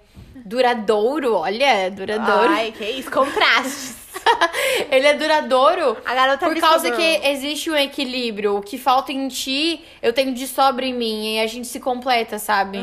duradouro. 0.45 1.33
Olha, 1.33 1.89
duradouro. 1.89 2.49
Ai, 2.51 2.73
que 2.77 2.83
isso, 2.83 3.09
contrastes. 3.09 3.95
ele 4.91 5.07
é 5.07 5.13
duradouro 5.13 5.97
A 6.05 6.13
garota 6.13 6.47
por 6.47 6.59
causa 6.59 6.91
que 6.91 7.27
existe 7.27 7.69
um 7.69 7.75
equilíbrio. 7.75 8.57
O 8.57 8.61
que 8.61 8.77
falta 8.77 9.11
em 9.11 9.27
ti, 9.27 9.83
eu 10.01 10.13
tenho 10.13 10.33
de 10.33 10.47
sobra 10.47 10.85
em 10.85 10.93
mim. 10.93 11.35
E 11.35 11.39
a 11.39 11.47
gente 11.47 11.67
se 11.67 11.79
completa, 11.79 12.39
sabe? 12.39 12.79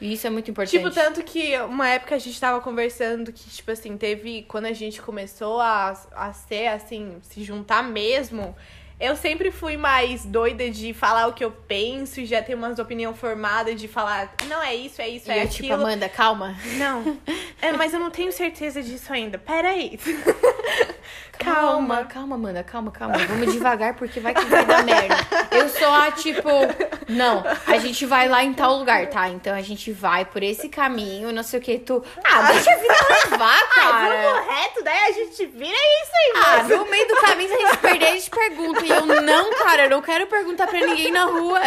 E 0.00 0.12
isso 0.12 0.26
é 0.26 0.30
muito 0.30 0.50
importante. 0.50 0.76
Tipo, 0.76 0.90
tanto 0.90 1.22
que 1.22 1.58
uma 1.62 1.88
época 1.88 2.14
a 2.14 2.18
gente 2.18 2.38
tava 2.40 2.60
conversando 2.60 3.32
que, 3.32 3.50
tipo 3.50 3.70
assim, 3.70 3.96
teve. 3.96 4.44
Quando 4.46 4.66
a 4.66 4.72
gente 4.72 5.02
começou 5.02 5.60
a, 5.60 5.90
a 6.14 6.32
ser, 6.32 6.68
assim, 6.68 7.16
se 7.22 7.42
juntar 7.42 7.82
mesmo, 7.82 8.54
eu 9.00 9.14
sempre 9.16 9.50
fui 9.50 9.76
mais 9.76 10.24
doida 10.24 10.68
de 10.70 10.92
falar 10.92 11.26
o 11.28 11.32
que 11.32 11.44
eu 11.44 11.50
penso 11.50 12.20
e 12.20 12.26
já 12.26 12.42
ter 12.42 12.54
umas 12.54 12.78
opinião 12.78 13.14
formada 13.14 13.74
de 13.74 13.86
falar, 13.86 14.34
não 14.46 14.62
é 14.62 14.74
isso, 14.74 15.00
é 15.00 15.08
isso, 15.08 15.30
E 15.30 15.34
é 15.38 15.44
eu, 15.44 15.48
tipo, 15.48 15.66
aquilo. 15.72 15.74
Amanda, 15.86 16.08
calma. 16.08 16.56
Não. 16.76 17.18
É, 17.60 17.72
mas 17.72 17.92
eu 17.92 17.98
não 17.98 18.08
tenho 18.08 18.30
certeza 18.30 18.80
disso 18.80 19.12
ainda. 19.12 19.36
Peraí. 19.36 19.98
Calma, 21.38 22.04
calma, 22.04 22.34
Amanda, 22.34 22.64
calma, 22.64 22.90
calma. 22.90 23.16
Vamos 23.18 23.52
devagar 23.52 23.94
porque 23.94 24.18
vai 24.18 24.34
que 24.34 24.44
vai 24.46 24.64
dar 24.66 24.82
merda. 24.84 25.16
Eu 25.52 25.68
sou 25.68 25.88
a 25.88 26.10
tipo, 26.10 26.48
não, 27.08 27.44
a 27.66 27.78
gente 27.78 28.04
vai 28.04 28.28
lá 28.28 28.42
em 28.42 28.52
tal 28.52 28.76
lugar, 28.76 29.06
tá? 29.08 29.28
Então 29.28 29.54
a 29.54 29.62
gente 29.62 29.92
vai 29.92 30.24
por 30.24 30.42
esse 30.42 30.68
caminho, 30.68 31.32
não 31.32 31.44
sei 31.44 31.60
o 31.60 31.62
que. 31.62 31.78
Tu, 31.78 32.04
ah, 32.24 32.42
deixa 32.52 32.72
a 32.72 32.76
vida 32.76 32.94
levar, 33.30 33.62
Ah, 33.70 33.74
cara. 33.74 34.22
vamos 34.32 34.48
reto, 34.48 34.84
daí 34.84 34.98
a 34.98 35.12
gente 35.12 35.46
vira 35.46 35.76
é 35.76 36.02
isso 36.02 36.12
aí, 36.14 36.42
Ah, 36.44 36.62
no 36.64 36.90
meio 36.90 37.06
do 37.08 37.16
caminho, 37.16 37.48
se 37.48 37.54
a 37.54 37.66
gente 37.68 37.78
perder, 37.78 38.06
a 38.06 38.12
gente 38.14 38.30
pergunta. 38.30 38.84
E 38.88 38.90
eu, 38.90 39.06
não, 39.22 39.52
cara, 39.54 39.84
eu 39.84 39.90
não 39.90 40.00
quero 40.02 40.26
perguntar 40.26 40.66
pra 40.66 40.80
ninguém 40.80 41.10
na 41.12 41.24
rua. 41.24 41.60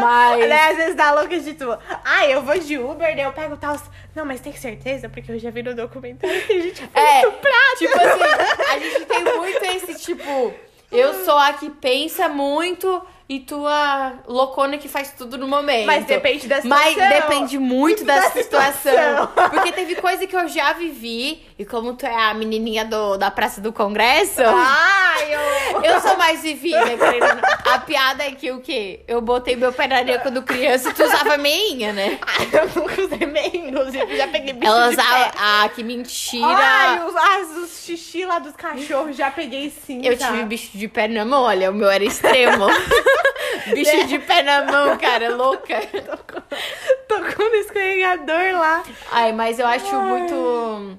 Mas. 0.00 0.40
Daí 0.48 0.70
às 0.70 0.76
vezes 0.76 0.94
dá 0.94 1.12
louca 1.12 1.38
de 1.38 1.54
tu. 1.54 1.78
Ah, 2.04 2.26
eu 2.26 2.42
vou 2.42 2.58
de 2.58 2.78
Uber, 2.78 3.14
daí 3.14 3.22
eu 3.24 3.32
pego 3.32 3.56
tal. 3.56 3.76
Não, 4.14 4.24
mas 4.24 4.40
tem 4.40 4.52
certeza? 4.52 5.08
Porque 5.08 5.30
eu 5.32 5.38
já 5.38 5.50
vi 5.50 5.62
no 5.62 5.74
documentário 5.74 6.42
que 6.46 6.52
a 6.52 6.60
gente 6.60 6.86
foi 6.86 7.02
É, 7.02 7.18
estuprado. 7.20 7.76
tipo 7.78 7.94
assim, 7.94 8.64
a 8.70 8.78
gente 8.78 9.04
tem 9.06 9.24
muito 9.24 9.64
esse 9.64 9.94
tipo. 10.04 10.54
Eu 10.90 11.24
sou 11.24 11.36
a 11.36 11.52
que 11.52 11.68
pensa 11.70 12.28
muito 12.28 13.02
e 13.28 13.40
tu 13.40 13.66
a 13.66 14.14
loucona 14.26 14.78
que 14.78 14.88
faz 14.88 15.12
tudo 15.12 15.36
no 15.36 15.46
momento. 15.46 15.84
Mas 15.84 16.06
depende 16.06 16.46
da 16.48 16.62
Mas 16.64 16.88
situação. 16.94 17.08
depende 17.20 17.58
muito 17.58 18.02
da, 18.04 18.14
da 18.20 18.30
situação. 18.30 18.72
situação. 18.92 19.50
Porque 19.50 19.70
teve 19.72 19.96
coisa 19.96 20.26
que 20.26 20.34
eu 20.34 20.48
já 20.48 20.72
vivi. 20.72 21.46
E 21.58 21.64
como 21.66 21.92
tu 21.94 22.06
é 22.06 22.14
a 22.14 22.32
menininha 22.34 22.84
do, 22.84 23.16
da 23.18 23.30
Praça 23.32 23.60
do 23.60 23.72
Congresso, 23.72 24.40
Ai, 24.46 25.34
eu... 25.34 25.82
eu 25.82 26.00
sou 26.00 26.16
mais 26.16 26.40
vivida, 26.40 26.80
querendo. 26.96 27.42
A 27.68 27.80
piada 27.80 28.22
é 28.22 28.30
que 28.30 28.50
o 28.52 28.60
quê? 28.60 29.00
Eu 29.08 29.20
botei 29.20 29.56
meu 29.56 29.72
pé 29.72 29.88
na 29.88 29.96
areia 29.96 30.20
quando 30.20 30.40
criança 30.42 30.90
e 30.90 30.94
tu 30.94 31.02
usava 31.02 31.36
meinha, 31.36 31.92
né? 31.92 32.16
Ai, 32.24 32.48
eu 32.52 32.80
nunca 32.80 33.02
usei 33.02 33.26
meio, 33.26 33.56
inclusive, 33.68 34.16
já 34.16 34.28
peguei 34.28 34.52
bicho 34.52 34.70
Ela 34.72 34.86
de 34.88 34.94
usava. 34.94 35.24
pé. 35.24 35.30
Ah, 35.36 35.68
que 35.74 35.82
mentira! 35.82 36.46
Ai, 36.46 37.04
os, 37.04 37.16
as, 37.16 37.56
os 37.56 37.84
xixi 37.84 38.24
lá 38.24 38.38
dos 38.38 38.54
cachorros, 38.54 39.16
já 39.16 39.28
peguei 39.30 39.72
sim, 39.84 40.00
Eu 40.06 40.16
tá? 40.16 40.28
tive 40.28 40.44
bicho 40.44 40.70
de 40.78 40.86
pé 40.86 41.08
na 41.08 41.24
mão, 41.24 41.42
olha, 41.42 41.70
o 41.72 41.74
meu 41.74 41.90
era 41.90 42.04
extremo. 42.04 42.66
bicho 43.74 44.06
de 44.06 44.18
pé 44.18 44.42
na 44.42 44.64
mão, 44.64 44.96
cara, 44.98 45.34
louca. 45.34 45.80
Tô 47.08 47.16
com 47.16 47.42
um 47.42 47.54
escorregador 47.56 48.52
lá. 48.58 48.82
Ai, 49.10 49.32
mas 49.32 49.58
eu 49.58 49.66
acho 49.66 49.94
muito. 50.00 50.98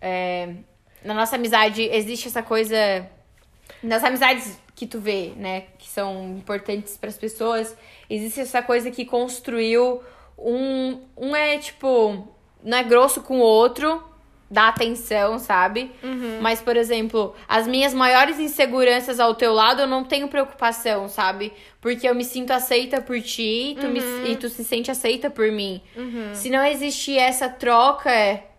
é, 0.00 0.54
na 1.04 1.14
nossa 1.14 1.36
amizade 1.36 1.82
existe 1.82 2.28
essa 2.28 2.42
coisa. 2.42 2.76
Nas 3.82 4.02
amizades 4.02 4.58
que 4.74 4.86
tu 4.86 4.98
vê, 4.98 5.32
né, 5.36 5.64
que 5.78 5.88
são 5.88 6.36
importantes 6.36 6.96
pras 6.96 7.16
pessoas, 7.16 7.76
existe 8.08 8.40
essa 8.40 8.62
coisa 8.62 8.90
que 8.90 9.04
construiu 9.04 10.02
um. 10.36 11.00
Um 11.16 11.34
é 11.34 11.58
tipo. 11.58 12.28
Não 12.62 12.78
é 12.78 12.82
grosso 12.82 13.22
com 13.22 13.38
o 13.38 13.42
outro. 13.42 14.02
Dar 14.50 14.68
atenção, 14.68 15.38
sabe? 15.38 15.90
Uhum. 16.02 16.38
Mas, 16.40 16.60
por 16.60 16.76
exemplo, 16.76 17.34
as 17.46 17.66
minhas 17.66 17.92
maiores 17.92 18.38
inseguranças 18.38 19.20
ao 19.20 19.34
teu 19.34 19.52
lado, 19.52 19.82
eu 19.82 19.86
não 19.86 20.04
tenho 20.04 20.28
preocupação, 20.28 21.08
sabe? 21.08 21.52
Porque 21.80 22.08
eu 22.08 22.14
me 22.14 22.24
sinto 22.24 22.50
aceita 22.52 23.00
por 23.02 23.20
ti 23.20 23.72
e 23.72 23.74
tu, 23.78 23.88
me- 23.88 24.00
Uhum. 24.00 24.26
e 24.26 24.36
tu 24.36 24.48
se 24.48 24.64
sente 24.64 24.90
aceita 24.90 25.28
por 25.28 25.50
mim. 25.52 25.82
Se 26.34 26.48
não 26.50 26.64
existir 26.64 27.18
essa 27.18 27.48
troca 27.48 28.10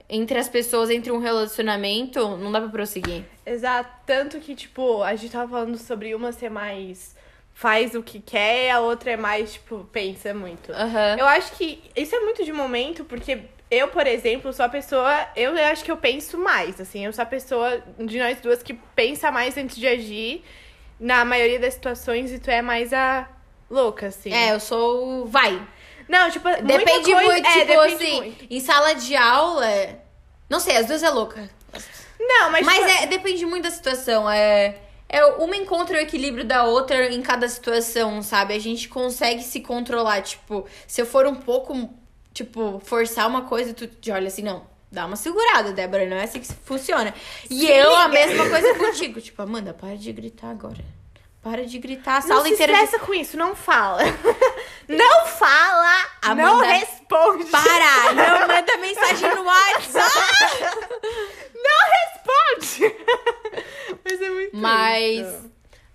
entre 0.07 0.37
as 0.39 0.47
pessoas, 0.49 0.89
entre 0.89 1.11
um 1.11 1.19
relacionamento, 1.19 2.37
não 2.37 2.51
dá 2.51 2.59
pra 2.61 2.69
prosseguir. 2.69 3.23
Exato. 3.45 3.89
Tanto 4.05 4.39
que, 4.39 4.55
tipo, 4.55 5.01
a 5.03 5.15
gente 5.15 5.31
tava 5.31 5.49
falando 5.51 5.77
sobre 5.77 6.13
uma 6.15 6.31
ser 6.31 6.49
mais 6.49 7.17
faz 7.53 7.93
o 7.93 8.01
que 8.01 8.19
quer, 8.21 8.71
a 8.71 8.79
outra 8.79 9.11
é 9.11 9.17
mais, 9.17 9.53
tipo, 9.53 9.85
pensa 9.91 10.33
muito. 10.33 10.71
Aham. 10.71 11.17
Eu 11.19 11.25
acho 11.27 11.51
que 11.57 11.81
isso 11.95 12.15
é 12.15 12.19
muito 12.21 12.45
de 12.45 12.53
momento, 12.53 13.03
porque 13.03 13.39
eu, 13.72 13.88
por 13.89 14.05
exemplo, 14.07 14.51
sou 14.53 14.65
a 14.65 14.70
pessoa. 14.70 15.28
Eu 15.36 15.53
acho 15.72 15.84
que 15.84 15.91
eu 15.91 15.97
penso 15.97 16.38
mais, 16.38 16.80
assim. 16.82 17.05
Eu 17.05 17.13
sou 17.13 17.22
a 17.24 17.26
pessoa 17.26 17.84
de 17.99 18.17
nós 18.20 18.39
duas 18.41 18.63
que 18.63 18.74
pensa 18.74 19.32
mais 19.32 19.57
antes 19.57 19.76
de 19.76 19.88
agir 19.88 20.43
na 20.99 21.24
maioria 21.24 21.59
das 21.59 21.74
situações 21.76 22.32
e 22.32 22.39
tu 22.39 22.49
é 22.49 22.61
mais 22.61 22.91
a 22.93 23.28
louca, 23.70 24.07
assim. 24.07 24.34
É, 24.34 24.53
eu 24.53 24.59
sou. 24.59 25.24
o 25.24 25.26
Vai. 25.28 25.61
Não, 26.07 26.30
tipo, 26.32 26.49
Depende 26.63 27.11
coisa- 27.11 27.22
muito, 27.32 27.47
é, 27.47 27.51
tipo 27.51 27.65
depende 27.67 27.93
assim, 28.03 28.15
muito. 28.22 28.45
em 28.49 28.59
sala 28.59 28.93
de 28.95 29.15
aula. 29.15 29.67
Não 30.49 30.59
sei, 30.59 30.76
as 30.78 30.88
duas 30.88 31.03
é 31.03 31.09
louca. 31.09 31.47
Não, 32.20 32.49
mas. 32.51 32.65
Mas 32.65 32.78
tipo, 32.80 33.03
é, 33.03 33.07
depende 33.07 33.45
muito 33.45 33.63
da 33.65 33.72
situação. 33.72 34.28
É, 34.30 34.76
é 35.07 35.24
uma 35.26 35.55
encontra 35.55 35.95
o 35.97 35.99
equilíbrio 35.99 36.43
da 36.43 36.63
outra 36.63 37.13
em 37.13 37.22
cada 37.22 37.47
situação, 37.47 38.22
sabe? 38.24 38.55
A 38.55 38.59
gente 38.59 38.89
consegue 38.89 39.43
se 39.43 39.61
controlar. 39.61 40.22
Tipo, 40.24 40.65
se 40.88 40.99
eu 40.99 41.05
for 41.05 41.28
um 41.28 41.36
pouco, 41.36 41.89
tipo, 42.43 42.81
forçar 42.85 43.27
uma 43.27 43.41
coisa, 43.43 43.73
tu 43.73 43.85
te 43.87 44.11
olha 44.11 44.27
assim, 44.27 44.41
não. 44.41 44.65
Dá 44.91 45.05
uma 45.05 45.15
segurada, 45.15 45.71
Débora, 45.71 46.05
não 46.07 46.17
é 46.17 46.23
assim 46.23 46.39
que 46.39 46.47
funciona. 46.65 47.13
E 47.49 47.67
eu, 47.69 47.95
a 47.95 48.07
mesma 48.07 48.49
coisa 48.49 48.73
contigo. 48.75 49.21
Tipo, 49.21 49.41
Amanda, 49.43 49.73
para 49.73 49.95
de 49.95 50.11
gritar 50.11 50.49
agora. 50.49 50.83
Para 51.43 51.63
de 51.65 51.77
gritar 51.77 52.13
a 52.17 52.19
Não 52.21 52.27
sala 52.27 52.43
se 52.43 52.53
inteira. 52.53 52.73
de- 52.73 52.83
estressa 52.83 53.05
com 53.05 53.13
isso, 53.13 53.37
não 53.37 53.55
fala. 53.55 54.01
não 54.89 55.25
fala, 55.27 56.05
não 56.23 56.31
Amanda, 56.31 56.65
responde. 56.73 57.45
Para! 57.45 58.13
Não 58.13 58.47
manda 58.47 58.77
mensagem 58.77 59.35
no 59.35 59.43
WhatsApp! 59.43 60.59
Não 61.55 61.91
responde. 61.91 62.95
Mas 64.03 64.21
é 64.21 64.29
muito 64.29 64.57
Mas 64.57 65.45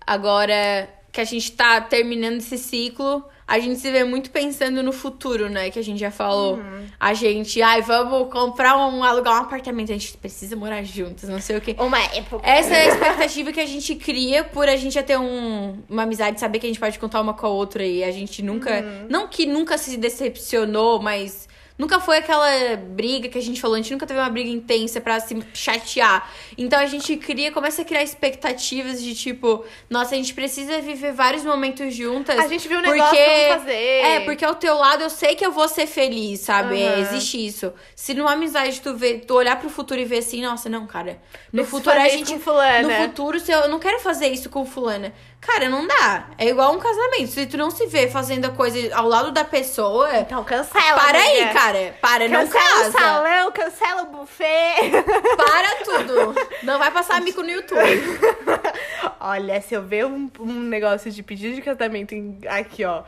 agora 0.05 0.89
que 1.11 1.19
a 1.21 1.25
gente 1.25 1.51
tá 1.51 1.81
terminando 1.81 2.37
esse 2.39 2.57
ciclo, 2.57 3.23
a 3.47 3.59
gente 3.59 3.79
se 3.79 3.91
vê 3.91 4.03
muito 4.03 4.31
pensando 4.31 4.81
no 4.81 4.91
futuro, 4.91 5.47
né? 5.49 5.69
Que 5.69 5.77
a 5.77 5.83
gente 5.83 5.99
já 5.99 6.09
falou. 6.09 6.55
Uhum. 6.55 6.85
A 6.99 7.13
gente, 7.13 7.61
ai, 7.61 7.81
vamos 7.81 8.31
comprar 8.31 8.75
um, 8.75 9.03
alugar 9.03 9.35
um 9.35 9.43
apartamento. 9.43 9.91
A 9.91 9.93
gente 9.93 10.17
precisa 10.17 10.55
morar 10.55 10.83
juntos, 10.83 11.29
não 11.29 11.39
sei 11.39 11.57
o 11.57 11.61
quê. 11.61 11.75
Uma 11.77 12.01
época. 12.01 12.47
Essa 12.47 12.73
é 12.73 12.85
a 12.85 12.87
expectativa 12.87 13.51
que 13.51 13.59
a 13.59 13.65
gente 13.65 13.93
cria 13.95 14.43
por 14.43 14.67
a 14.67 14.75
gente 14.75 14.93
já 14.93 15.03
ter 15.03 15.17
um, 15.19 15.77
uma 15.87 16.03
amizade, 16.03 16.39
saber 16.39 16.57
que 16.57 16.65
a 16.65 16.69
gente 16.69 16.79
pode 16.79 16.97
contar 16.97 17.21
uma 17.21 17.35
com 17.35 17.45
a 17.45 17.49
outra 17.49 17.85
e 17.85 18.03
a 18.03 18.11
gente 18.11 18.41
nunca. 18.41 18.81
Uhum. 18.81 19.07
Não 19.09 19.27
que 19.27 19.45
nunca 19.45 19.77
se 19.77 19.95
decepcionou, 19.95 20.99
mas. 20.99 21.47
Nunca 21.77 21.99
foi 21.99 22.17
aquela 22.17 22.75
briga 22.77 23.27
que 23.27 23.37
a 23.37 23.41
gente 23.41 23.59
falou, 23.59 23.75
a 23.75 23.81
gente 23.81 23.91
nunca 23.91 24.07
teve 24.07 24.19
uma 24.19 24.29
briga 24.29 24.49
intensa 24.49 25.01
pra 25.01 25.19
se 25.19 25.37
chatear. 25.53 26.31
Então 26.57 26.79
a 26.79 26.85
gente 26.85 27.17
cria, 27.17 27.51
começa 27.51 27.81
a 27.81 27.85
criar 27.85 28.01
expectativas 28.01 29.01
de 29.01 29.13
tipo, 29.13 29.65
nossa, 29.89 30.15
a 30.15 30.17
gente 30.17 30.33
precisa 30.33 30.79
viver 30.79 31.11
vários 31.11 31.43
momentos 31.43 31.93
juntas. 31.93 32.39
A 32.39 32.47
gente 32.47 32.67
viu 32.67 32.77
um 32.77 32.81
negócio, 32.81 33.17
vamos 33.17 33.63
fazer. 33.63 33.73
É, 33.73 34.19
porque 34.21 34.45
ao 34.45 34.55
teu 34.55 34.77
lado 34.77 35.03
eu 35.03 35.09
sei 35.09 35.35
que 35.35 35.45
eu 35.45 35.51
vou 35.51 35.67
ser 35.67 35.85
feliz, 35.85 36.39
sabe? 36.39 36.81
É, 36.81 36.93
Aham. 36.93 37.01
existe 37.01 37.45
isso. 37.45 37.73
Se 37.93 38.13
numa 38.13 38.31
amizade 38.31 38.79
tu, 38.79 38.95
vê, 38.95 39.15
tu 39.15 39.33
olhar 39.33 39.59
pro 39.59 39.69
futuro 39.69 39.99
e 39.99 40.05
ver 40.05 40.19
assim, 40.19 40.41
nossa, 40.41 40.69
não, 40.69 40.87
cara. 40.87 41.21
No 41.51 41.63
Preciso 41.63 41.77
futuro 41.77 41.99
a 41.99 42.07
gente. 42.07 42.33
com 42.33 42.39
fulana. 42.39 42.87
No 42.87 43.07
futuro, 43.07 43.39
se 43.39 43.51
eu, 43.51 43.59
eu 43.59 43.69
não 43.69 43.79
quero 43.79 43.99
fazer 43.99 44.27
isso 44.27 44.49
com 44.49 44.65
fulana. 44.65 45.13
Cara, 45.45 45.69
não 45.69 45.85
dá. 45.87 46.25
É 46.37 46.47
igual 46.47 46.73
um 46.73 46.79
casamento. 46.79 47.27
Se 47.27 47.45
tu 47.45 47.55
não 47.57 47.69
se 47.69 47.85
vê 47.87 48.07
fazendo 48.09 48.45
a 48.45 48.49
coisa 48.49 48.77
ao 48.95 49.07
lado 49.07 49.31
da 49.31 49.43
pessoa. 49.45 50.09
Então 50.19 50.43
cancela. 50.43 50.99
para 50.99 51.17
aí, 51.19 51.49
cara. 51.53 51.95
Para, 52.01 52.27
não 52.27 52.39
Cancela 52.47 52.63
o 52.65 52.77
casa. 52.83 52.91
salão, 52.91 53.51
cancela 53.51 54.01
o 54.03 54.05
buffet. 54.07 54.91
Para 55.37 55.75
tudo. 55.85 56.35
Não 56.63 56.79
vai 56.79 56.89
passar 56.91 57.21
mico 57.21 57.41
no 57.43 57.49
YouTube. 57.51 57.79
Olha, 59.19 59.61
se 59.61 59.73
eu 59.73 59.81
ver 59.83 60.05
um, 60.05 60.29
um 60.39 60.53
negócio 60.61 61.11
de 61.11 61.21
pedido 61.23 61.55
de 61.55 61.61
casamento 61.61 62.13
em- 62.13 62.39
aqui, 62.47 62.83
ó. 62.85 63.03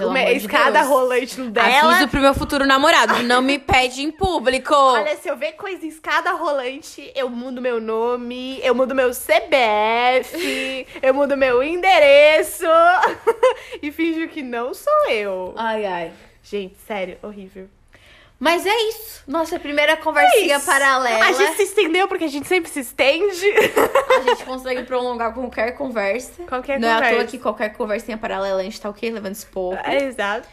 Pelo 0.00 0.10
uma 0.10 0.20
amor 0.20 0.30
de 0.30 0.36
escada 0.38 0.82
rolante 0.82 1.40
no 1.40 1.50
dela. 1.50 1.92
Aviso 1.92 2.08
pro 2.08 2.20
meu 2.20 2.34
futuro 2.34 2.66
namorado. 2.66 3.22
Não 3.22 3.42
me 3.42 3.58
pede 3.58 4.02
em 4.02 4.10
público. 4.10 4.74
Olha, 4.74 5.14
se 5.16 5.28
eu 5.28 5.36
ver 5.36 5.52
coisa 5.52 5.84
em 5.84 5.88
escada 5.88 6.32
rolante, 6.32 7.12
eu 7.14 7.28
mudo 7.28 7.60
meu 7.60 7.80
nome, 7.80 8.58
eu 8.62 8.74
mudo 8.74 8.94
meu 8.94 9.10
CBF, 9.10 10.86
eu 11.02 11.12
mudo 11.12 11.36
meu 11.36 11.62
endereço 11.62 12.64
e 13.82 13.92
finjo 13.92 14.26
que 14.28 14.42
não 14.42 14.72
sou 14.72 15.10
eu. 15.10 15.52
Ai, 15.56 15.84
ai. 15.84 16.12
Gente, 16.42 16.76
sério, 16.86 17.18
horrível. 17.22 17.68
Mas 18.40 18.64
é 18.64 18.74
isso. 18.88 19.22
Nossa 19.28 19.60
primeira 19.60 19.98
conversinha 19.98 20.56
Isso. 20.56 20.64
paralela. 20.64 21.26
A 21.26 21.32
gente 21.32 21.56
se 21.56 21.62
estendeu 21.64 22.08
porque 22.08 22.24
a 22.24 22.28
gente 22.28 22.48
sempre 22.48 22.70
se 22.70 22.80
estende. 22.80 23.46
A 24.16 24.20
gente 24.30 24.44
consegue 24.44 24.82
prolongar 24.84 25.34
qualquer 25.34 25.72
conversa. 25.72 26.42
Qualquer 26.44 26.80
Não 26.80 26.88
é 26.88 26.92
à 26.92 26.94
conversa. 26.94 27.16
toa 27.16 27.24
que 27.26 27.38
qualquer 27.38 27.68
conversinha 27.74 28.16
paralela 28.16 28.60
a 28.60 28.64
gente 28.64 28.80
tá 28.80 28.88
o 28.88 28.94
quê? 28.94 29.10
Levando 29.10 29.34
esporro. 29.34 29.78
É, 29.84 30.04
exato. 30.04 30.48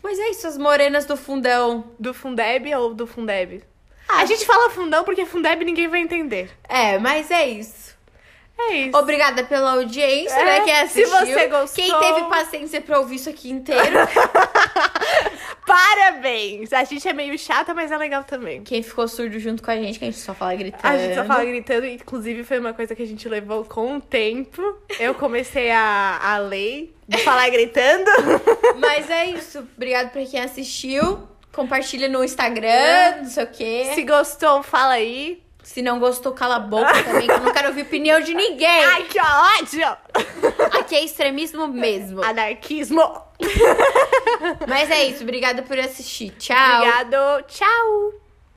Mas 0.00 0.20
é 0.20 0.30
isso, 0.30 0.46
as 0.46 0.56
morenas 0.56 1.04
do 1.04 1.16
fundão. 1.16 1.84
Do 1.98 2.14
Fundeb 2.14 2.72
ou 2.76 2.94
do 2.94 3.08
Fundeb? 3.08 3.62
Ah, 4.08 4.20
a 4.20 4.24
gente 4.24 4.46
fala 4.46 4.70
fundão 4.70 5.02
porque 5.02 5.26
Fundeb 5.26 5.64
ninguém 5.64 5.88
vai 5.88 6.00
entender. 6.00 6.50
É, 6.68 6.98
mas 6.98 7.30
é 7.30 7.48
isso. 7.48 7.91
É 8.58 8.74
isso. 8.74 8.96
Obrigada 8.98 9.42
pela 9.44 9.72
audiência, 9.72 10.34
É, 10.36 10.44
né? 10.44 10.60
Quem 10.60 10.74
se 10.88 11.02
assistiu. 11.02 11.08
você 11.38 11.46
gostou- 11.48 11.84
Quem 11.84 11.98
teve 12.14 12.28
paciência 12.28 12.80
pra 12.80 12.98
ouvir 13.00 13.16
isso 13.16 13.28
aqui 13.28 13.50
inteiro. 13.50 13.80
Parabéns! 15.66 16.72
A 16.72 16.84
gente 16.84 17.06
é 17.08 17.12
meio 17.12 17.38
chata, 17.38 17.72
mas 17.74 17.90
é 17.90 17.96
legal 17.96 18.24
também. 18.24 18.62
Quem 18.62 18.82
ficou 18.82 19.06
surdo 19.08 19.38
junto 19.38 19.62
com 19.62 19.70
a 19.70 19.76
gente, 19.76 19.98
que 19.98 20.04
a 20.04 20.10
gente 20.10 20.20
só 20.20 20.34
fala 20.34 20.54
gritando. 20.54 20.86
A 20.86 20.96
gente 20.98 21.14
só 21.14 21.24
fala 21.24 21.44
gritando, 21.44 21.86
inclusive 21.86 22.44
foi 22.44 22.58
uma 22.58 22.72
coisa 22.72 22.94
que 22.94 23.02
a 23.02 23.06
gente 23.06 23.28
levou 23.28 23.64
com 23.64 23.96
o 23.96 24.00
tempo. 24.00 24.60
Eu 24.98 25.14
comecei 25.14 25.70
a, 25.70 26.18
a 26.20 26.38
lei 26.38 26.94
de 27.08 27.18
falar 27.18 27.48
gritando. 27.50 28.10
Mas 28.78 29.08
é 29.10 29.26
isso. 29.26 29.60
Obrigada 29.76 30.08
pra 30.10 30.24
quem 30.24 30.40
assistiu. 30.40 31.28
Compartilha 31.52 32.08
no 32.08 32.24
Instagram, 32.24 33.18
não 33.18 33.24
sei 33.26 33.44
o 33.44 33.46
quê. 33.46 33.90
Se 33.94 34.02
gostou, 34.02 34.62
fala 34.62 34.94
aí. 34.94 35.42
Se 35.62 35.80
não 35.80 35.98
gostou, 35.98 36.32
cala 36.32 36.56
a 36.56 36.60
boca 36.60 36.92
também, 37.04 37.26
que 37.26 37.32
eu 37.32 37.40
não 37.40 37.52
quero 37.52 37.68
ouvir 37.68 37.82
opinião 37.82 38.20
de 38.20 38.34
ninguém. 38.34 38.84
Ai, 38.84 39.04
que 39.04 39.18
ódio! 39.20 39.96
Aqui 40.78 40.96
é 40.96 41.04
extremismo 41.04 41.68
mesmo. 41.68 42.22
Anarquismo. 42.22 43.00
Mas 44.68 44.90
é 44.90 45.04
isso. 45.04 45.22
Obrigada 45.22 45.62
por 45.62 45.78
assistir. 45.78 46.30
Tchau. 46.38 46.76
Obrigado. 46.78 47.44
Tchau. 47.46 48.12